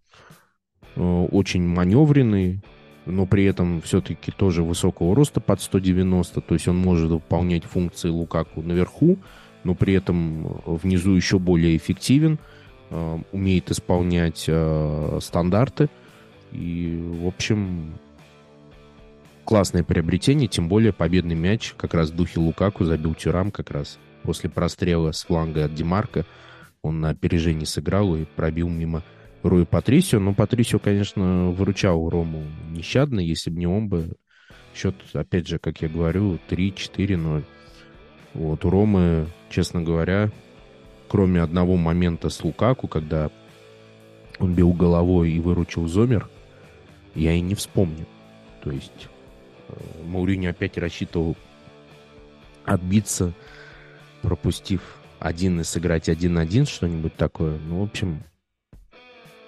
очень 0.96 1.64
маневренный, 1.64 2.60
но 3.06 3.26
при 3.26 3.46
этом 3.46 3.82
все-таки 3.82 4.32
тоже 4.32 4.64
высокого 4.64 5.16
роста 5.16 5.40
под 5.40 5.62
190, 5.62 6.42
то 6.42 6.54
есть 6.54 6.68
он 6.68 6.78
может 6.78 7.10
выполнять 7.10 7.64
функции 7.64 8.10
Лукаку 8.10 8.62
наверху, 8.62 9.18
но 9.64 9.74
при 9.76 9.94
этом 9.94 10.62
внизу 10.66 11.14
еще 11.14 11.40
более 11.40 11.78
эффективен, 11.78 12.40
умеет 13.32 13.72
исполнять 13.72 14.50
стандарты, 15.24 15.90
и, 16.52 17.02
в 17.22 17.28
общем, 17.28 17.94
классное 19.46 19.84
приобретение, 19.84 20.48
тем 20.48 20.68
более 20.68 20.94
победный 20.94 21.36
мяч 21.36 21.74
как 21.78 21.94
раз 21.94 22.10
в 22.10 22.16
духе 22.16 22.40
Лукаку 22.40 22.84
забил 22.86 23.14
Тюрам 23.16 23.52
как 23.52 23.72
раз 23.72 23.98
после 24.24 24.50
прострела 24.50 25.12
с 25.12 25.24
фланга 25.24 25.66
от 25.66 25.74
Демарка. 25.74 26.26
Он 26.84 27.00
на 27.02 27.10
опережении 27.10 27.66
сыграл 27.66 28.16
и 28.16 28.26
пробил 28.26 28.70
мимо 28.70 29.04
Руи 29.44 29.66
Патрисио. 29.66 30.20
Но 30.20 30.34
Патрисио, 30.34 30.80
конечно, 30.80 31.52
выручал 31.52 32.10
Рому 32.10 32.44
нещадно. 32.70 33.20
Если 33.20 33.50
бы 33.50 33.60
не 33.60 33.68
он 33.68 33.88
бы... 33.90 34.16
Счет, 34.74 34.96
опять 35.12 35.48
же, 35.48 35.60
как 35.60 35.82
я 35.82 35.90
говорю, 35.90 36.40
3-4-0. 36.50 37.44
Вот, 38.34 38.64
у 38.64 38.70
Ромы, 38.70 39.28
честно 39.50 39.82
говоря, 39.82 40.32
кроме 41.10 41.42
одного 41.42 41.76
момента 41.76 42.30
с 42.30 42.42
Лукаку, 42.42 42.88
когда 42.88 43.30
он 44.40 44.54
бил 44.54 44.72
головой 44.72 45.32
и 45.32 45.42
выручил 45.42 45.90
Зомер, 45.90 46.30
я 47.16 47.34
и 47.34 47.42
не 47.42 47.54
вспомню. 47.54 48.08
То 48.64 48.72
есть 48.72 49.10
Мауриньо 50.06 50.52
опять 50.52 50.78
рассчитывал 50.78 51.36
отбиться, 52.64 53.34
пропустив 54.22 55.00
один 55.20 55.60
и 55.60 55.66
сыграть 55.66 56.08
один-один, 56.08 56.66
что-нибудь 56.66 57.16
такое. 57.18 57.60
Ну, 57.60 57.82
в 57.82 57.84
общем, 57.84 58.24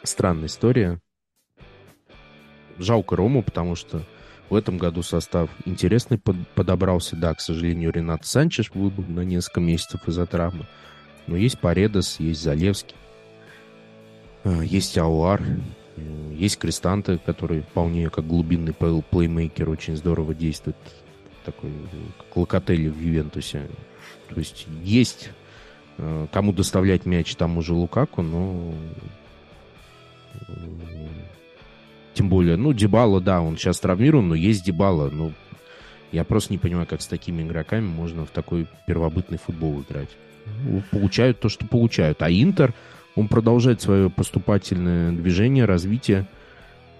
странная 0.03 0.47
история. 0.47 0.99
Жалко 2.77 3.15
Рому, 3.15 3.43
потому 3.43 3.75
что 3.75 4.03
в 4.49 4.55
этом 4.55 4.77
году 4.77 5.03
состав 5.03 5.49
интересный 5.65 6.19
подобрался. 6.19 7.15
Да, 7.15 7.33
к 7.33 7.41
сожалению, 7.41 7.91
Ренат 7.91 8.25
Санчеш 8.25 8.71
выбыл 8.73 9.03
на 9.07 9.21
несколько 9.21 9.61
месяцев 9.61 10.07
из-за 10.07 10.25
травмы. 10.25 10.67
Но 11.27 11.37
есть 11.37 11.59
Паредос, 11.59 12.19
есть 12.19 12.41
Залевский, 12.41 12.95
а, 14.43 14.61
есть 14.61 14.97
Ауар, 14.97 15.41
есть 16.33 16.57
Крестанты, 16.57 17.17
который 17.17 17.61
вполне 17.61 18.09
как 18.09 18.27
глубинный 18.27 18.73
плеймейкер 18.73 19.69
очень 19.69 19.95
здорово 19.95 20.33
действует. 20.33 20.77
Такой, 21.45 21.71
как 22.17 22.37
Локотелли 22.37 22.89
в 22.89 22.99
Ювентусе. 22.99 23.67
То 24.29 24.39
есть 24.39 24.65
есть 24.81 25.29
э, 25.97 26.27
кому 26.31 26.53
доставлять 26.53 27.05
мяч 27.05 27.35
тому 27.35 27.61
же 27.61 27.73
Лукаку, 27.73 28.21
но 28.21 28.73
тем 32.13 32.29
более, 32.29 32.57
ну, 32.57 32.73
Дебала, 32.73 33.19
да, 33.19 33.41
он 33.41 33.57
сейчас 33.57 33.79
травмирован, 33.79 34.29
но 34.29 34.35
есть 34.35 34.63
Дебала. 34.63 35.09
Ну, 35.09 35.33
я 36.11 36.23
просто 36.23 36.53
не 36.53 36.59
понимаю, 36.59 36.85
как 36.85 37.01
с 37.01 37.07
такими 37.07 37.41
игроками 37.41 37.87
можно 37.87 38.25
в 38.25 38.29
такой 38.29 38.67
первобытный 38.85 39.39
футбол 39.39 39.81
играть. 39.81 40.09
Ну, 40.63 40.83
получают 40.91 41.39
то, 41.39 41.49
что 41.49 41.65
получают. 41.65 42.21
А 42.21 42.29
Интер, 42.29 42.73
он 43.15 43.27
продолжает 43.27 43.81
свое 43.81 44.09
поступательное 44.09 45.11
движение, 45.11 45.65
развитие. 45.65 46.27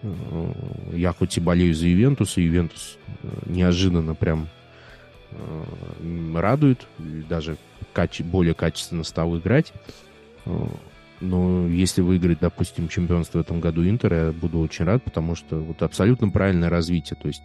Э, 0.01 0.53
я 0.93 1.13
хоть 1.13 1.37
и 1.37 1.41
болею 1.41 1.75
за 1.75 1.87
Ювентус, 1.87 2.37
и 2.37 2.43
Ювентус 2.43 2.97
э, 3.21 3.27
неожиданно 3.45 4.15
прям 4.15 4.47
э, 5.31 6.33
радует, 6.35 6.87
даже 6.97 7.57
каче, 7.93 8.23
более 8.23 8.55
качественно 8.55 9.03
стал 9.03 9.37
играть. 9.37 9.73
Но 11.23 11.67
если 11.67 12.01
выиграть, 12.01 12.39
допустим, 12.39 12.87
чемпионство 12.87 13.39
в 13.39 13.41
этом 13.41 13.59
году 13.59 13.87
Интер, 13.87 14.13
я 14.13 14.31
буду 14.31 14.59
очень 14.59 14.85
рад, 14.85 15.03
потому 15.03 15.35
что 15.35 15.59
вот 15.59 15.81
абсолютно 15.81 16.29
правильное 16.29 16.69
развитие. 16.69 17.17
То 17.21 17.27
есть 17.27 17.41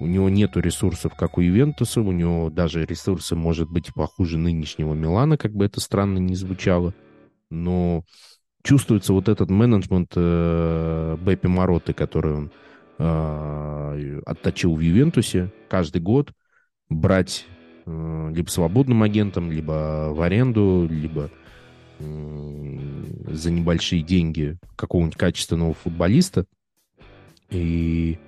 у 0.00 0.06
него 0.06 0.28
нету 0.28 0.60
ресурсов, 0.60 1.14
как 1.14 1.38
у 1.38 1.40
Ювентуса, 1.40 2.00
у 2.00 2.12
него 2.12 2.50
даже 2.50 2.84
ресурсы, 2.84 3.34
может 3.36 3.70
быть, 3.70 3.92
похуже 3.94 4.38
нынешнего 4.38 4.94
Милана, 4.94 5.36
как 5.36 5.52
бы 5.52 5.64
это 5.64 5.80
странно 5.80 6.18
не 6.18 6.34
звучало 6.34 6.94
но 7.50 8.04
чувствуется 8.62 9.12
вот 9.12 9.28
этот 9.28 9.50
менеджмент 9.50 10.12
э, 10.16 11.16
Беппи 11.20 11.48
Мороты, 11.48 11.92
который 11.92 12.34
он 12.34 12.50
э, 12.98 14.20
отточил 14.24 14.74
в 14.74 14.80
Ювентусе 14.80 15.52
каждый 15.68 16.00
год, 16.00 16.32
брать 16.88 17.46
э, 17.86 18.30
либо 18.32 18.48
свободным 18.48 19.02
агентом, 19.02 19.50
либо 19.50 20.10
в 20.12 20.20
аренду, 20.22 20.86
либо 20.88 21.30
за 22.00 23.50
небольшие 23.50 24.02
деньги 24.02 24.56
какого-нибудь 24.76 25.16
качественного 25.16 25.74
футболиста. 25.74 26.46
И 27.50 28.18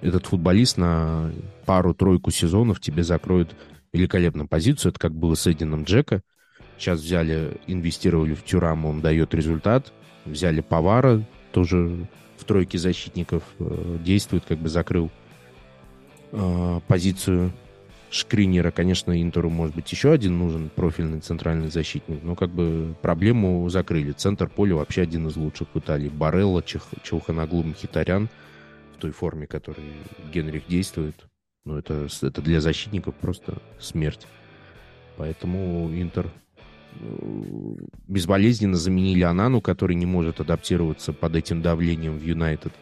этот 0.00 0.26
футболист 0.26 0.76
на 0.76 1.32
пару-тройку 1.66 2.30
сезонов 2.30 2.80
тебе 2.80 3.02
закроет 3.02 3.54
великолепную 3.92 4.48
позицию. 4.48 4.90
Это 4.90 5.00
как 5.00 5.14
было 5.14 5.34
с 5.34 5.46
Эдином 5.46 5.84
Джека– 5.84 6.22
Сейчас 6.78 7.00
взяли, 7.00 7.60
инвестировали 7.66 8.34
в 8.34 8.44
Тюрам, 8.44 8.84
он 8.86 9.00
дает 9.00 9.34
результат. 9.34 9.92
Взяли 10.24 10.60
Повара, 10.60 11.24
тоже 11.52 12.06
в 12.36 12.44
тройке 12.44 12.78
защитников 12.78 13.42
э, 13.58 13.98
действует, 14.04 14.44
как 14.46 14.58
бы 14.58 14.68
закрыл 14.68 15.10
э, 16.30 16.80
позицию 16.86 17.52
Шкринера. 18.10 18.70
Конечно, 18.70 19.20
Интеру 19.20 19.50
может 19.50 19.74
быть 19.74 19.90
еще 19.92 20.12
один 20.12 20.38
нужен 20.38 20.70
профильный 20.74 21.20
центральный 21.20 21.68
защитник, 21.68 22.22
но 22.22 22.34
как 22.34 22.50
бы 22.50 22.94
проблему 23.02 23.68
закрыли. 23.68 24.12
Центр 24.12 24.48
поля 24.48 24.76
вообще 24.76 25.02
один 25.02 25.28
из 25.28 25.36
лучших 25.36 25.68
в 25.74 25.78
Италии. 25.78 26.08
Барелла, 26.08 26.62
Чех, 26.62 26.84
Челханаглу, 27.02 27.62
Мхитарян 27.64 28.28
в 28.96 29.00
той 29.00 29.10
форме, 29.10 29.46
которой 29.46 29.84
Генрих 30.32 30.66
действует. 30.68 31.14
Ну, 31.64 31.76
это, 31.76 32.08
это 32.22 32.40
для 32.40 32.60
защитников 32.60 33.14
просто 33.14 33.58
смерть. 33.78 34.26
Поэтому 35.16 35.90
Интер 35.92 36.30
безболезненно 38.06 38.76
заменили 38.76 39.22
Анану, 39.22 39.60
который 39.60 39.94
не 39.94 40.06
может 40.06 40.40
адаптироваться 40.40 41.12
под 41.12 41.36
этим 41.36 41.62
давлением 41.62 42.18
в 42.18 42.22
Юнайтед, 42.22 42.72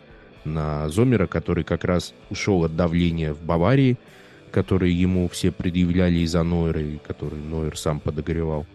на 0.45 0.89
Зомера, 0.89 1.27
который 1.27 1.65
как 1.65 1.85
раз 1.85 2.15
ушел 2.31 2.65
от 2.65 2.77
давления 2.77 3.35
в 3.35 3.43
Баварии, 3.43 3.99
который 4.51 4.93
ему 4.93 5.29
все 5.29 5.51
предъявляли 5.51 6.19
из-за 6.21 6.43
Нойера, 6.43 6.81
и 6.81 6.99
который 6.99 7.39
Нойер 7.39 7.79
сам 7.79 8.01
подогревал. 8.01 8.67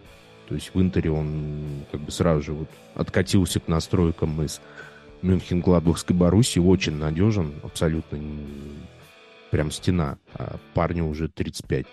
То 0.48 0.54
есть 0.54 0.74
в 0.74 0.80
Интере 0.80 1.10
он 1.10 1.84
как 1.90 2.00
бы 2.00 2.10
сразу 2.10 2.42
же 2.42 2.52
вот 2.52 2.68
откатился 2.94 3.60
к 3.60 3.68
настройкам 3.68 4.42
из 4.42 4.60
Мюнхен-Гладбахской 5.22 6.14
Баруси, 6.14 6.58
очень 6.58 6.96
надежен, 6.96 7.54
абсолютно 7.62 8.18
прям 9.50 9.70
стена, 9.70 10.18
а 10.34 10.56
парню 10.74 11.06
уже 11.06 11.28
35. 11.28 11.86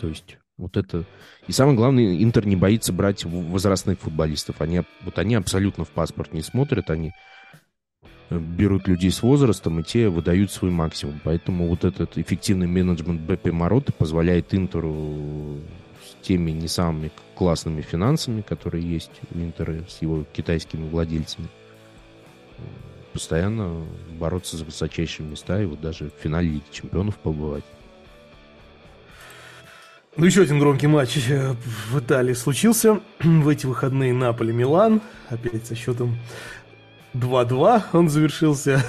То 0.00 0.08
есть 0.08 0.38
вот 0.56 0.76
это... 0.76 1.04
И 1.46 1.52
самое 1.52 1.76
главное, 1.76 2.22
Интер 2.22 2.46
не 2.46 2.56
боится 2.56 2.92
брать 2.92 3.24
возрастных 3.24 3.98
футболистов. 4.00 4.60
Они, 4.60 4.82
вот 5.02 5.18
они 5.18 5.34
абсолютно 5.34 5.84
в 5.84 5.90
паспорт 5.90 6.32
не 6.32 6.42
смотрят, 6.42 6.90
они 6.90 7.12
берут 8.30 8.88
людей 8.88 9.10
с 9.10 9.22
возрастом, 9.22 9.80
и 9.80 9.82
те 9.82 10.08
выдают 10.08 10.50
свой 10.50 10.70
максимум. 10.70 11.20
Поэтому 11.22 11.68
вот 11.68 11.84
этот 11.84 12.18
эффективный 12.18 12.66
менеджмент 12.66 13.20
БП 13.20 13.52
Мороты 13.52 13.92
позволяет 13.92 14.54
Интеру 14.54 15.60
с 16.04 16.26
теми 16.26 16.50
не 16.50 16.68
самыми 16.68 17.10
классными 17.34 17.82
финансами, 17.82 18.40
которые 18.40 18.88
есть 18.88 19.12
у 19.34 19.38
Интера 19.38 19.84
с 19.88 20.02
его 20.02 20.24
китайскими 20.32 20.88
владельцами, 20.88 21.48
постоянно 23.12 23.84
бороться 24.18 24.56
за 24.56 24.64
высочайшие 24.64 25.28
места 25.28 25.60
и 25.62 25.66
вот 25.66 25.80
даже 25.80 26.10
в 26.10 26.22
финале 26.22 26.48
Лиги 26.48 26.64
Чемпионов 26.72 27.16
побывать. 27.18 27.64
Ну, 30.16 30.24
еще 30.24 30.42
один 30.42 30.58
громкий 30.58 30.86
матч 30.86 31.18
э, 31.28 31.54
в 31.90 31.98
Италии 31.98 32.32
случился. 32.32 33.00
В 33.20 33.48
эти 33.48 33.66
выходные 33.66 34.14
Наполи-Милан. 34.14 35.02
Опять 35.28 35.66
со 35.66 35.74
счетом 35.74 36.16
2-2 37.16 37.82
он 37.92 38.08
завершился. 38.08 38.84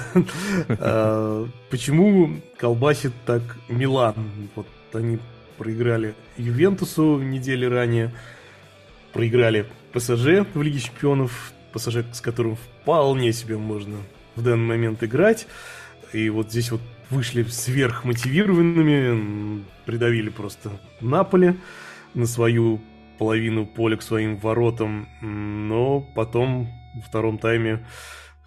А, 0.68 1.46
почему 1.70 2.36
колбасит 2.56 3.12
так 3.26 3.42
Милан? 3.68 4.14
Вот 4.54 4.66
они 4.92 5.18
проиграли 5.56 6.14
Ювентусу 6.36 7.18
недели 7.18 7.66
ранее, 7.66 8.12
проиграли 9.12 9.66
ПСЖ 9.92 10.46
в 10.54 10.62
Лиге 10.62 10.80
Чемпионов, 10.80 11.52
ПСЖ, 11.72 11.98
с 12.12 12.20
которым 12.20 12.56
вполне 12.56 13.32
себе 13.32 13.56
можно 13.56 13.96
в 14.36 14.42
данный 14.42 14.66
момент 14.66 15.02
играть. 15.02 15.46
И 16.12 16.30
вот 16.30 16.50
здесь 16.50 16.70
вот 16.70 16.80
вышли 17.10 17.42
сверхмотивированными, 17.42 19.64
придавили 19.84 20.30
просто 20.30 20.70
Наполе 21.00 21.56
на 22.14 22.26
свою 22.26 22.80
половину 23.18 23.66
поля 23.66 23.96
к 23.96 24.02
своим 24.02 24.38
воротам, 24.38 25.08
но 25.20 26.00
потом 26.00 26.68
во 26.94 27.00
втором 27.02 27.38
тайме 27.38 27.86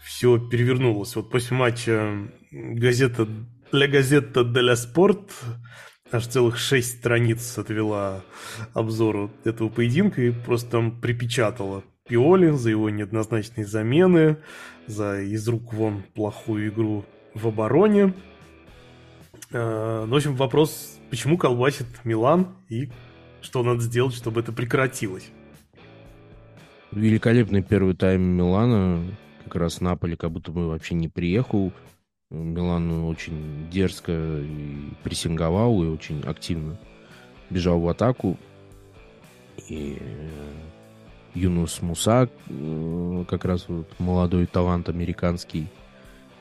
все 0.04 0.40
перевернулось. 0.40 1.16
Вот 1.16 1.30
после 1.30 1.58
матча 1.58 2.30
газета 2.52 3.28
«Ля 3.72 3.88
газета 3.88 4.44
де 4.44 4.62
ля 4.62 4.76
спорт» 4.76 5.32
аж 6.12 6.28
целых 6.28 6.58
шесть 6.58 7.00
страниц 7.00 7.58
отвела 7.58 8.24
обзору 8.74 9.32
этого 9.46 9.70
поединка 9.70 10.22
и 10.22 10.32
просто 10.32 10.72
там 10.72 11.00
припечатала 11.00 11.84
Пиоли 12.08 12.50
за 12.50 12.72
его 12.72 12.90
неоднозначные 12.90 13.66
замены, 13.66 14.38
за 14.88 15.22
из 15.22 15.48
рук 15.48 15.74
вон 15.74 16.04
плохую 16.14 16.70
игру 16.70 17.06
в 17.34 17.48
обороне. 17.48 18.14
А, 19.54 20.06
ну, 20.06 20.14
в 20.14 20.18
общем, 20.18 20.36
вопрос, 20.36 21.00
почему 21.10 21.38
колбасит 21.38 21.88
Милан 22.04 22.56
и 22.68 22.90
что 23.42 23.64
надо 23.64 23.82
сделать, 23.82 24.14
чтобы 24.14 24.42
это 24.42 24.52
прекратилось? 24.52 25.32
Великолепный 26.92 27.64
первый 27.64 27.96
тайм 27.96 28.22
Милана. 28.22 29.02
Как 29.46 29.56
раз 29.56 29.80
Наполе 29.80 30.18
как 30.18 30.32
будто 30.32 30.52
бы 30.52 30.68
вообще 30.68 30.94
не 30.94 31.08
приехал. 31.08 31.72
Милан 32.30 33.06
очень 33.06 33.70
дерзко 33.70 34.12
и 34.12 34.94
прессинговал, 35.04 35.84
и 35.84 35.88
очень 35.88 36.22
активно 36.22 36.78
бежал 37.50 37.80
в 37.80 37.88
атаку. 37.88 38.38
И 39.70 39.98
э, 40.00 40.30
Юнус 41.34 41.82
Муса, 41.82 42.30
э, 42.50 43.26
как 43.28 43.46
раз 43.46 43.70
вот 43.70 43.88
молодой 44.00 44.46
талант 44.46 44.90
американский, 44.90 45.68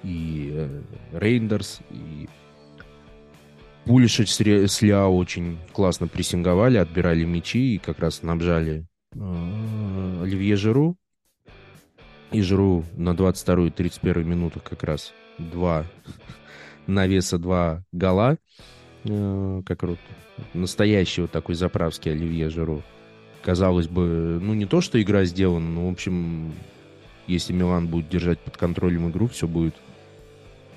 и 0.03 0.51
э, 0.53 0.83
Рейндерс, 1.13 1.81
и 1.91 2.29
Пулишич 3.85 4.33
с 4.33 4.83
Ляо 4.83 5.11
очень 5.11 5.59
классно 5.73 6.07
прессинговали, 6.09 6.77
отбирали 6.77 7.25
мячи 7.25 7.75
и 7.75 7.79
как 7.79 7.99
раз 7.99 8.23
набжали 8.23 8.85
Оливье 10.21 10.57
Жиру. 10.57 10.97
И 12.33 12.43
Жиру 12.43 12.85
на 12.97 13.17
22 13.17 13.67
и 13.67 13.71
31 13.71 14.29
минутах 14.29 14.63
как 14.63 14.85
раз 14.85 15.13
два 15.39 15.85
навеса, 16.87 17.39
два 17.39 17.83
гола. 17.93 18.39
Э, 19.05 19.63
как 19.67 19.83
вот 19.83 19.99
настоящий 20.55 21.23
вот 21.23 21.31
такой 21.31 21.55
заправский 21.55 22.13
Оливье 22.13 22.51
Жиру. 22.51 22.83
Казалось 23.43 23.89
бы, 23.89 24.39
ну 24.41 24.55
не 24.55 24.67
то, 24.67 24.81
что 24.81 25.01
игра 25.01 25.25
сделана, 25.25 25.69
но, 25.69 25.89
в 25.89 25.93
общем, 25.93 26.53
если 27.27 27.53
Милан 27.53 27.87
будет 27.89 28.09
держать 28.09 28.39
под 28.39 28.57
контролем 28.57 29.09
игру, 29.11 29.29
все 29.29 29.49
будет 29.49 29.75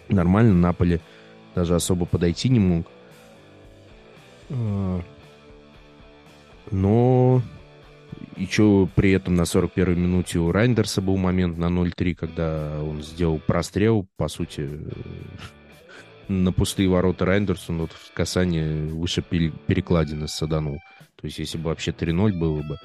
нормально. 0.08 0.54
Наполе 0.54 1.02
даже 1.56 1.76
особо 1.76 2.06
подойти 2.06 2.50
не 2.50 2.60
мог. 2.60 2.88
А, 4.50 5.02
но 6.72 7.41
еще 8.38 8.88
при 8.95 9.11
этом 9.11 9.36
на 9.36 9.43
41-й 9.43 9.95
минуте 9.95 10.39
у 10.39 10.51
Райндерса 10.51 11.01
был 11.01 11.17
момент 11.17 11.57
на 11.57 11.65
0-3, 11.65 12.15
когда 12.15 12.81
он 12.81 13.01
сделал 13.03 13.39
прострел, 13.39 14.07
по 14.17 14.27
сути, 14.27 14.69
на 16.27 16.51
пустые 16.51 16.89
ворота 16.89 17.25
Райндерсу, 17.25 17.73
но 17.73 17.88
в 17.88 18.13
касание 18.13 18.86
выше 18.86 19.21
перекладины 19.21 20.27
саданул. 20.27 20.79
То 21.15 21.27
есть, 21.27 21.39
если 21.39 21.57
бы 21.57 21.65
вообще 21.65 21.91
3-0 21.91 22.34
было 22.34 22.61
бы. 22.61 22.77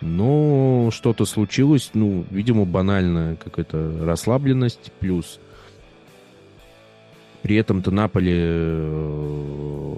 Но 0.00 0.90
что-то 0.92 1.24
случилось, 1.24 1.90
ну, 1.94 2.24
видимо, 2.30 2.64
банальная 2.64 3.36
какая-то 3.36 4.04
расслабленность, 4.04 4.92
плюс 5.00 5.40
при 7.42 7.56
этом-то 7.56 7.90
Наполе 7.90 8.36
э, 8.36 9.96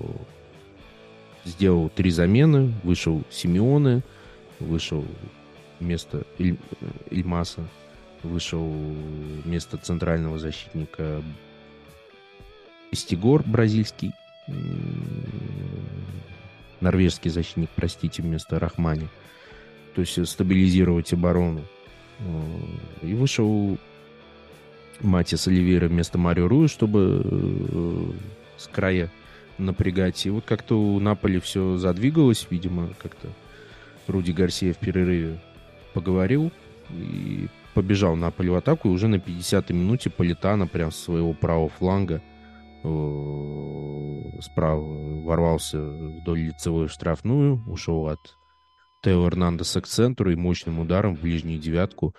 сделал 1.45 1.91
три 1.91 2.11
замены, 2.11 2.73
вышел 2.83 3.23
Симеоне, 3.31 4.03
вышел 4.61 5.05
вместо 5.79 6.25
Иль, 6.39 6.59
Ильмаса, 7.11 7.67
вышел 8.23 8.67
вместо 9.45 9.77
центрального 9.77 10.39
защитника 10.39 11.23
Истигор 12.93 13.45
бразильский, 13.47 14.13
норвежский 16.81 17.31
защитник, 17.31 17.71
простите, 17.75 18.23
вместо 18.23 18.59
Рахмани. 18.59 19.09
То 19.95 20.01
есть 20.01 20.27
стабилизировать 20.27 21.13
оборону. 21.13 21.63
Э, 22.21 23.07
и 23.07 23.15
вышел 23.15 23.79
Матис 25.01 25.47
Оливейра 25.47 25.89
вместо 25.89 26.19
Марио 26.19 26.49
Руи, 26.49 26.69
чтобы 26.69 27.23
э, 27.25 28.13
с 28.57 28.67
края 28.69 29.11
напрягать. 29.59 30.27
И 30.27 30.31
вот 30.31 30.45
как-то 30.45 30.81
у 30.81 30.99
Наполи 31.01 31.39
все 31.41 31.77
задвигалось, 31.77 32.47
видимо, 32.51 32.91
как-то 33.01 33.29
Руди 34.11 34.33
Гарсия 34.33 34.73
в 34.73 34.79
перерыве 34.79 35.41
поговорил 35.95 36.53
и 36.91 37.49
побежал 37.75 38.17
Наполи 38.17 38.51
в 38.51 38.57
атаку, 38.57 38.89
и 38.89 38.93
уже 38.93 39.09
на 39.09 39.17
50-й 39.17 39.73
минуте 39.73 40.11
Политана 40.11 40.67
прям 40.67 40.91
с 40.91 40.97
своего 40.97 41.33
правого 41.33 41.69
фланга 41.69 42.23
э, 42.83 44.41
справа 44.41 45.23
ворвался 45.23 45.81
вдоль 45.81 46.41
лицевой 46.41 46.89
штрафную, 46.89 47.63
ушел 47.69 48.09
от 48.09 48.19
Тео 49.03 49.27
Эрнандеса 49.27 49.81
к 49.81 49.87
центру 49.87 50.31
и 50.31 50.37
мощным 50.37 50.81
ударом 50.81 51.17
в 51.17 51.23
ближнюю 51.23 51.59
девятку 51.59 52.15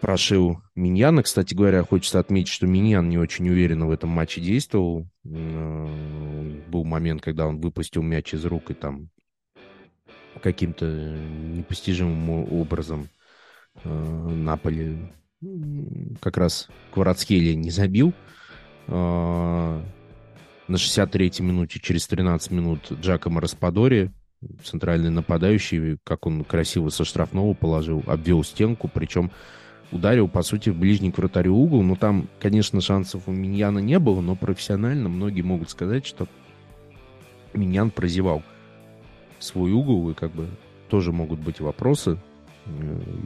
прошил 0.00 0.60
Миньяна. 0.74 1.22
Кстати 1.22 1.54
говоря, 1.54 1.84
хочется 1.84 2.18
отметить, 2.18 2.52
что 2.52 2.66
Миньян 2.66 3.08
не 3.08 3.18
очень 3.18 3.48
уверенно 3.48 3.86
в 3.86 3.90
этом 3.90 4.10
матче 4.10 4.40
действовал. 4.40 5.06
Э, 5.24 5.86
был 6.68 6.84
момент, 6.84 7.22
когда 7.22 7.46
он 7.46 7.60
выпустил 7.60 8.02
мяч 8.02 8.34
из 8.34 8.44
рук 8.44 8.70
и 8.70 8.74
там 8.74 9.10
каким-то 10.42 10.86
непостижимым 10.86 12.52
образом 12.52 13.08
э, 13.84 13.88
Наполи 13.88 14.98
как 16.20 16.36
раз 16.36 16.68
Кварацхелия 16.92 17.54
не 17.54 17.70
забил. 17.70 18.12
Э, 18.88 19.82
на 20.68 20.76
63-й 20.76 21.42
минуте, 21.42 21.80
через 21.80 22.06
13 22.06 22.50
минут, 22.52 22.92
Джакомо 22.92 23.40
Распадори, 23.40 24.12
центральный 24.64 25.10
нападающий, 25.10 25.98
как 26.04 26.26
он 26.26 26.44
красиво 26.44 26.88
со 26.90 27.04
штрафного 27.04 27.54
положил, 27.54 28.02
обвел 28.06 28.44
стенку, 28.44 28.88
причем 28.88 29.30
ударил, 29.90 30.28
по 30.28 30.42
сути, 30.42 30.70
в 30.70 30.78
ближний 30.78 31.10
к 31.10 31.18
вратарю 31.18 31.56
угол. 31.56 31.82
Но 31.82 31.96
там, 31.96 32.28
конечно, 32.38 32.80
шансов 32.80 33.24
у 33.26 33.32
Миньяна 33.32 33.80
не 33.80 33.98
было, 33.98 34.20
но 34.20 34.36
профессионально 34.36 35.08
многие 35.08 35.42
могут 35.42 35.70
сказать, 35.70 36.06
что 36.06 36.28
Миньян 37.52 37.90
прозевал 37.90 38.42
свой 39.40 39.72
угол, 39.72 40.10
и 40.10 40.14
как 40.14 40.30
бы 40.32 40.48
тоже 40.88 41.12
могут 41.12 41.40
быть 41.40 41.60
вопросы. 41.60 42.18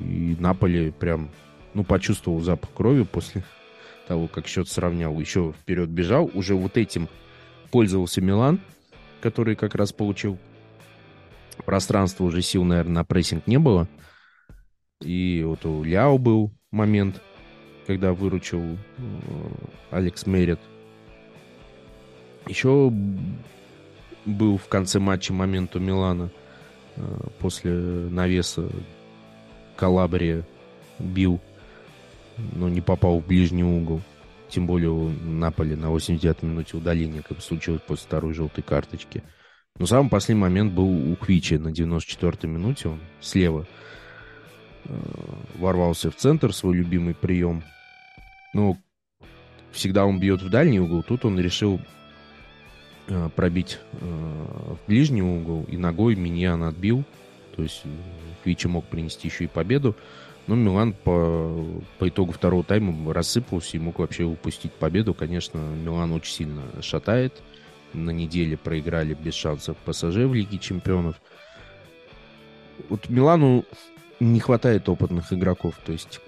И 0.01 0.37
Наполе 0.39 0.93
прям, 0.93 1.31
ну, 1.75 1.85
почувствовал 1.85 2.41
запах 2.41 2.71
крови 2.73 3.05
после 3.05 3.45
того, 4.09 4.29
как 4.29 4.47
счет 4.47 4.69
сравнял. 4.69 5.19
Еще 5.19 5.53
вперед 5.53 5.89
бежал. 5.89 6.31
Уже 6.35 6.55
вот 6.55 6.77
этим 6.77 7.09
пользовался 7.71 8.21
Милан, 8.21 8.61
который 9.21 9.57
как 9.57 9.75
раз 9.75 9.93
получил 9.93 10.39
пространство, 11.65 12.25
уже 12.25 12.43
сил, 12.43 12.65
наверное, 12.65 12.95
на 12.95 13.05
прессинг 13.05 13.47
не 13.47 13.59
было. 13.59 13.89
И 15.01 15.43
вот 15.47 15.65
у 15.67 15.83
Ляо 15.83 16.19
был 16.19 16.53
момент, 16.71 17.21
когда 17.87 18.13
выручил 18.13 18.63
э, 18.63 18.77
Алекс 19.91 20.27
Мерит. 20.27 20.61
Еще 22.47 22.93
был 24.25 24.59
в 24.59 24.69
конце 24.69 24.99
матча 24.99 25.33
момент 25.33 25.75
у 25.77 25.79
Милана 25.79 26.31
э, 26.97 27.03
после 27.39 27.73
навеса 27.73 28.69
Калабрия 29.77 30.47
бил, 30.99 31.41
но 32.37 32.69
не 32.69 32.81
попал 32.81 33.21
в 33.21 33.27
ближний 33.27 33.65
угол. 33.65 34.01
Тем 34.49 34.67
более 34.67 34.91
у 34.91 35.09
Наполи 35.09 35.75
на 35.75 35.87
89-й 35.87 36.47
минуте 36.47 36.77
удаления, 36.77 37.23
как 37.23 37.41
случилось 37.41 37.81
после 37.87 38.07
второй 38.07 38.35
желтой 38.35 38.63
карточки. 38.63 39.23
Но 39.79 39.87
самый 39.87 40.09
последний 40.09 40.43
момент 40.43 40.73
был 40.73 40.87
у 40.87 41.17
Хвичи 41.17 41.55
на 41.55 41.69
94-й 41.69 42.47
минуте. 42.47 42.89
Он 42.89 43.01
слева 43.21 43.67
Э, 44.87 45.01
ворвался 45.55 46.11
в 46.11 46.17
центр, 46.17 46.53
свой 46.53 46.77
любимый 46.77 47.15
прием. 47.15 47.63
ну, 48.53 48.77
всегда 49.73 50.05
он 50.05 50.21
бьет 50.21 50.43
в 50.43 50.51
дальний 50.51 50.79
угол, 50.79 51.03
тут 51.03 51.25
он 51.25 51.39
решил 51.41 51.81
пробить 53.35 53.79
э, 53.93 54.07
в 54.07 54.79
ближний 54.87 55.23
угол, 55.23 55.65
и 55.69 55.77
ногой 55.77 56.15
Миньян 56.15 56.63
отбил, 56.63 57.05
то 57.55 57.63
есть 57.63 57.83
Квичи 58.43 58.67
мог 58.67 58.85
принести 58.87 59.29
еще 59.29 59.45
и 59.45 59.49
победу, 59.49 59.95
но 60.47 60.55
Милан 60.55 60.93
по, 60.93 61.65
по 61.99 62.09
итогу 62.09 62.33
второго 62.33 62.65
тайма 62.65 63.13
рассыпался 63.13 63.77
и 63.77 63.81
мог 63.81 63.99
вообще 63.99 64.25
упустить 64.25 64.73
победу. 64.73 65.15
Конечно, 65.15 65.59
Милан 65.59 66.13
очень 66.13 66.35
сильно 66.35 66.63
шатает. 66.83 67.43
На 67.95 68.11
неделе 68.11 68.57
проиграли 68.57 69.15
без 69.15 69.35
шансов 69.35 69.77
ПСЖ 69.85 70.17
в 70.17 70.35
Лиге 70.35 70.59
Чемпионов. 70.59 71.17
Вот 72.89 73.09
Милану 73.09 73.65
не 74.21 74.41
хватает 74.41 74.89
опытных 74.89 75.33
игроков. 75.33 75.77
То 75.85 75.93
есть 75.93 76.21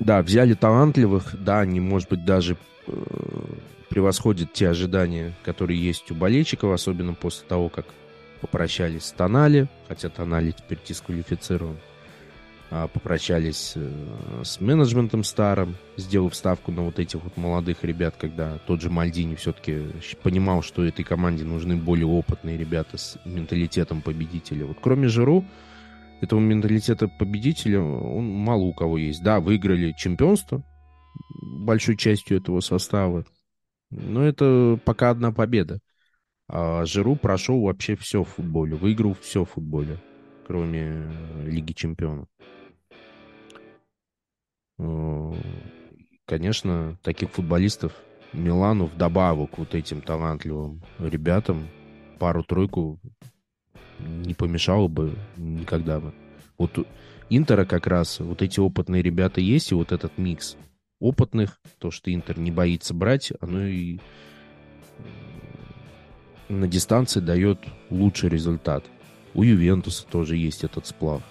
да, 0.00 0.22
взяли 0.22 0.54
талантливых, 0.54 1.34
да, 1.38 1.60
они, 1.60 1.80
может 1.80 2.08
быть, 2.08 2.24
даже 2.24 2.56
э, 2.86 2.92
превосходят 3.88 4.52
те 4.52 4.68
ожидания, 4.68 5.34
которые 5.44 5.82
есть 5.82 6.10
у 6.10 6.14
болельщиков, 6.14 6.72
особенно 6.72 7.14
после 7.14 7.46
того, 7.46 7.68
как 7.68 7.86
попрощались 8.40 9.04
с 9.04 9.12
Тонали, 9.12 9.68
хотя 9.88 10.08
Тонали 10.08 10.50
теперь 10.50 10.78
дисквалифицирован. 10.86 11.76
А, 12.68 12.88
попрощались 12.88 13.74
э, 13.76 14.42
с 14.42 14.60
менеджментом 14.60 15.22
старым, 15.22 15.76
сделав 15.96 16.34
ставку 16.34 16.72
на 16.72 16.82
вот 16.82 16.98
этих 16.98 17.22
вот 17.22 17.36
молодых 17.36 17.84
ребят, 17.84 18.16
когда 18.18 18.58
тот 18.66 18.80
же 18.80 18.90
Мальдини 18.90 19.36
все-таки 19.36 19.82
понимал, 20.22 20.62
что 20.62 20.84
этой 20.84 21.04
команде 21.04 21.44
нужны 21.44 21.76
более 21.76 22.06
опытные 22.06 22.56
ребята 22.56 22.98
с 22.98 23.18
менталитетом 23.24 24.02
победителя. 24.02 24.66
Вот 24.66 24.78
кроме 24.80 25.06
Жиру, 25.06 25.44
этого 26.20 26.40
менталитета 26.40 27.08
победителя, 27.08 27.80
он 27.80 28.28
мало 28.28 28.62
у 28.62 28.72
кого 28.72 28.98
есть. 28.98 29.22
Да, 29.22 29.40
выиграли 29.40 29.92
чемпионство 29.92 30.64
большой 31.40 31.96
частью 31.96 32.38
этого 32.38 32.60
состава, 32.60 33.24
но 33.90 34.22
это 34.22 34.78
пока 34.84 35.10
одна 35.10 35.32
победа. 35.32 35.80
А 36.48 36.84
Жиру 36.84 37.16
прошел 37.16 37.62
вообще 37.62 37.96
все 37.96 38.22
в 38.22 38.28
футболе, 38.28 38.76
выиграл 38.76 39.14
все 39.14 39.44
в 39.44 39.50
футболе, 39.50 40.00
кроме 40.46 41.10
Лиги 41.44 41.72
чемпионов. 41.72 42.28
Конечно, 46.26 46.98
таких 47.02 47.30
футболистов 47.30 47.92
Милану 48.32 48.86
вдобавок 48.86 49.52
к 49.52 49.58
вот 49.58 49.74
этим 49.74 50.02
талантливым 50.02 50.82
ребятам 50.98 51.68
пару-тройку 52.18 53.00
не 53.98 54.34
помешало 54.34 54.88
бы 54.88 55.14
никогда 55.36 56.00
бы. 56.00 56.12
Вот 56.58 56.86
Интера 57.28 57.64
как 57.64 57.88
раз 57.88 58.20
вот 58.20 58.40
эти 58.40 58.60
опытные 58.60 59.02
ребята 59.02 59.40
есть, 59.40 59.72
и 59.72 59.74
вот 59.74 59.90
этот 59.90 60.16
микс 60.16 60.56
опытных, 61.00 61.58
то, 61.78 61.90
что 61.90 62.14
Интер 62.14 62.38
не 62.38 62.50
боится 62.50 62.94
брать, 62.94 63.32
оно 63.40 63.66
и 63.66 63.98
на 66.48 66.68
дистанции 66.68 67.20
дает 67.20 67.58
лучший 67.90 68.28
результат. 68.28 68.84
У 69.34 69.42
Ювентуса 69.42 70.06
тоже 70.06 70.36
есть 70.36 70.64
этот 70.64 70.86
сплав. 70.86 71.22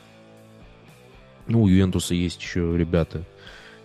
Ну, 1.48 1.64
у 1.64 1.68
Ювентуса 1.68 2.14
есть 2.14 2.42
еще 2.42 2.76
ребята 2.78 3.24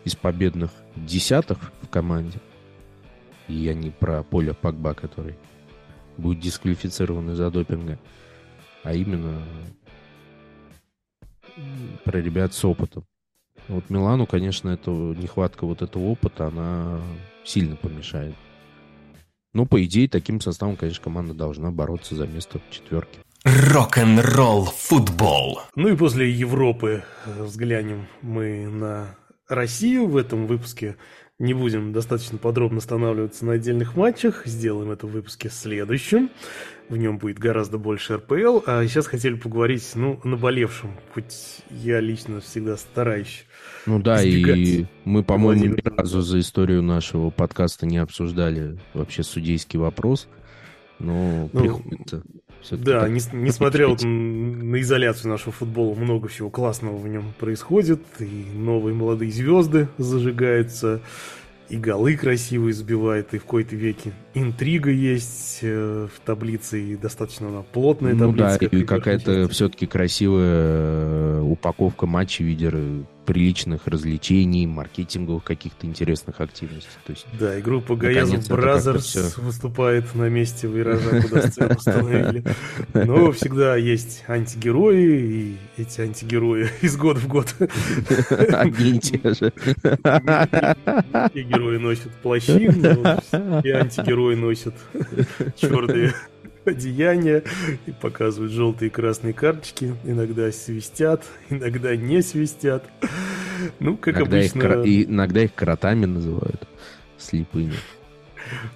из 0.05 0.17
победных 0.17 0.73
десятых 0.97 1.73
в 1.83 1.89
команде. 1.89 2.41
И 3.49 3.55
я 3.55 3.75
не 3.75 3.91
про 3.91 4.23
Поля 4.23 4.55
Пакба, 4.55 4.95
который 4.95 5.37
будет 6.17 6.41
дисквалифицирован 6.41 7.31
из-за 7.31 7.51
допинга 7.51 7.99
а 8.83 8.95
именно 8.95 9.43
про 12.05 12.21
ребят 12.21 12.55
с 12.55 12.65
опытом. 12.65 13.05
Вот 13.69 13.89
Милану, 13.91 14.27
конечно, 14.27 14.71
это 14.71 14.91
нехватка 14.91 15.67
вот 15.67 15.83
этого 15.83 16.05
опыта, 16.05 16.47
она 16.47 17.01
сильно 17.45 17.77
помешает. 17.77 18.35
Но, 19.53 19.67
по 19.67 19.85
идее, 19.85 20.09
таким 20.09 20.41
составом, 20.41 20.77
конечно, 20.77 21.03
команда 21.03 21.35
должна 21.35 21.71
бороться 21.71 22.15
за 22.15 22.27
место 22.27 22.59
в 22.59 22.73
четверке. 22.73 23.19
Рок-н-ролл 23.45 24.67
футбол. 24.67 25.61
Ну 25.75 25.89
и 25.89 25.97
после 25.97 26.31
Европы 26.31 27.03
взглянем 27.27 28.07
мы 28.23 28.69
на 28.69 29.17
Россию 29.49 30.09
в 30.09 30.17
этом 30.17 30.47
выпуске. 30.47 30.97
Не 31.41 31.55
будем 31.55 31.95
достаточно 31.95 32.37
подробно 32.37 32.79
останавливаться 32.79 33.47
на 33.47 33.53
отдельных 33.53 33.97
матчах. 33.97 34.43
Сделаем 34.45 34.91
это 34.91 35.07
в 35.07 35.11
выпуске 35.11 35.49
следующем. 35.49 36.29
В 36.91 36.99
нем 36.99 37.17
будет 37.17 37.39
гораздо 37.39 37.79
больше 37.79 38.17
РПЛ. 38.17 38.61
А 38.67 38.87
сейчас 38.87 39.07
хотели 39.07 39.37
поговорить, 39.37 39.91
ну, 39.95 40.21
наболевшем. 40.23 40.91
Хоть 41.15 41.63
я 41.71 41.99
лично 42.01 42.43
всегда 42.43 42.77
стараюсь 42.77 43.47
Ну 43.87 43.99
да, 43.99 44.23
и 44.23 44.85
мы, 45.07 45.25
по-моему, 45.25 45.65
ни 45.65 45.81
разу 45.83 46.21
за 46.21 46.41
историю 46.41 46.83
нашего 46.83 47.31
подкаста 47.31 47.87
не 47.87 47.97
обсуждали 47.97 48.79
вообще 48.93 49.23
судейский 49.23 49.79
вопрос. 49.79 50.29
Но 50.99 51.49
ну, 51.55 51.63
приходится 51.63 52.23
да, 52.71 53.09
не, 53.09 53.21
несмотря 53.33 53.89
вот 53.89 54.03
на 54.03 54.81
изоляцию 54.81 55.31
нашего 55.31 55.53
футбола, 55.53 55.95
много 55.95 56.29
всего 56.29 56.51
классного 56.51 56.97
в 56.97 57.09
нем 57.09 57.33
происходит, 57.39 58.01
и 58.19 58.47
новые 58.55 58.95
молодые 58.95 59.31
звезды 59.31 59.89
зажигаются, 59.99 61.01
и 61.71 61.77
голы 61.77 62.17
красивые 62.17 62.75
забивает, 62.75 63.33
и 63.33 63.39
в 63.39 63.45
какой-то 63.45 63.77
веке 63.77 64.13
интрига 64.35 64.91
есть 64.91 65.61
э, 65.63 66.09
в 66.13 66.21
таблице, 66.27 66.83
и 66.83 66.97
достаточно 66.97 67.49
она 67.49 67.63
плотная 67.63 68.15
ну, 68.15 68.27
таблица. 68.27 68.59
Ну 68.61 68.69
да, 68.71 68.79
и 68.79 68.83
какая-то 68.85 69.49
все-таки 69.49 69.87
красивая 69.87 71.39
э, 71.39 71.41
упаковка 71.43 72.07
матчей 72.07 72.45
в 72.45 72.49
виде 72.49 72.71
приличных 73.27 73.87
развлечений, 73.87 74.67
маркетинговых 74.67 75.45
каких-то 75.45 75.87
интересных 75.87 76.41
активностей. 76.41 76.91
То 77.07 77.13
есть, 77.13 77.27
да, 77.39 77.59
и 77.59 77.63
группа 77.63 77.97
Gayazovs 77.97 78.49
Brothers 78.49 79.37
выступает 79.39 80.15
на 80.15 80.29
месте 80.29 80.67
виража, 80.67 81.23
куда 81.23 81.43
сцену 81.49 81.75
установили. 81.77 82.45
Но 82.95 83.33
всегда 83.33 83.77
есть 83.77 84.25
антигерои, 84.29 85.01
и 85.01 85.57
эти 85.77 86.01
антигерои 86.01 86.69
из 86.81 86.97
года 86.97 87.21
в 87.21 87.29
год. 87.29 87.55
Одни 88.53 88.97
и 88.97 88.99
те 88.99 89.19
же. 89.35 89.53
И 91.35 91.43
герои 91.43 91.79
носят 91.79 92.13
плащи, 92.23 92.53
и 92.53 93.71
антигерои 93.71 94.35
носят 94.35 94.75
черные 95.57 96.15
одеяния 96.65 97.43
и 97.87 97.93
показывают 97.93 98.53
желтые 98.53 98.89
и 98.89 98.93
красные 98.93 99.33
карточки. 99.33 99.95
Иногда 100.05 100.51
свистят, 100.53 101.25
иногда 101.49 101.97
не 101.97 102.23
свистят. 102.23 102.85
Ну, 103.79 103.97
как 103.97 104.17
иногда 104.17 104.39
обычно... 104.39 104.59
Их, 104.59 104.63
кра... 104.63 104.83
иногда 104.85 105.45
их 105.45 105.55
кротами 105.55 106.07
называют, 106.07 106.67
слепыми. 107.19 107.75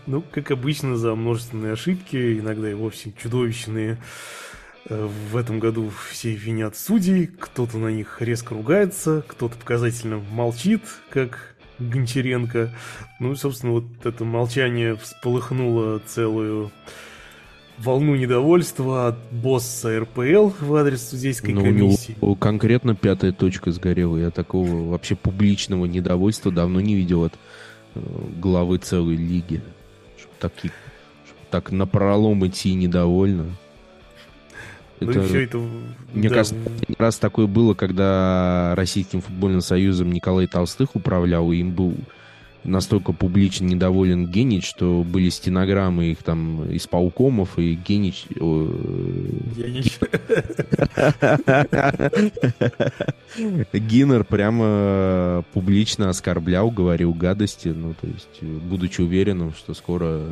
Ну, 0.07 0.23
как 0.23 0.51
обычно, 0.51 0.97
за 0.97 1.15
множественные 1.15 1.73
ошибки, 1.73 2.39
иногда 2.39 2.71
и 2.71 2.75
вовсе 2.75 3.13
чудовищные. 3.21 3.99
Э, 4.87 5.09
в 5.31 5.37
этом 5.37 5.59
году 5.59 5.91
все 6.11 6.35
винят 6.35 6.77
судей, 6.77 7.27
кто-то 7.27 7.79
на 7.79 7.89
них 7.89 8.21
резко 8.21 8.55
ругается, 8.55 9.25
кто-то 9.27 9.57
показательно 9.57 10.19
молчит, 10.19 10.83
как 11.11 11.57
Гончаренко. 11.79 12.71
Ну 13.21 13.33
и, 13.33 13.37
собственно, 13.37 13.73
вот 13.73 13.85
это 14.05 14.25
молчание 14.25 14.97
всполыхнуло 14.97 16.01
целую 16.01 16.71
волну 17.79 18.15
недовольства 18.15 19.09
от 19.09 19.17
босса 19.31 20.01
РПЛ 20.01 20.51
в 20.61 20.75
адрес 20.75 21.09
судейской 21.09 21.55
ну, 21.55 21.63
комиссии. 21.63 22.17
У 22.21 22.27
него 22.27 22.35
конкретно 22.35 22.95
пятая 22.95 23.33
точка 23.33 23.73
сгорела. 23.73 24.17
Я 24.17 24.31
такого 24.31 24.91
вообще 24.91 25.17
публичного 25.17 25.87
недовольства 25.87 26.53
давно 26.53 26.81
не 26.81 26.95
видел 26.95 27.25
от 27.25 27.35
э, 27.95 28.01
главы 28.39 28.79
целой 28.79 29.17
лиги. 29.17 29.63
Чтоб, 30.19 30.31
таки, 30.39 30.71
чтоб 31.27 31.37
так 31.51 31.73
напролом 31.73 32.47
идти 32.47 32.75
недовольно. 32.75 33.47
Ну 35.01 35.11
это, 35.11 35.23
все 35.25 35.45
это... 35.45 35.59
Мне 36.13 36.29
да. 36.29 36.37
кажется, 36.37 36.57
раз 36.99 37.19
такое 37.19 37.47
было, 37.47 37.75
когда 37.75 38.75
Российским 38.77 39.21
футбольным 39.21 39.61
союзом 39.61 40.13
Николай 40.13 40.47
Толстых 40.47 40.95
управлял, 40.95 41.51
и 41.53 41.59
им 41.59 41.73
был 41.73 41.95
настолько 42.65 43.13
публично 43.13 43.67
недоволен 43.67 44.27
Генич, 44.27 44.69
что 44.69 45.05
были 45.05 45.29
стенограммы 45.29 46.07
их 46.07 46.23
там 46.23 46.71
из 46.71 46.87
паукомов, 46.87 47.59
и 47.59 47.75
Генич... 47.75 48.27
Генич. 48.31 49.99
Гиннер 53.73 54.25
прямо 54.25 55.45
публично 55.53 56.11
оскорблял, 56.11 56.71
говорил 56.71 57.13
гадости, 57.13 57.69
ну, 57.69 57.95
то 58.01 58.07
есть, 58.07 58.43
будучи 58.43 59.01
уверенным, 59.01 59.53
что 59.55 59.75
скоро 59.75 60.23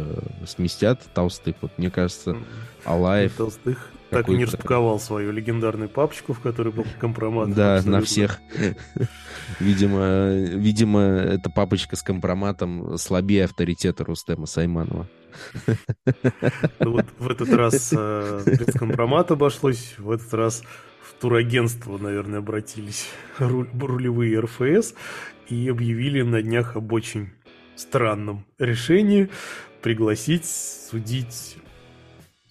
сместят 0.47 1.01
толстых. 1.15 1.57
Вот 1.61 1.73
мне 1.79 1.91
кажется, 1.91 2.37
Алаев... 2.85 3.35
Толстых 3.35 3.91
так 4.13 4.29
и 4.29 4.35
не 4.35 4.45
распаковал 4.45 5.01
свою 5.01 5.33
легендарную 5.33 5.89
папочку, 5.89 6.33
в 6.33 6.41
которой 6.41 6.73
был 6.73 6.87
компромат. 7.01 7.55
Да, 7.55 7.77
абсолютно. 7.77 7.99
на 7.99 8.05
всех. 8.05 8.41
Видимо, 9.59 10.31
видимо, 10.33 11.01
эта 11.01 11.51
папочка 11.51 11.97
с 11.97 12.03
компроматом 12.03 12.97
слабее 12.99 13.45
авторитета 13.45 14.05
Рустема 14.05 14.47
Сайманова. 14.47 15.09
Ну 16.79 16.93
вот 16.93 17.07
в 17.19 17.31
этот 17.31 17.51
раз 17.53 17.93
э, 17.97 18.43
без 18.47 18.75
компромата 18.75 19.35
обошлось, 19.35 19.95
в 19.99 20.11
этот 20.11 20.33
раз 20.35 20.63
в 21.03 21.21
турагентство, 21.21 21.97
наверное, 21.99 22.41
обратились 22.41 23.09
рулевые 23.39 24.41
РФС 24.41 24.95
и 25.49 25.69
объявили 25.69 26.23
на 26.23 26.43
днях 26.43 26.77
об 26.77 26.93
очень 26.93 27.31
странном 27.77 28.45
решении 28.59 29.31
пригласить 29.81 30.47
судить 30.47 31.57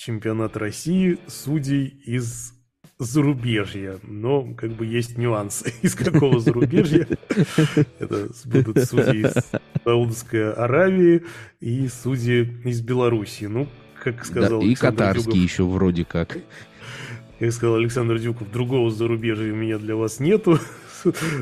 чемпионат 0.02 0.58
России 0.58 1.20
судей 1.28 1.86
из 2.06 2.54
зарубежья. 2.98 4.00
Но 4.04 4.54
как 4.56 4.72
бы 4.72 4.86
есть 4.86 5.18
нюансы. 5.18 5.74
Из 5.82 5.96
какого 5.96 6.40
зарубежья? 6.40 7.08
Это 8.00 8.30
будут 8.46 8.84
судьи 8.84 9.26
из 9.26 9.34
Саудовской 9.84 10.54
Аравии 10.54 11.24
и 11.60 11.88
судьи 11.88 12.62
из 12.64 12.82
Белоруссии. 12.82 13.46
Ну, 13.46 13.68
как 14.04 14.26
сказал 14.26 14.62
да, 14.62 14.68
И 14.68 14.76
катарский 14.76 15.40
еще 15.40 15.64
вроде 15.66 16.06
как. 16.06 16.38
Как 17.40 17.52
сказал 17.52 17.76
Александр 17.76 18.20
Дюков, 18.20 18.52
другого 18.52 18.92
зарубежья 18.92 19.52
у 19.52 19.56
меня 19.56 19.78
для 19.78 19.96
вас 19.96 20.20
нету. 20.20 20.60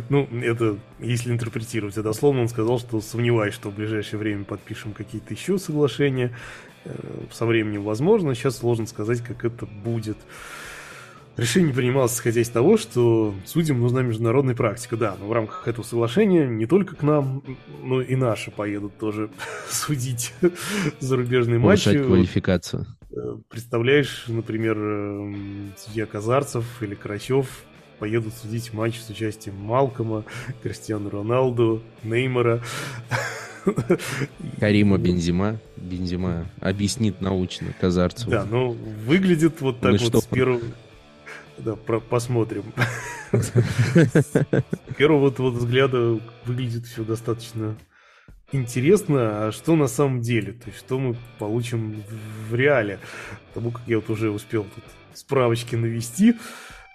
Ну, 0.08 0.26
это, 0.42 0.78
если 1.00 1.32
интерпретировать 1.34 1.96
это 1.96 2.04
дословно, 2.04 2.44
он 2.44 2.48
сказал, 2.48 2.80
что 2.80 3.02
сомневаюсь, 3.02 3.54
что 3.54 3.70
в 3.70 3.76
ближайшее 3.76 4.18
время 4.18 4.46
подпишем 4.46 4.94
какие-то 4.94 5.34
еще 5.34 5.58
соглашения. 5.58 6.34
Э, 6.90 7.26
со 7.32 7.46
временем 7.46 7.84
возможно, 7.84 8.34
сейчас 8.36 8.58
сложно 8.58 8.86
сказать, 8.88 9.22
как 9.22 9.46
это 9.46 9.66
будет. 9.66 10.18
Решение 11.38 11.74
принималось 11.74 12.16
исходя 12.16 12.42
из 12.42 12.50
того, 12.50 12.76
что 12.76 13.34
судьям 13.46 13.80
нужна 13.80 14.02
международная 14.02 14.56
практика. 14.56 14.98
Да, 14.98 15.16
но 15.20 15.28
в 15.28 15.32
рамках 15.32 15.68
этого 15.68 15.86
соглашения 15.86 16.48
не 16.48 16.66
только 16.66 16.96
к 16.96 17.04
нам, 17.04 17.44
но 17.82 18.02
и 18.02 18.16
наши 18.16 18.52
поедут 18.52 18.98
тоже 18.98 19.30
судить 19.70 20.34
зарубежные 21.00 21.60
матчи. 21.60 21.86
Повышать 21.86 22.08
квалификацию. 22.08 22.88
Э, 23.12 23.38
представляешь, 23.50 24.26
например, 24.28 24.78
э, 24.78 25.34
судья 25.78 26.06
Казарцев 26.06 26.66
или 26.82 26.96
Карачев 26.96 27.48
поедут 28.00 28.34
судить 28.34 28.74
матч 28.74 29.00
с 29.00 29.10
участием 29.10 29.56
Малкома, 29.58 30.26
Кристиану 30.64 31.10
Роналду, 31.10 31.82
Неймара. 32.04 32.62
Карима 34.60 34.98
Бензима. 35.00 35.60
Бензима 35.82 36.48
объяснит 36.60 37.22
научно 37.22 37.74
Казарцеву. 37.80 38.32
Да, 38.32 38.46
ну 38.46 38.72
выглядит 38.72 39.62
вот 39.62 39.80
так 39.80 39.94
ну, 39.94 39.98
вот 39.98 40.08
что? 40.08 40.22
с 40.22 40.26
первого... 40.26 40.62
Да, 41.58 41.76
про 41.76 42.00
посмотрим. 42.00 42.64
С 43.32 44.32
первого 44.98 45.30
вот, 45.30 45.40
взгляда 45.40 46.20
выглядит 46.46 46.86
все 46.86 47.04
достаточно 47.04 47.76
интересно, 48.52 49.48
а 49.48 49.52
что 49.52 49.76
на 49.76 49.88
самом 49.88 50.22
деле, 50.22 50.54
то 50.54 50.68
есть 50.68 50.80
что 50.80 50.98
мы 50.98 51.16
получим 51.38 52.04
в 52.50 52.56
реале. 52.56 53.00
Потому 53.50 53.72
как 53.72 53.82
я 53.88 53.98
вот 53.98 54.10
уже 54.10 54.32
успел 54.32 54.64
тут 54.64 54.84
справочки 55.14 55.76
навести, 55.76 56.36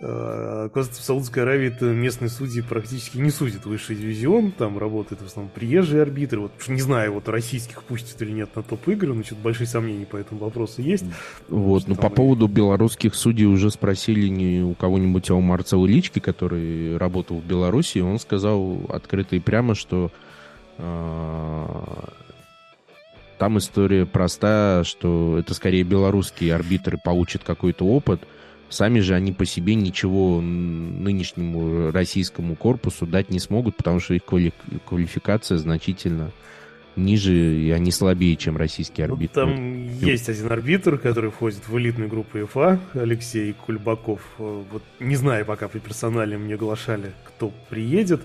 оказывается, 0.01 1.01
в 1.01 1.05
Саудовской 1.05 1.43
Аравии 1.45 1.69
это 1.69 1.87
местные 1.87 2.29
судьи 2.29 2.63
практически 2.63 3.19
не 3.19 3.31
судят 3.31 3.65
высший 3.65 3.97
дивизион, 3.97 4.51
там 4.51 4.77
работают 4.79 5.23
в 5.23 5.27
основном 5.27 5.53
приезжие 5.55 6.03
арбитры. 6.03 6.41
Вот 6.41 6.53
не 6.69 6.81
знаю, 6.81 7.15
вот 7.15 7.29
российских 7.29 7.83
пустят 7.85 8.21
или 8.23 8.33
нет 8.33 8.55
на 8.57 8.63
топ-игры, 8.63 9.15
но 9.15 9.23
что-то 9.23 9.43
большие 9.43 9.67
сомнения 9.67 10.05
по 10.05 10.17
этому 10.17 10.41
вопросу 10.41 10.83
есть. 10.83 11.05
Вот, 11.49 11.87
но 11.87 11.95
по 11.95 12.09
и... 12.09 12.11
поводу 12.11 12.49
белорусских 12.49 13.15
судей 13.15 13.47
уже 13.47 13.71
спросили 13.71 14.29
не 14.29 14.63
у 14.63 14.75
кого-нибудь, 14.75 15.31
а 15.31 15.35
у 15.35 15.41
Марцела 15.41 15.87
Лички, 15.87 16.19
который 16.19 16.97
работал 16.97 17.39
в 17.39 17.45
Беларуси, 17.45 17.99
он 17.99 18.19
сказал 18.19 18.81
открыто 18.89 19.37
и 19.37 19.41
прямо, 19.41 19.75
что 19.75 20.11
э, 20.79 21.67
там 23.39 23.59
история 23.59 24.07
проста, 24.07 24.83
что 24.85 25.39
это 25.39 25.55
скорее 25.55 25.85
белорусские 25.85 26.55
арбитры 26.55 26.99
получат 27.03 27.43
какой-то 27.45 27.85
опыт, 27.85 28.21
Сами 28.69 29.01
же 29.01 29.15
они 29.15 29.33
по 29.33 29.45
себе 29.45 29.75
ничего 29.75 30.41
нынешнему 30.41 31.91
российскому 31.91 32.57
корпусу 32.57 33.07
дать 33.07 33.31
не 33.31 33.39
смогут, 33.39 33.77
потому 33.77 34.01
что 34.01 34.15
их 34.15 34.23
квалификация 34.85 35.59
значительно 35.59 36.33
ниже, 36.97 37.33
и 37.35 37.71
они 37.71 37.91
слабее, 37.91 38.37
чем 38.37 38.57
российские 38.57 39.07
арбитры. 39.07 39.47
Ну, 39.47 39.53
там 39.53 39.89
вот. 39.89 40.07
есть 40.07 40.29
один 40.29 40.51
арбитр, 40.51 40.99
который 40.99 41.31
входит 41.31 41.67
в 41.67 41.77
элитную 41.79 42.09
группу 42.09 42.39
ЕФА, 42.39 42.81
Алексей 42.95 43.53
Кульбаков. 43.53 44.21
Вот 44.39 44.83
не 45.01 45.17
знаю, 45.17 45.45
пока 45.45 45.69
при 45.69 45.79
персонале 45.79 46.39
мне 46.39 46.55
оглашали, 46.55 47.13
кто 47.25 47.53
приедет. 47.69 48.23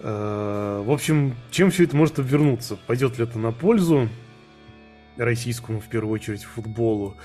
Э, 0.00 0.82
в 0.84 0.90
общем, 0.90 1.34
чем 1.50 1.70
все 1.70 1.84
это 1.84 1.96
может 1.96 2.18
обернуться? 2.18 2.76
Пойдет 2.86 3.18
ли 3.18 3.24
это 3.24 3.38
на 3.38 3.52
пользу 3.52 4.08
российскому, 5.16 5.80
в 5.80 5.86
первую 5.86 6.14
очередь, 6.14 6.44
футболу? 6.44 7.16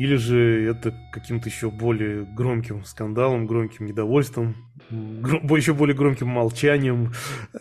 Или 0.00 0.16
же 0.16 0.64
это 0.64 0.94
каким-то 1.12 1.50
еще 1.50 1.70
более 1.70 2.24
громким 2.24 2.84
скандалом, 2.84 3.46
громким 3.46 3.84
недовольством, 3.84 4.56
гром, 4.88 5.54
еще 5.54 5.74
более 5.74 5.94
громким 5.94 6.26
молчанием 6.26 7.12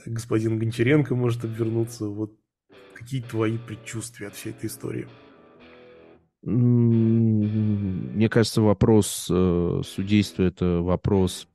господин 0.06 0.58
Гончаренко 0.58 1.16
может 1.16 1.44
обернуться. 1.44 2.06
Вот 2.06 2.32
какие 2.94 3.22
твои 3.22 3.58
предчувствия 3.58 4.28
от 4.28 4.36
всей 4.36 4.52
этой 4.52 4.68
истории? 4.68 5.10
Мне 6.42 8.30
кажется, 8.30 8.62
вопрос 8.62 9.28
э, 9.30 9.82
судейства 9.86 10.44
это 10.44 10.80
вопрос 10.80 11.46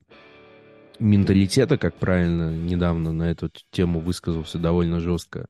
менталитета, 0.99 1.79
как 1.79 1.95
правильно 1.95 2.55
недавно 2.55 3.11
на 3.11 3.31
эту 3.31 3.49
тему 3.71 4.01
высказался 4.01 4.59
довольно 4.59 4.99
жестко 4.99 5.47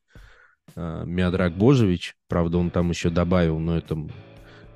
э, 0.78 1.04
Миадрак 1.06 1.58
Божевич. 1.58 2.16
Правда, 2.30 2.58
он 2.58 2.70
там 2.70 2.90
еще 2.92 3.10
добавил, 3.10 3.60
но 3.60 3.78
это 3.78 3.98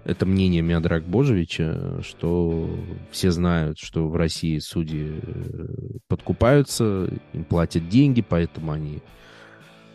это 0.10 0.26
мнение 0.26 0.62
Миадрак 0.62 1.03
Божевича, 1.03 2.01
что 2.01 2.68
все 3.12 3.30
знают, 3.30 3.78
что 3.78 4.07
в 4.07 4.16
России 4.16 4.57
судьи 4.57 5.22
э, 5.22 5.68
подкупаются, 6.07 7.10
им 7.34 7.43
платят 7.43 7.88
деньги, 7.89 8.22
поэтому 8.28 8.72
они 8.72 8.99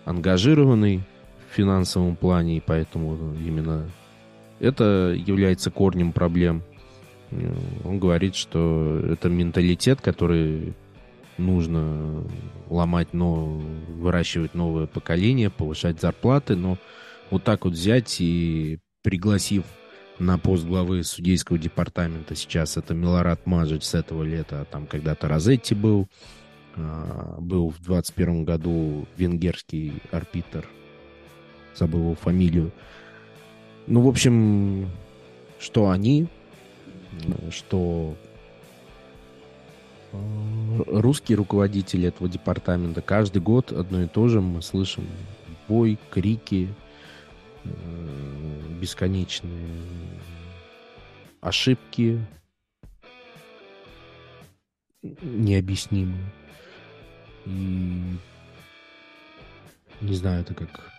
ангажированы 0.04 1.04
в 1.50 1.54
финансовом 1.54 2.14
плане, 2.14 2.58
и 2.58 2.62
поэтому 2.64 3.34
именно 3.34 3.90
это 4.60 5.14
является 5.16 5.72
корнем 5.72 6.12
проблем. 6.12 6.62
Э, 7.32 7.52
он 7.84 7.98
говорит, 7.98 8.36
что 8.36 9.00
это 9.10 9.28
менталитет, 9.28 10.00
который 10.00 10.74
нужно 11.38 12.22
ломать, 12.70 13.12
но 13.12 13.46
выращивать 13.88 14.54
новое 14.54 14.86
поколение, 14.86 15.50
повышать 15.50 16.00
зарплаты, 16.00 16.54
но 16.54 16.78
вот 17.30 17.42
так 17.42 17.64
вот 17.64 17.74
взять 17.74 18.20
и 18.20 18.78
пригласив 19.02 19.64
на 20.18 20.38
пост 20.38 20.64
главы 20.64 21.02
судейского 21.02 21.58
департамента 21.58 22.34
сейчас. 22.34 22.76
Это 22.76 22.94
Милорад 22.94 23.46
Мажич 23.46 23.84
с 23.84 23.94
этого 23.94 24.22
лета, 24.22 24.66
там 24.70 24.86
когда-то 24.86 25.28
Розетти 25.28 25.74
был, 25.74 26.08
а, 26.76 27.36
был 27.40 27.70
в 27.70 27.80
21 27.82 28.44
году 28.44 29.06
венгерский 29.16 29.94
арбитр, 30.10 30.68
забыл 31.74 32.00
его 32.00 32.14
фамилию. 32.14 32.72
Ну, 33.86 34.02
в 34.02 34.08
общем, 34.08 34.88
что 35.58 35.90
они, 35.90 36.28
что 37.50 38.16
а, 40.12 40.18
русские 40.86 41.36
руководители 41.36 42.09
этого 42.09 42.28
департамента 42.28 43.02
каждый 43.02 43.43
год 43.43 43.72
одно 43.72 44.02
и 44.02 44.06
то 44.06 44.28
же. 44.28 44.40
Мы 44.40 44.62
слышим 44.62 45.06
бой, 45.68 45.98
крики, 46.10 46.68
бесконечные 48.81 49.69
ошибки 51.41 52.20
необъяснимые. 55.03 56.32
И 57.47 58.16
не 60.01 60.15
знаю, 60.15 60.43
это 60.43 60.55
как 60.55 60.91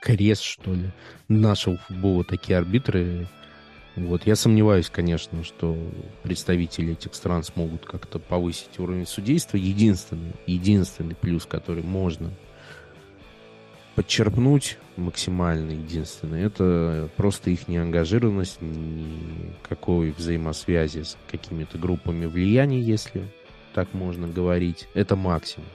крест, 0.00 0.42
что 0.42 0.74
ли, 0.74 0.90
нашего 1.28 1.76
футбола 1.78 2.24
такие 2.24 2.58
арбитры. 2.58 3.26
Вот, 3.96 4.26
я 4.26 4.34
сомневаюсь, 4.34 4.90
конечно, 4.90 5.44
что 5.44 5.76
представители 6.22 6.92
этих 6.92 7.14
стран 7.14 7.44
смогут 7.44 7.84
как-то 7.86 8.18
повысить 8.18 8.78
уровень 8.78 9.06
судейства. 9.06 9.56
Единственный, 9.56 10.32
единственный 10.46 11.14
плюс, 11.14 11.46
который 11.46 11.84
можно 11.84 12.32
подчерпнуть 13.94 14.78
максимально 14.96 15.72
единственное, 15.72 16.46
это 16.46 17.08
просто 17.16 17.50
их 17.50 17.68
неангажированность, 17.68 18.58
никакой 18.60 20.10
взаимосвязи 20.10 21.02
с 21.02 21.16
какими-то 21.30 21.78
группами 21.78 22.26
влияния, 22.26 22.80
если 22.80 23.22
так 23.74 23.92
можно 23.92 24.28
говорить. 24.28 24.88
Это 24.94 25.16
максимум. 25.16 25.68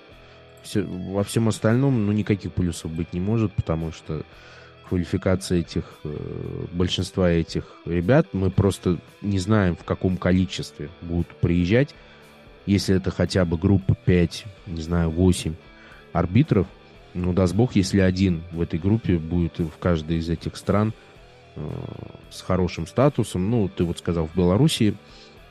Все, 0.63 0.83
во 0.83 1.23
всем 1.23 1.47
остальном, 1.47 2.05
ну, 2.05 2.11
никаких 2.11 2.53
плюсов 2.53 2.91
быть 2.91 3.13
не 3.13 3.19
может, 3.19 3.51
потому 3.53 3.91
что 3.91 4.23
квалификация 4.87 5.59
этих, 5.59 5.83
э, 6.03 6.65
большинства 6.71 7.29
этих 7.29 7.63
ребят. 7.85 8.27
Мы 8.33 8.49
просто 8.49 8.97
не 9.21 9.39
знаем, 9.39 9.75
в 9.75 9.83
каком 9.83 10.17
количестве 10.17 10.89
будут 11.01 11.27
приезжать. 11.27 11.93
Если 12.65 12.95
это 12.95 13.11
хотя 13.11 13.45
бы 13.45 13.57
группа 13.57 13.95
5, 13.95 14.45
не 14.67 14.81
знаю, 14.81 15.11
8 15.11 15.55
арбитров, 16.11 16.67
ну, 17.19 17.33
даст 17.33 17.53
бог, 17.53 17.75
если 17.75 17.99
один 17.99 18.43
в 18.51 18.61
этой 18.61 18.79
группе 18.79 19.17
будет 19.17 19.59
в 19.59 19.77
каждой 19.79 20.17
из 20.17 20.29
этих 20.29 20.55
стран 20.55 20.93
э, 21.55 21.69
с 22.31 22.41
хорошим 22.41 22.87
статусом. 22.87 23.49
Ну, 23.49 23.69
ты 23.69 23.83
вот 23.83 23.99
сказал, 23.99 24.27
в 24.27 24.35
Беларуси, 24.35 24.95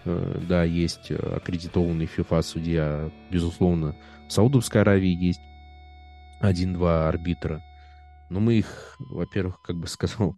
э, 0.05 0.41
да, 0.49 0.65
есть 0.65 1.11
аккредитованный 1.11 2.07
FIFA 2.07 2.43
судья, 2.43 3.11
безусловно, 3.31 3.95
в 4.29 4.33
Саудовской 4.33 4.81
Аравии 4.81 5.15
есть 5.15 5.41
один-два 6.41 7.09
арбитра. 7.09 7.63
Но 8.31 8.41
мы 8.41 8.55
их, 8.55 8.97
во-первых, 8.99 9.61
как 9.63 9.77
бы 9.77 9.87
сказал, 9.89 10.37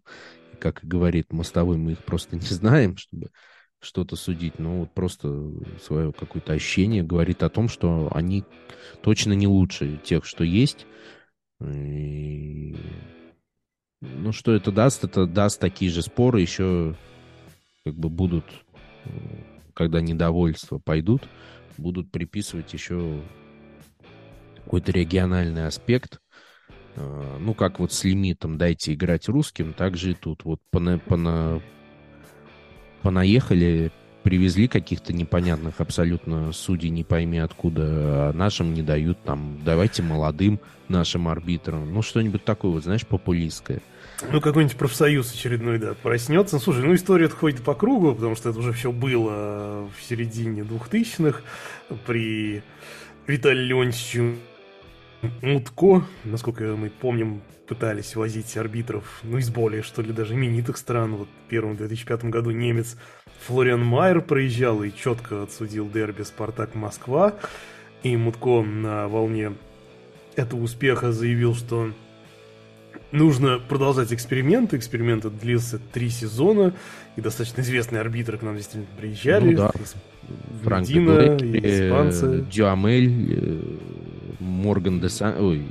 как 0.59 0.81
говорит 0.83 1.33
мостовой, 1.33 1.77
мы 1.77 1.93
их 1.93 2.05
просто 2.05 2.37
не 2.37 2.43
знаем, 2.47 2.97
чтобы 2.97 3.31
что-то 3.81 4.15
судить, 4.15 4.59
но 4.59 4.81
вот 4.81 4.93
просто 4.93 5.51
свое 5.83 6.13
какое-то 6.13 6.53
ощущение 6.53 7.03
говорит 7.03 7.43
о 7.43 7.49
том, 7.49 7.69
что 7.69 8.11
они 8.15 8.45
точно 9.03 9.33
не 9.33 9.47
лучше 9.47 9.99
тех, 10.05 10.27
что 10.27 10.45
есть. 10.45 10.87
И... 11.63 12.77
Ну, 14.01 14.33
что 14.33 14.53
это 14.53 14.73
даст? 14.73 15.05
Это 15.05 15.27
даст 15.27 15.61
такие 15.61 15.91
же 15.91 16.03
споры, 16.03 16.41
еще 16.41 16.97
как 17.85 17.95
бы 17.95 18.09
будут, 18.09 18.45
когда 19.75 20.01
недовольства 20.01 20.79
пойдут, 20.79 21.29
будут 21.77 22.11
приписывать 22.11 22.73
еще 22.73 23.23
какой-то 24.57 24.93
региональный 24.93 25.67
аспект. 25.67 26.21
А, 26.97 27.39
ну, 27.39 27.55
как 27.55 27.79
вот 27.79 27.93
с 27.93 28.05
лимитом 28.05 28.57
«дайте 28.59 28.95
играть 28.95 29.29
русским», 29.29 29.73
так 29.73 29.97
же 29.97 30.13
и 30.13 30.15
тут. 30.15 30.45
Вот 30.45 30.61
пона, 30.71 30.99
пона, 30.99 31.63
понаехали, 33.03 33.93
привезли 34.23 34.69
каких-то 34.69 35.13
непонятных 35.13 35.81
абсолютно 35.81 36.53
судей, 36.53 36.91
не 36.91 37.05
пойми 37.05 37.39
откуда, 37.39 37.83
а 37.85 38.33
нашим 38.33 38.75
не 38.75 38.83
дают, 38.83 39.23
там, 39.23 39.59
давайте 39.65 40.03
молодым 40.03 40.61
нашим 40.89 41.29
арбитрам. 41.29 41.93
Ну, 41.93 42.03
что-нибудь 42.03 42.45
такое, 42.45 42.73
вот, 42.73 42.85
знаешь, 42.85 43.07
популистское. 43.07 43.81
Ну, 44.31 44.41
какой-нибудь 44.41 44.77
профсоюз 44.77 45.33
очередной, 45.33 45.79
да, 45.79 45.95
проснется. 45.95 46.57
Ну, 46.57 46.61
слушай, 46.61 46.85
ну, 46.85 46.95
история 46.95 47.29
ходит 47.29 47.63
по 47.63 47.75
кругу, 47.75 48.15
потому 48.15 48.37
что 48.37 48.51
это 48.51 48.59
уже 48.59 48.73
все 48.73 48.93
было 48.93 49.89
в 49.97 50.03
середине 50.03 50.65
двухтысячных 50.65 51.43
при 52.07 52.63
Виталии 53.27 53.65
Леонтьевиче 53.65 54.37
Мутко, 55.43 56.05
насколько 56.25 56.65
мы 56.77 56.91
помним, 56.91 57.43
пытались 57.67 58.17
возить 58.17 58.57
арбитров, 58.57 59.21
ну, 59.23 59.39
из 59.39 59.51
более, 59.51 59.83
что 59.83 60.03
ли, 60.03 60.13
даже 60.13 60.35
именитых 60.35 60.77
стран. 60.77 61.15
Вот 61.17 61.29
в 61.29 61.49
первом 61.49 61.77
2005 61.77 62.25
году 62.25 62.51
немец 62.51 62.97
Флориан 63.47 63.85
Майер 63.85 64.23
проезжал 64.23 64.83
и 64.83 64.93
четко 64.93 65.43
отсудил 65.43 65.89
дерби 65.89 66.23
«Спартак 66.23 66.75
Москва». 66.75 67.35
И 68.03 68.17
Мутко 68.17 68.63
на 68.63 69.09
волне 69.09 69.53
этого 70.37 70.63
успеха 70.63 71.13
заявил, 71.13 71.55
что 71.55 71.93
нужно 73.13 73.59
продолжать 73.59 74.13
эксперименты. 74.13 74.77
Эксперимент 74.77 75.27
длился 75.39 75.79
три 75.93 76.09
сезона, 76.09 76.75
и 77.17 77.21
достаточно 77.21 77.61
известные 77.61 78.01
арбитры 78.01 78.39
к 78.39 78.43
нам 78.43 78.57
действительно 78.57 78.89
приезжали. 78.97 79.53
Ну, 79.53 79.57
да. 79.57 79.73
Франк 80.63 80.87
Дина, 80.87 81.37
испанцы. 81.37 82.45
Дюамель, 82.51 83.35
э, 83.35 83.61
Морган 84.51 85.01
Десан... 85.01 85.37
Ой, 85.39 85.65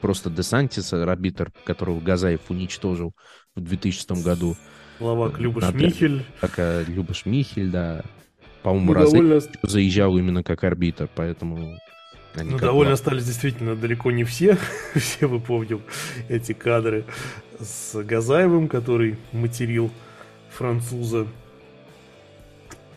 просто 0.00 0.30
Десантис, 0.30 0.92
арбитр, 0.92 1.52
которого 1.64 2.00
Газаев 2.00 2.40
уничтожил 2.48 3.14
в 3.54 3.60
2000 3.60 4.22
году. 4.22 4.56
Словак 4.98 5.38
Любаш 5.38 5.64
Надо... 5.64 5.78
Михель. 5.78 6.24
Как 6.40 6.88
Любаш 6.88 7.26
Михель, 7.26 7.70
да. 7.70 8.02
По-моему, 8.62 8.88
ну, 8.88 8.94
раз 8.94 9.12
довольно... 9.12 9.40
заезжал 9.62 10.16
именно 10.18 10.42
как 10.42 10.64
арбитр, 10.64 11.08
поэтому... 11.14 11.78
Ну, 12.34 12.58
довольно 12.58 12.92
остались 12.92 13.24
действительно 13.24 13.76
далеко 13.76 14.10
не 14.10 14.24
все. 14.24 14.58
все 14.94 15.26
вы 15.26 15.40
помним 15.40 15.82
эти 16.28 16.52
кадры 16.52 17.04
с 17.58 18.02
Газаевым, 18.02 18.68
который 18.68 19.16
материл 19.32 19.90
француза 20.50 21.26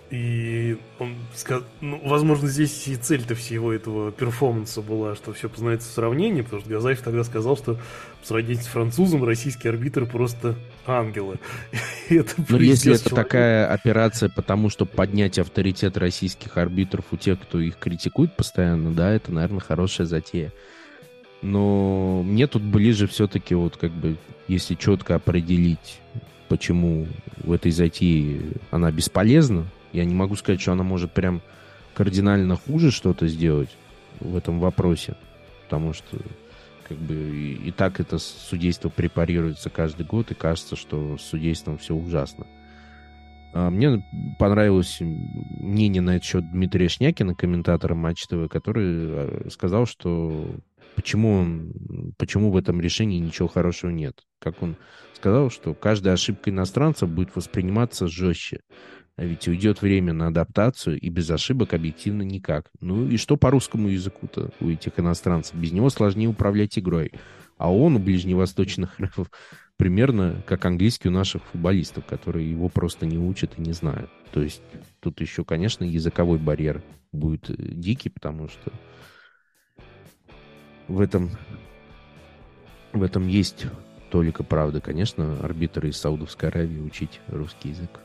и 0.10 0.78
он 0.98 1.16
сказал, 1.36 1.64
ну, 1.82 2.02
возможно, 2.04 2.48
здесь 2.48 2.88
и 2.88 2.96
цель-то 2.96 3.36
всего 3.36 3.72
этого 3.72 4.12
перформанса 4.12 4.82
была, 4.82 5.16
что 5.16 5.34
все 5.34 5.50
познается 5.50 5.88
в 5.88 5.92
сравнении, 5.92 6.42
потому 6.42 6.62
что 6.62 6.72
Газаев 6.72 7.02
тогда 7.02 7.24
сказал, 7.24 7.56
что 7.56 7.78
в 8.22 8.28
сравнении 8.28 8.56
с 8.62 8.66
французом 8.66 9.24
российские 9.24 9.70
арбитры 9.70 10.08
просто 10.08 10.56
ангелы. 10.88 11.40
Но 12.10 12.58
если 12.58 12.96
это 12.96 13.14
такая 13.14 13.72
операция, 13.72 14.30
потому 14.30 14.70
что 14.70 14.86
поднять 14.86 15.38
авторитет 15.38 15.96
российских 15.96 16.58
арбитров 16.58 17.06
у 17.12 17.18
тех, 17.18 17.40
кто 17.40 17.60
их 17.60 17.78
критикует 17.78 18.36
постоянно, 18.36 18.92
да, 18.92 19.12
это, 19.12 19.32
наверное, 19.32 19.60
хорошая 19.60 20.08
затея. 20.08 20.52
Но 21.44 22.24
мне 22.24 22.48
тут 22.48 22.64
ближе 22.64 23.08
все-таки 23.08 23.54
вот 23.54 23.78
как 23.78 23.92
бы, 23.92 24.18
если 24.48 24.74
четко 24.74 25.16
определить, 25.16 26.00
почему 26.48 27.08
в 27.38 27.52
этой 27.52 27.72
затее 27.72 28.42
она 28.72 28.92
бесполезна, 28.92 29.68
я 29.94 30.06
не 30.06 30.14
могу 30.14 30.36
сказать, 30.36 30.62
что 30.62 30.72
она 30.72 30.84
может 30.84 31.12
прям 31.12 31.42
кардинально 31.94 32.56
хуже 32.56 32.92
что-то 32.92 33.28
сделать 33.28 33.70
в 34.20 34.36
этом 34.36 34.60
вопросе, 34.60 35.16
потому 35.64 35.94
что 35.94 36.18
как 36.88 36.98
бы 36.98 37.14
и, 37.14 37.72
так 37.72 38.00
это 38.00 38.18
судейство 38.18 38.90
препарируется 38.90 39.70
каждый 39.70 40.06
год, 40.06 40.32
и 40.32 40.36
кажется, 40.36 40.76
что 40.76 41.18
с 41.18 41.22
судейством 41.22 41.78
все 41.78 41.94
ужасно. 41.94 42.48
А 43.54 43.70
мне 43.70 44.04
понравилось 44.38 44.98
мнение 45.00 46.02
на 46.02 46.18
этот 46.18 46.26
счет 46.26 46.52
Дмитрия 46.52 46.88
Шнякина, 46.88 47.36
комментатора 47.36 47.96
Матч 47.96 48.28
ТВ, 48.28 48.48
который 48.50 48.86
э, 48.88 49.50
сказал, 49.50 49.86
что 49.86 50.56
почему, 50.96 51.34
он, 51.34 52.14
почему 52.18 52.52
в 52.52 52.58
этом 52.58 52.80
решении 52.80 53.20
ничего 53.20 53.48
хорошего 53.48 53.90
нет. 53.90 54.24
Как 54.40 54.62
он 54.62 54.76
сказал, 55.16 55.50
что 55.50 55.74
каждая 55.74 56.14
ошибка 56.14 56.50
иностранца 56.50 57.08
будет 57.08 57.36
восприниматься 57.36 58.08
жестче. 58.08 58.62
А 59.20 59.26
ведь 59.26 59.50
уйдет 59.50 59.82
время 59.82 60.14
на 60.14 60.28
адаптацию, 60.28 60.98
и 60.98 61.10
без 61.10 61.30
ошибок 61.30 61.74
объективно 61.74 62.22
никак. 62.22 62.72
Ну 62.80 63.06
и 63.06 63.18
что 63.18 63.36
по 63.36 63.52
русскому 63.52 63.90
языку-то 63.90 64.52
у 64.62 64.70
этих 64.70 64.98
иностранцев? 64.98 65.56
Без 65.56 65.74
него 65.74 65.90
сложнее 65.90 66.30
управлять 66.30 66.80
игрой. 66.80 67.12
А 67.58 67.70
он 67.70 67.98
у 67.98 68.00
ближневосточных 68.00 68.98
примерно 69.78 70.42
как 70.48 70.64
английский 70.64 71.10
у 71.10 71.12
наших 71.12 71.44
футболистов, 71.44 72.06
которые 72.06 72.50
его 72.50 72.70
просто 72.70 73.06
не 73.06 73.18
учат 73.18 73.56
и 73.58 73.62
не 73.62 73.74
знают. 73.74 74.10
То 74.32 74.42
есть 74.42 74.62
тут 75.02 75.20
еще, 75.20 75.44
конечно, 75.44 75.84
языковой 75.84 76.38
барьер 76.38 76.82
будет 77.12 77.50
э, 77.50 77.56
дикий, 77.58 78.08
потому 78.08 78.48
что 78.48 78.72
в 80.88 81.02
этом, 81.02 81.32
в 82.94 83.04
этом 83.04 83.28
есть 83.28 83.66
только 84.12 84.46
правда. 84.46 84.80
Конечно, 84.80 85.38
арбитры 85.42 85.90
из 85.90 85.98
Саудовской 85.98 86.48
Аравии 86.48 86.80
учить 86.80 87.20
русский 87.28 87.72
язык 87.72 88.00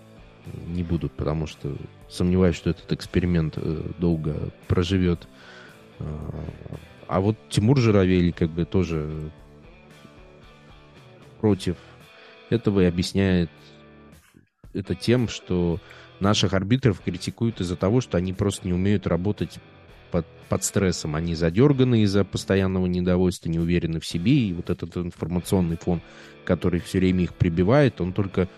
не 0.66 0.82
будут, 0.82 1.12
потому 1.12 1.46
что 1.46 1.76
сомневаюсь, 2.08 2.56
что 2.56 2.70
этот 2.70 2.92
эксперимент 2.92 3.54
э, 3.56 3.90
долго 3.98 4.50
проживет. 4.68 5.28
А, 5.98 6.44
а 7.06 7.20
вот 7.20 7.36
Тимур 7.48 7.78
Журавель 7.78 8.32
как 8.32 8.50
бы 8.50 8.64
тоже 8.64 9.30
против 11.40 11.76
этого 12.50 12.80
и 12.80 12.84
объясняет 12.84 13.50
это 14.72 14.94
тем, 14.94 15.28
что 15.28 15.80
наших 16.20 16.52
арбитров 16.52 17.00
критикуют 17.00 17.60
из-за 17.60 17.76
того, 17.76 18.00
что 18.00 18.18
они 18.18 18.32
просто 18.32 18.66
не 18.66 18.74
умеют 18.74 19.06
работать 19.06 19.58
под, 20.10 20.26
под 20.48 20.64
стрессом. 20.64 21.16
Они 21.16 21.34
задерганы 21.34 22.02
из-за 22.02 22.24
постоянного 22.24 22.86
недовольства, 22.86 23.48
не 23.48 23.58
уверены 23.58 24.00
в 24.00 24.06
себе, 24.06 24.32
и 24.32 24.52
вот 24.52 24.70
этот 24.70 24.96
информационный 24.96 25.76
фон, 25.76 26.00
который 26.44 26.80
все 26.80 26.98
время 26.98 27.24
их 27.24 27.34
прибивает, 27.34 28.00
он 28.00 28.12
только 28.12 28.48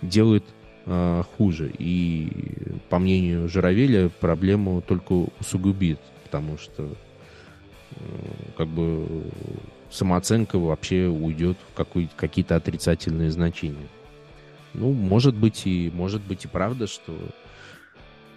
делает 0.00 0.44
э, 0.86 1.22
хуже. 1.36 1.72
И, 1.78 2.28
по 2.88 2.98
мнению 2.98 3.48
Журавеля, 3.48 4.08
проблему 4.08 4.82
только 4.82 5.28
усугубит, 5.40 6.00
потому 6.24 6.58
что 6.58 6.88
э, 7.92 7.96
как 8.56 8.68
бы 8.68 9.24
самооценка 9.90 10.58
вообще 10.58 11.06
уйдет 11.06 11.58
в 11.74 11.84
какие-то 12.16 12.56
отрицательные 12.56 13.30
значения. 13.30 13.88
Ну, 14.74 14.92
может 14.92 15.34
быть 15.34 15.66
и 15.66 15.90
может 15.94 16.22
быть 16.22 16.46
и 16.46 16.48
правда, 16.48 16.86
что 16.86 17.14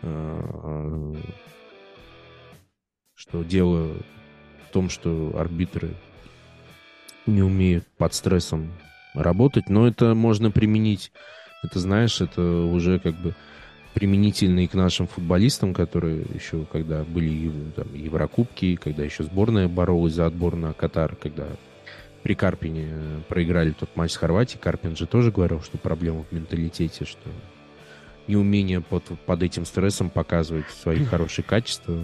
э, 0.02 1.14
что 3.16 3.44
дело 3.44 3.94
в 4.68 4.74
том, 4.74 4.90
что 4.90 5.34
арбитры 5.38 5.92
не 7.26 7.42
умеют 7.42 7.88
под 7.98 8.14
стрессом 8.14 8.72
работать, 9.14 9.70
но 9.70 9.88
это 9.88 10.14
можно 10.14 10.52
применить 10.52 11.12
это, 11.66 11.80
знаешь, 11.80 12.22
это 12.22 12.42
уже 12.42 13.00
как 13.00 13.16
бы 13.16 13.36
применительно 13.94 14.60
и 14.60 14.68
к 14.68 14.74
нашим 14.74 15.08
футболистам, 15.08 15.74
которые 15.74 16.26
еще, 16.34 16.66
когда 16.72 17.04
были 17.04 17.52
там, 17.76 17.94
Еврокубки, 17.94 18.76
когда 18.76 19.04
еще 19.04 19.24
сборная 19.24 19.68
боролась 19.68 20.14
за 20.14 20.26
отбор 20.26 20.56
на 20.56 20.74
Катар, 20.74 21.16
когда 21.16 21.48
при 22.22 22.34
Карпине 22.34 22.88
э, 22.90 23.22
проиграли 23.30 23.72
тот 23.72 23.96
матч 23.96 24.12
с 24.12 24.18
Хорватией, 24.18 24.60
Карпин 24.60 24.98
же 24.98 25.06
тоже 25.06 25.32
говорил, 25.32 25.62
что 25.62 25.78
проблема 25.78 26.24
в 26.24 26.32
менталитете, 26.34 27.06
что 27.06 27.30
неумение 28.28 28.82
под, 28.82 29.04
под 29.26 29.44
этим 29.44 29.66
стрессом 29.66 30.10
показывать 30.10 30.66
свои 30.70 31.06
хорошие 31.06 31.46
качества, 31.46 31.98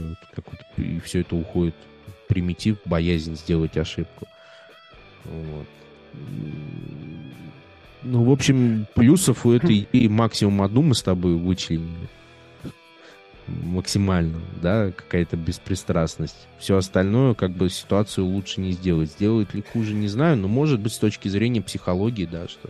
и 0.77 0.99
все 0.99 1.21
это 1.21 1.35
уходит 1.35 1.75
в 2.05 2.27
примитив, 2.27 2.77
боязнь 2.85 3.35
сделать 3.35 3.75
ошибку. 3.77 4.27
Вот. 5.25 5.67
Ну, 8.03 8.23
в 8.23 8.31
общем, 8.31 8.87
плюсов 8.95 9.45
у 9.45 9.51
этой 9.51 9.87
идеи 9.91 10.07
максимум 10.07 10.61
одну 10.61 10.81
мы 10.81 10.95
с 10.95 11.03
тобой 11.03 11.35
вычленили. 11.35 12.09
Максимально, 13.47 14.39
да, 14.61 14.91
какая-то 14.91 15.35
беспристрастность. 15.35 16.47
Все 16.57 16.77
остальное, 16.77 17.33
как 17.33 17.51
бы, 17.51 17.69
ситуацию 17.69 18.25
лучше 18.25 18.61
не 18.61 18.71
сделать. 18.71 19.11
Сделает 19.11 19.53
ли 19.53 19.63
хуже, 19.73 19.93
не 19.93 20.07
знаю, 20.07 20.37
но 20.37 20.47
может 20.47 20.79
быть 20.79 20.93
с 20.93 20.97
точки 20.97 21.27
зрения 21.27 21.61
психологии, 21.61 22.25
да, 22.25 22.47
что 22.47 22.69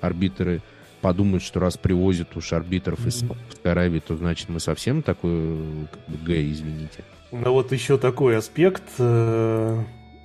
арбитры 0.00 0.60
подумают, 1.00 1.44
что 1.44 1.60
раз 1.60 1.76
привозят 1.76 2.36
уж 2.36 2.52
арбитров 2.52 3.06
из 3.06 3.20
Саудовской 3.20 3.70
Аравии, 3.70 4.00
то 4.00 4.16
значит 4.16 4.48
мы 4.48 4.58
совсем 4.60 5.02
такой 5.02 5.86
как 5.92 6.00
бы, 6.08 6.24
Г, 6.24 6.50
извините. 6.50 7.04
Ну 7.30 7.52
вот 7.52 7.72
еще 7.72 7.98
такой 7.98 8.36
аспект. 8.36 8.82
Э, 8.98 9.84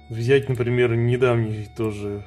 взять, 0.10 0.50
например, 0.50 0.96
недавний 0.96 1.68
тоже 1.76 2.24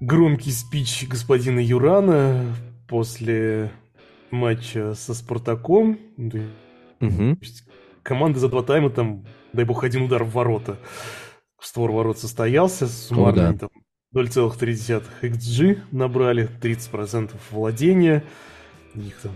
громкий 0.00 0.50
спич 0.50 1.06
господина 1.08 1.60
Юрана 1.60 2.54
после 2.88 3.70
матча 4.30 4.94
со 4.94 5.14
Спартаком. 5.14 5.98
Угу. 7.00 7.38
Команда 8.02 8.38
за 8.38 8.48
два 8.48 8.62
тайма 8.62 8.90
там, 8.90 9.24
дай 9.52 9.64
бог, 9.64 9.84
один 9.84 10.02
удар 10.02 10.24
в 10.24 10.30
ворота. 10.30 10.78
Створ 11.60 11.90
ворот 11.90 12.18
состоялся. 12.18 12.86
Суммарно 12.86 13.48
О, 13.48 13.52
да. 13.52 13.58
там 13.58 13.70
0,3 14.14 15.04
XG 15.22 15.80
набрали, 15.90 16.48
30% 16.60 17.32
владения. 17.50 18.24
У 18.94 19.00
них 19.00 19.16
там 19.16 19.32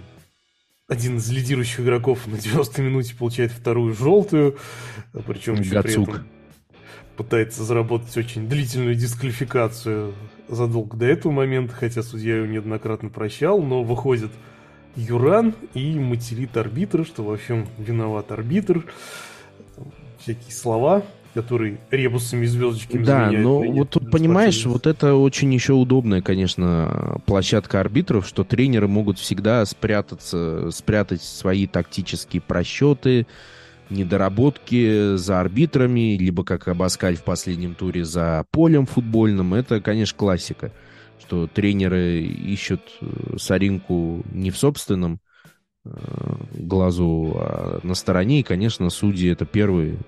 один 0.88 1.18
из 1.18 1.30
лидирующих 1.30 1.80
игроков 1.80 2.26
на 2.26 2.36
90 2.36 2.82
минуте 2.82 3.14
получает 3.14 3.52
вторую 3.52 3.94
желтую, 3.94 4.58
причем 5.26 5.54
еще 5.54 5.82
при 5.82 6.02
этом 6.02 6.26
пытается 7.20 7.64
заработать 7.64 8.16
очень 8.16 8.48
длительную 8.48 8.94
дисквалификацию 8.94 10.14
задолго 10.48 10.96
до 10.96 11.04
этого 11.04 11.30
момента, 11.30 11.74
хотя 11.74 12.02
судья 12.02 12.38
его 12.38 12.46
неоднократно 12.46 13.10
прощал, 13.10 13.60
но 13.60 13.82
выходит 13.82 14.30
Юран 14.96 15.54
и 15.74 15.98
материт 15.98 16.56
арбитра, 16.56 17.04
что 17.04 17.22
во 17.22 17.36
всем 17.36 17.68
виноват 17.76 18.32
арбитр. 18.32 18.86
Всякие 20.18 20.50
слова, 20.50 21.02
которые 21.34 21.78
ребусами 21.90 22.44
и 22.44 22.48
звездочками 22.48 23.04
Да, 23.04 23.30
но 23.30 23.60
вот 23.64 23.90
тут, 23.90 24.10
понимаешь, 24.10 24.64
вот 24.64 24.86
это 24.86 25.14
очень 25.14 25.52
еще 25.52 25.74
удобная, 25.74 26.22
конечно, 26.22 27.20
площадка 27.26 27.80
арбитров, 27.80 28.26
что 28.26 28.44
тренеры 28.44 28.88
могут 28.88 29.18
всегда 29.18 29.66
спрятаться, 29.66 30.70
спрятать 30.70 31.22
свои 31.22 31.66
тактические 31.66 32.40
просчеты, 32.40 33.26
недоработки 33.90 35.16
за 35.16 35.40
арбитрами, 35.40 36.16
либо 36.16 36.44
как 36.44 36.68
Абаскаль 36.68 37.16
в 37.16 37.24
последнем 37.24 37.74
туре 37.74 38.04
за 38.04 38.44
полем 38.50 38.86
футбольным. 38.86 39.54
Это, 39.54 39.80
конечно, 39.80 40.16
классика, 40.16 40.72
что 41.20 41.46
тренеры 41.46 42.22
ищут 42.22 42.80
э, 43.00 43.36
соринку 43.38 44.24
не 44.32 44.50
в 44.50 44.56
собственном 44.56 45.20
э, 45.84 45.90
глазу, 46.54 47.32
а 47.36 47.80
на 47.82 47.94
стороне. 47.94 48.40
И, 48.40 48.44
конечно, 48.44 48.90
судьи 48.90 49.30
это 49.30 49.44
первые. 49.44 49.98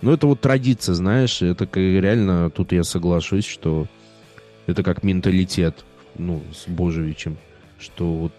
Но 0.00 0.12
это 0.12 0.26
вот 0.26 0.40
традиция, 0.40 0.94
знаешь, 0.94 1.42
это 1.42 1.68
реально, 1.74 2.50
тут 2.50 2.72
я 2.72 2.84
соглашусь, 2.84 3.46
что 3.46 3.88
это 4.66 4.82
как 4.82 5.02
менталитет, 5.02 5.84
ну, 6.16 6.42
с 6.52 6.68
Божевичем, 6.68 7.36
что 7.80 8.14
вот, 8.14 8.32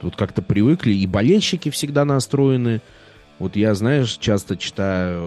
вот 0.00 0.16
как-то 0.16 0.42
привыкли, 0.42 0.92
и 0.92 1.06
болельщики 1.06 1.70
всегда 1.70 2.04
настроены, 2.04 2.82
вот 3.42 3.56
я, 3.56 3.74
знаешь, 3.74 4.18
часто 4.18 4.56
читаю 4.56 5.20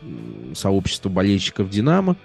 э, 0.00 0.54
сообщество 0.54 1.08
болельщиков 1.08 1.68
«Динамо», 1.68 2.16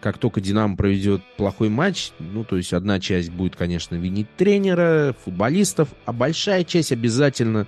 как 0.00 0.16
только 0.16 0.40
«Динамо» 0.40 0.74
проведет 0.74 1.20
плохой 1.36 1.68
матч, 1.68 2.12
ну, 2.18 2.44
то 2.44 2.56
есть 2.56 2.72
одна 2.72 2.98
часть 2.98 3.30
будет, 3.30 3.56
конечно, 3.56 3.94
винить 3.96 4.34
тренера, 4.38 5.14
футболистов, 5.22 5.90
а 6.06 6.14
большая 6.14 6.64
часть 6.64 6.92
обязательно 6.92 7.66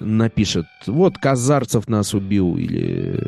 напишет, 0.00 0.64
вот 0.86 1.18
Казарцев 1.18 1.86
нас 1.86 2.14
убил, 2.14 2.56
или 2.56 3.20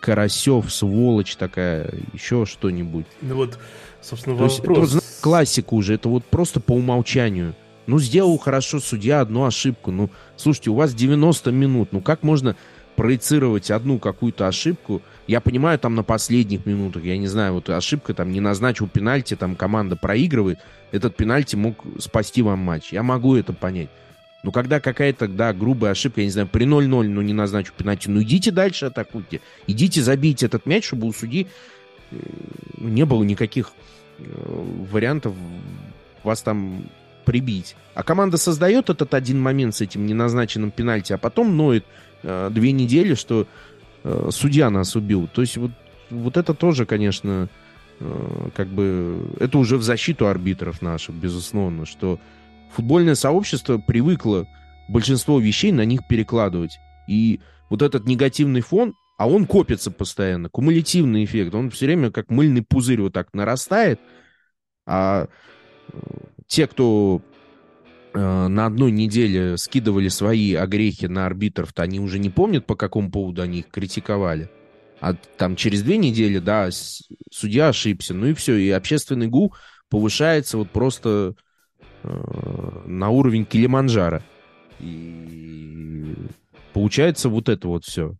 Карасев, 0.00 0.72
сволочь 0.72 1.34
такая, 1.34 1.92
еще 2.12 2.46
что-нибудь. 2.46 3.06
Ну 3.20 3.34
вот, 3.34 3.58
собственно, 4.00 4.36
вопрос. 4.36 4.60
То 4.60 4.80
есть, 4.80 4.94
это, 4.94 5.04
классика 5.20 5.74
уже, 5.74 5.94
это 5.94 6.08
вот 6.08 6.24
просто 6.24 6.60
по 6.60 6.70
умолчанию. 6.70 7.56
Ну, 7.86 7.98
сделал 7.98 8.38
хорошо 8.38 8.80
судья 8.80 9.20
одну 9.20 9.44
ошибку. 9.44 9.90
Ну, 9.90 10.10
слушайте, 10.36 10.70
у 10.70 10.74
вас 10.74 10.94
90 10.94 11.52
минут. 11.52 11.88
Ну, 11.92 12.00
как 12.00 12.22
можно 12.22 12.56
проецировать 12.96 13.70
одну 13.70 13.98
какую-то 13.98 14.46
ошибку? 14.46 15.02
Я 15.26 15.40
понимаю, 15.40 15.78
там 15.78 15.94
на 15.94 16.02
последних 16.02 16.66
минутах, 16.66 17.04
я 17.04 17.16
не 17.18 17.26
знаю, 17.26 17.54
вот 17.54 17.68
ошибка, 17.70 18.14
там 18.14 18.30
не 18.30 18.40
назначил 18.40 18.88
пенальти, 18.88 19.36
там 19.36 19.56
команда 19.56 19.96
проигрывает, 19.96 20.58
этот 20.92 21.16
пенальти 21.16 21.56
мог 21.56 21.82
спасти 21.98 22.42
вам 22.42 22.60
матч. 22.60 22.92
Я 22.92 23.02
могу 23.02 23.34
это 23.36 23.52
понять. 23.52 23.88
Но 24.42 24.52
когда 24.52 24.78
какая-то, 24.78 25.26
да, 25.26 25.54
грубая 25.54 25.92
ошибка, 25.92 26.20
я 26.20 26.26
не 26.26 26.30
знаю, 26.30 26.46
при 26.46 26.66
0-0, 26.66 27.08
ну, 27.08 27.22
не 27.22 27.32
назначу 27.32 27.72
пенальти, 27.76 28.08
ну, 28.08 28.22
идите 28.22 28.50
дальше 28.50 28.86
атакуйте. 28.86 29.40
Идите 29.66 30.02
забейте 30.02 30.46
этот 30.46 30.66
мяч, 30.66 30.86
чтобы 30.86 31.06
у 31.06 31.12
судьи 31.12 31.46
э, 32.10 32.16
не 32.78 33.06
было 33.06 33.24
никаких 33.24 33.72
э, 34.18 34.24
вариантов 34.90 35.34
вас 36.22 36.42
там 36.42 36.84
прибить. 37.24 37.76
А 37.94 38.02
команда 38.02 38.36
создает 38.36 38.90
этот 38.90 39.14
один 39.14 39.40
момент 39.40 39.74
с 39.74 39.80
этим 39.80 40.06
неназначенным 40.06 40.70
пенальти, 40.70 41.12
а 41.12 41.18
потом 41.18 41.56
ноет 41.56 41.84
э, 42.22 42.50
две 42.52 42.72
недели, 42.72 43.14
что 43.14 43.46
э, 44.02 44.28
судья 44.30 44.70
нас 44.70 44.96
убил. 44.96 45.28
То 45.32 45.40
есть 45.42 45.56
вот, 45.56 45.72
вот 46.10 46.36
это 46.36 46.54
тоже, 46.54 46.86
конечно, 46.86 47.48
э, 48.00 48.48
как 48.54 48.68
бы... 48.68 49.28
Это 49.40 49.58
уже 49.58 49.76
в 49.76 49.82
защиту 49.82 50.28
арбитров 50.28 50.82
наших, 50.82 51.14
безусловно, 51.14 51.86
что 51.86 52.18
футбольное 52.74 53.14
сообщество 53.14 53.78
привыкло 53.78 54.46
большинство 54.88 55.38
вещей 55.38 55.72
на 55.72 55.84
них 55.84 56.06
перекладывать. 56.08 56.78
И 57.06 57.40
вот 57.70 57.82
этот 57.82 58.06
негативный 58.06 58.60
фон, 58.60 58.94
а 59.16 59.28
он 59.28 59.46
копится 59.46 59.90
постоянно, 59.90 60.48
кумулятивный 60.48 61.24
эффект, 61.24 61.54
он 61.54 61.70
все 61.70 61.86
время 61.86 62.10
как 62.10 62.30
мыльный 62.30 62.62
пузырь 62.62 63.00
вот 63.00 63.12
так 63.12 63.32
нарастает, 63.32 64.00
а 64.86 65.28
э, 65.92 65.98
те, 66.54 66.68
кто 66.68 67.20
э, 68.14 68.46
на 68.46 68.66
одной 68.66 68.92
неделе 68.92 69.56
скидывали 69.56 70.06
свои 70.06 70.54
огрехи 70.54 71.06
на 71.06 71.26
арбитров-то, 71.26 71.82
они 71.82 71.98
уже 71.98 72.20
не 72.20 72.30
помнят, 72.30 72.64
по 72.64 72.76
какому 72.76 73.10
поводу 73.10 73.42
они 73.42 73.58
их 73.58 73.70
критиковали. 73.70 74.48
А 75.00 75.14
там 75.14 75.56
через 75.56 75.82
две 75.82 75.96
недели, 75.96 76.38
да, 76.38 76.68
судья 77.32 77.70
ошибся, 77.70 78.14
ну 78.14 78.26
и 78.26 78.34
все, 78.34 78.54
и 78.56 78.70
общественный 78.70 79.26
гул 79.26 79.52
повышается 79.90 80.56
вот 80.56 80.70
просто 80.70 81.34
э, 82.04 82.82
на 82.86 83.10
уровень 83.10 83.46
Килиманджаро. 83.46 84.22
И 84.78 86.14
получается 86.72 87.28
вот 87.28 87.48
это 87.48 87.66
вот 87.66 87.84
все. 87.84 88.14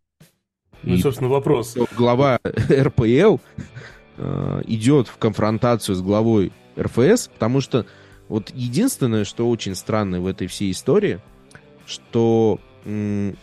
Ну, 0.82 0.94
и, 0.94 0.98
собственно, 0.98 1.31
вопрос. 1.31 1.77
Глава 1.97 2.40
РПЛ 2.44 3.36
э, 4.16 4.62
идет 4.66 5.06
в 5.06 5.19
конфронтацию 5.19 5.94
с 5.94 6.02
главой 6.02 6.51
РФС, 6.77 7.28
потому 7.28 7.61
что 7.61 7.86
вот 8.28 8.51
единственное, 8.55 9.24
что 9.24 9.48
очень 9.48 9.74
странно 9.74 10.20
в 10.20 10.26
этой 10.26 10.46
всей 10.46 10.70
истории, 10.70 11.20
что 11.86 12.60
м- 12.84 13.36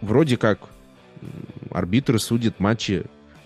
вроде 0.00 0.36
как 0.36 0.60
арбитры 1.70 2.18
судят 2.18 2.60
матчи 2.60 3.04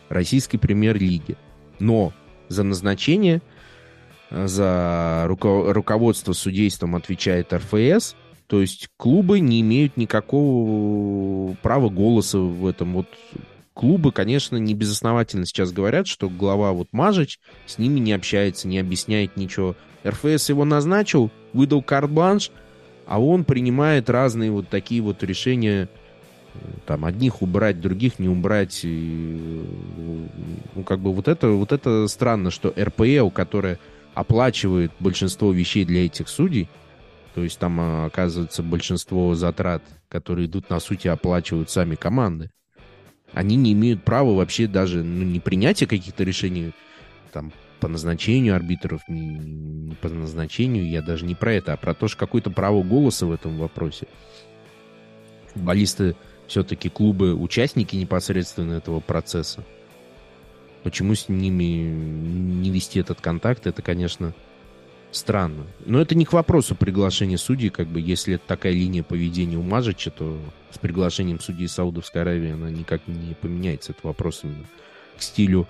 российской 0.08 0.58
премьер-лиги, 0.58 1.36
но 1.78 2.12
за 2.48 2.62
назначение, 2.62 3.42
за 4.30 5.24
руко- 5.26 5.72
руководство 5.72 6.32
судейством 6.32 6.96
отвечает 6.96 7.52
РФС, 7.52 8.14
то 8.46 8.60
есть 8.60 8.88
клубы 8.96 9.40
не 9.40 9.60
имеют 9.62 9.96
никакого 9.96 11.54
права 11.62 11.88
голоса 11.88 12.38
в 12.38 12.66
этом. 12.66 12.92
Вот 12.94 13.06
клубы, 13.74 14.12
конечно, 14.12 14.56
не 14.56 14.74
безосновательно 14.74 15.44
сейчас 15.44 15.72
говорят, 15.72 16.06
что 16.06 16.30
глава 16.30 16.72
вот 16.72 16.88
Мажич 16.92 17.40
с 17.66 17.78
ними 17.78 18.00
не 18.00 18.12
общается, 18.12 18.68
не 18.68 18.78
объясняет 18.78 19.36
ничего. 19.36 19.76
РФС 20.06 20.48
его 20.48 20.64
назначил, 20.64 21.30
выдал 21.52 21.82
карт-бланш, 21.82 22.50
а 23.06 23.20
он 23.20 23.44
принимает 23.44 24.08
разные 24.08 24.50
вот 24.50 24.68
такие 24.68 25.02
вот 25.02 25.22
решения, 25.22 25.88
там, 26.86 27.04
одних 27.04 27.42
убрать, 27.42 27.80
других 27.80 28.18
не 28.18 28.28
убрать. 28.28 28.80
И, 28.84 29.64
ну, 30.74 30.82
как 30.84 31.00
бы 31.00 31.12
вот 31.12 31.28
это, 31.28 31.48
вот 31.48 31.72
это 31.72 32.06
странно, 32.08 32.50
что 32.50 32.72
РПЛ, 32.78 33.30
которая 33.30 33.78
оплачивает 34.14 34.92
большинство 35.00 35.52
вещей 35.52 35.84
для 35.84 36.06
этих 36.06 36.28
судей, 36.28 36.68
то 37.34 37.42
есть 37.42 37.58
там, 37.58 37.80
а, 37.80 38.06
оказывается, 38.06 38.62
большинство 38.62 39.34
затрат, 39.34 39.82
которые 40.08 40.46
идут, 40.46 40.70
на 40.70 40.78
сути, 40.78 41.08
оплачивают 41.08 41.68
сами 41.68 41.96
команды. 41.96 42.50
Они 43.34 43.56
не 43.56 43.72
имеют 43.72 44.04
права 44.04 44.32
вообще 44.32 44.66
даже 44.66 45.02
ну, 45.02 45.24
не 45.24 45.40
принятия 45.40 45.86
каких-то 45.86 46.22
решений 46.22 46.72
там, 47.32 47.52
по 47.80 47.88
назначению 47.88 48.54
арбитров, 48.54 49.02
не, 49.08 49.36
не 49.36 49.94
по 49.96 50.08
назначению, 50.08 50.88
я 50.88 51.02
даже 51.02 51.26
не 51.26 51.34
про 51.34 51.52
это, 51.52 51.72
а 51.72 51.76
про 51.76 51.94
то, 51.94 52.06
что 52.08 52.16
какое-то 52.16 52.50
право 52.50 52.82
голоса 52.82 53.26
в 53.26 53.32
этом 53.32 53.58
вопросе. 53.58 54.06
Футболисты 55.52 56.16
все-таки 56.46 56.88
клубы, 56.88 57.34
участники 57.34 57.96
непосредственно 57.96 58.74
этого 58.74 59.00
процесса. 59.00 59.64
Почему 60.84 61.14
с 61.14 61.28
ними 61.28 61.64
не 61.64 62.70
вести 62.70 63.00
этот 63.00 63.20
контакт, 63.20 63.66
это, 63.66 63.82
конечно, 63.82 64.32
странно. 65.14 65.66
Но 65.84 66.00
это 66.00 66.14
не 66.14 66.24
к 66.24 66.32
вопросу 66.32 66.74
приглашения 66.74 67.36
судей, 67.36 67.70
как 67.70 67.86
бы, 67.86 68.00
если 68.00 68.34
это 68.34 68.44
такая 68.46 68.72
линия 68.72 69.02
поведения 69.02 69.56
у 69.56 69.62
Мажича, 69.62 70.10
то 70.10 70.38
с 70.70 70.78
приглашением 70.78 71.40
судьи 71.40 71.66
Саудовской 71.66 72.22
Аравии 72.22 72.52
она 72.52 72.70
никак 72.70 73.00
не 73.06 73.34
поменяется. 73.34 73.92
Это 73.92 74.06
вопрос 74.06 74.40
именно 74.42 74.64
к 75.16 75.22
стилю 75.22 75.66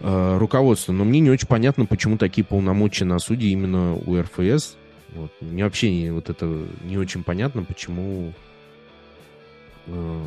э, 0.00 0.38
руководства. 0.38 0.92
Но 0.92 1.04
мне 1.04 1.20
не 1.20 1.30
очень 1.30 1.48
понятно, 1.48 1.86
почему 1.86 2.18
такие 2.18 2.44
полномочия 2.44 3.04
на 3.04 3.18
судьи 3.18 3.50
именно 3.50 3.94
у 3.94 4.20
РФС. 4.20 4.76
Вот. 5.14 5.32
Мне 5.40 5.64
вообще 5.64 5.90
не, 5.90 6.10
вот 6.10 6.30
это 6.30 6.46
не 6.84 6.98
очень 6.98 7.24
понятно, 7.24 7.64
почему 7.64 8.32
э, 9.86 10.26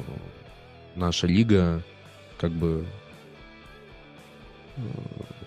наша 0.95 1.27
лига 1.27 1.84
как 2.38 2.51
бы 2.51 2.85
э, 4.76 4.81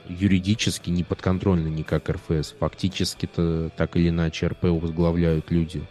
юридически 0.08 0.90
не 0.90 1.04
подконтрольна 1.04 1.68
никак 1.68 2.08
РФС. 2.08 2.52
Фактически-то 2.58 3.70
так 3.76 3.96
или 3.96 4.08
иначе 4.08 4.48
РП 4.48 4.64
возглавляют 4.64 5.50
люди, 5.50 5.86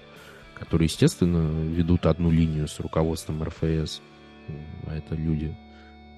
которые, 0.56 0.88
естественно, 0.88 1.64
ведут 1.70 2.06
одну 2.06 2.32
линию 2.32 2.68
с 2.68 2.80
руководством 2.80 3.44
РФС. 3.44 4.02
А 4.88 4.96
это 4.96 5.16
люди 5.16 5.56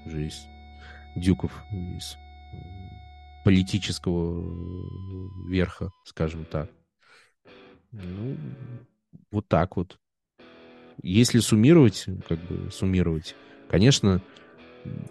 уже 0.06 0.28
из 0.28 0.48
дюков, 1.16 1.52
из 1.72 2.18
политического 3.44 4.44
верха, 5.48 5.92
скажем 6.06 6.46
так. 6.46 6.70
Ну, 7.92 8.36
вот 9.32 9.48
так 9.48 9.78
вот. 9.78 9.98
Если 11.02 11.40
суммировать, 11.40 12.06
как 12.28 12.40
бы 12.40 12.72
суммировать, 12.72 13.36
конечно, 13.70 14.22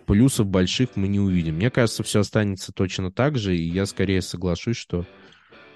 плюсов 0.07 0.47
больших 0.47 0.91
мы 0.97 1.09
не 1.09 1.21
увидим. 1.21 1.57
Мне 1.57 1.71
кажется, 1.71 2.03
все 2.03 2.21
останется 2.21 2.73
точно 2.73 3.11
так 3.11 3.37
же, 3.39 3.57
и 3.57 3.63
я 3.63 3.87
скорее 3.87 4.23
соглашусь, 4.23 4.77
что 4.77 5.05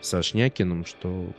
со 0.00 0.22
Шнякиным, 0.22 0.84
что 0.86 1.32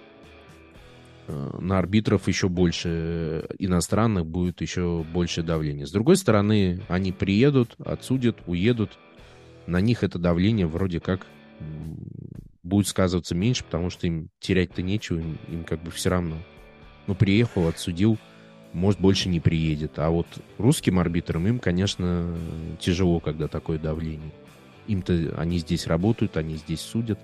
э, 1.28 1.58
на 1.60 1.80
арбитров 1.80 2.28
еще 2.28 2.50
больше 2.50 2.90
э, 2.90 3.48
иностранных 3.60 4.26
будет 4.26 4.62
еще 4.62 5.06
больше 5.12 5.44
давления. 5.44 5.86
С 5.86 5.92
другой 5.92 6.18
стороны, 6.18 6.82
они 6.88 7.12
приедут, 7.12 7.76
отсудят, 7.84 8.38
уедут. 8.46 8.92
На 9.68 9.82
них 9.82 10.04
это 10.04 10.20
давление 10.20 10.68
вроде 10.68 11.00
как 11.00 11.26
будет 12.64 12.88
сказываться 12.88 13.36
меньше, 13.36 13.64
потому 13.64 13.90
что 13.90 14.08
им 14.08 14.30
терять-то 14.40 14.82
нечего, 14.82 15.20
им, 15.20 15.38
им 15.48 15.64
как 15.64 15.82
бы 15.84 15.92
все 15.92 16.10
равно. 16.10 16.38
Ну, 17.08 17.16
приехал, 17.16 17.68
отсудил, 17.68 18.18
может, 18.74 19.00
больше 19.00 19.30
не 19.30 19.40
приедет. 19.40 20.00
А 20.00 20.10
вот 20.10 20.28
русским 20.58 21.00
арбитрам 21.00 21.48
им, 21.48 21.60
конечно, 21.60 22.36
тяжело, 22.80 23.20
когда 23.20 23.48
такое 23.48 23.78
давление. 23.78 24.32
Им-то 24.88 25.36
они 25.38 25.60
здесь 25.60 25.88
работают, 25.88 26.38
они 26.38 26.56
здесь 26.56 26.82
судят. 26.82 27.20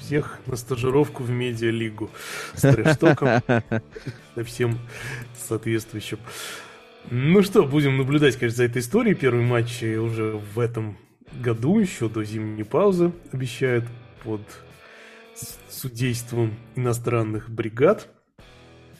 Всех 0.00 0.40
на 0.46 0.56
стажировку 0.56 1.22
в 1.22 1.30
медиалигу 1.30 2.10
с 2.54 2.62
трэштоком, 2.62 3.42
со 4.34 4.44
всем 4.44 4.78
соответствующим. 5.36 6.18
Ну 7.10 7.42
что, 7.42 7.62
будем 7.64 7.96
наблюдать, 7.96 8.36
конечно, 8.36 8.58
за 8.58 8.64
этой 8.64 8.80
историей. 8.80 9.14
Первый 9.14 9.44
матч 9.44 9.82
уже 9.82 10.32
в 10.54 10.58
этом 10.58 10.98
году, 11.40 11.78
еще 11.78 12.08
до 12.08 12.24
зимней 12.24 12.64
паузы, 12.64 13.12
обещают 13.32 13.84
под 14.24 14.42
судейством 15.68 16.54
иностранных 16.76 17.48
бригад. 17.50 18.08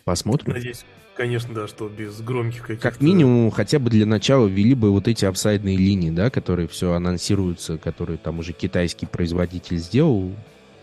Посмотрим. 0.05 0.53
Надеюсь, 0.53 0.85
конечно, 1.17 1.55
да, 1.55 1.69
что 1.69 1.89
без 1.89 2.21
громких 2.21 2.63
каких-то... 2.63 2.91
Как 2.91 3.01
минимум, 3.01 3.51
хотя 3.51 3.79
бы 3.79 3.91
для 3.91 4.07
начала 4.07 4.47
ввели 4.47 4.75
бы 4.75 4.91
вот 4.91 5.09
эти 5.09 5.25
офсайдные 5.25 5.77
линии, 5.77 6.11
да, 6.11 6.31
которые 6.31 6.69
все 6.69 6.93
анонсируются, 6.93 7.79
которые 7.79 8.19
там 8.19 8.41
уже 8.41 8.53
китайский 8.53 9.07
производитель 9.07 9.79
сделал. 9.79 10.33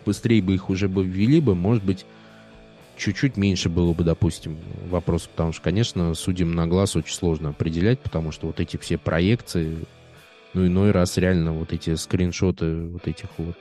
Быстрее 0.05 0.41
бы 0.41 0.53
их 0.53 0.69
уже 0.69 0.87
бы 0.87 1.03
ввели 1.03 1.41
бы, 1.41 1.55
может 1.55 1.83
быть, 1.83 2.05
чуть-чуть 2.97 3.37
меньше 3.37 3.69
было 3.69 3.93
бы, 3.93 4.03
допустим, 4.03 4.57
вопрос, 4.89 5.27
потому 5.27 5.51
что, 5.51 5.61
конечно, 5.61 6.13
судим 6.13 6.53
на 6.53 6.67
глаз 6.67 6.95
очень 6.95 7.13
сложно 7.13 7.49
определять, 7.49 7.99
потому 7.99 8.31
что 8.31 8.47
вот 8.47 8.59
эти 8.59 8.77
все 8.77 8.97
проекции, 8.97 9.79
ну, 10.53 10.65
иной 10.65 10.91
раз 10.91 11.17
реально 11.17 11.53
вот 11.53 11.73
эти 11.73 11.95
скриншоты 11.95 12.87
вот 12.87 13.07
этих 13.07 13.27
вот 13.37 13.57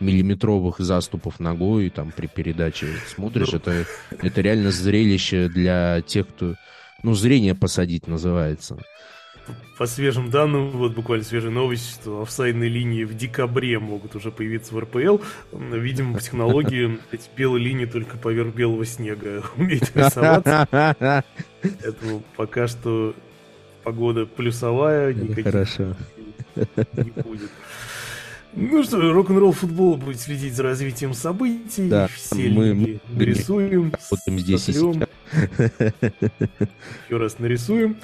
миллиметровых 0.00 0.78
заступов 0.78 1.40
ногой 1.40 1.90
там 1.90 2.12
при 2.14 2.26
передаче 2.26 2.88
смотришь, 3.14 3.52
ну. 3.52 3.58
это, 3.58 3.86
это 4.10 4.40
реально 4.40 4.70
зрелище 4.70 5.48
для 5.48 6.02
тех, 6.02 6.28
кто... 6.28 6.54
Ну, 7.02 7.14
зрение 7.14 7.54
посадить 7.54 8.08
называется. 8.08 8.76
По 9.78 9.86
свежим 9.86 10.30
данным, 10.30 10.70
вот 10.70 10.94
буквально 10.94 11.24
свежая 11.24 11.52
новость, 11.52 11.94
что 11.94 12.22
офсайдные 12.22 12.68
линии 12.68 13.04
в 13.04 13.16
декабре 13.16 13.78
могут 13.78 14.16
уже 14.16 14.32
появиться 14.32 14.74
в 14.74 14.80
РПЛ. 14.80 15.18
Видимо, 15.52 16.14
по 16.14 16.20
технологии 16.20 16.98
эти 17.12 17.28
белые 17.36 17.64
линии 17.64 17.86
только 17.86 18.18
поверх 18.18 18.54
белого 18.54 18.84
снега 18.84 19.44
умеют 19.56 19.90
рисоваться. 19.94 20.66
Поэтому 21.62 22.22
пока 22.36 22.66
что 22.66 23.14
погода 23.84 24.26
плюсовая, 24.26 25.14
никаких 25.14 25.44
Хорошо. 25.44 25.96
не 26.56 27.10
будет. 27.22 27.50
Ну 28.54 28.82
что, 28.82 29.12
рок-н-ролл 29.12 29.52
футбол 29.52 29.96
будет 29.96 30.20
следить 30.20 30.54
за 30.54 30.62
развитием 30.62 31.14
событий. 31.14 31.88
Да, 31.88 32.08
Все 32.08 32.48
мы, 32.48 32.74
мы 32.74 33.00
нарисуем, 33.10 33.92
работаем 33.92 34.38
здесь 34.38 34.64
сотрем. 34.64 35.06
Еще 37.06 37.16
раз 37.16 37.38
нарисуем. 37.38 37.96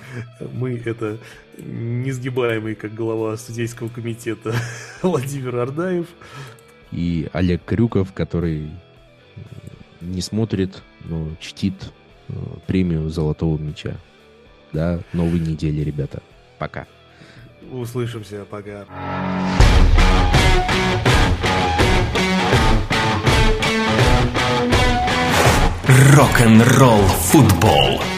Мы 0.53 0.81
это 0.85 1.19
несгибаемый, 1.59 2.75
как 2.75 2.95
глава 2.95 3.37
судейского 3.37 3.89
комитета 3.89 4.55
Владимир 5.03 5.57
Ардаев. 5.57 6.07
И 6.93 7.29
Олег 7.33 7.65
Крюков, 7.65 8.13
который 8.13 8.71
не 10.01 10.21
смотрит, 10.21 10.83
но 11.05 11.31
чтит 11.41 11.75
э, 12.29 12.33
премию 12.67 13.09
Золотого 13.09 13.59
Мяча. 13.59 13.97
Да, 14.73 15.01
новой 15.13 15.41
недели, 15.41 15.81
ребята. 15.81 16.23
Пока. 16.59 16.87
Услышимся, 17.71 18.45
пока. 18.49 18.85
Рок-н-ролл 26.15 27.03
футбол. 27.31 28.14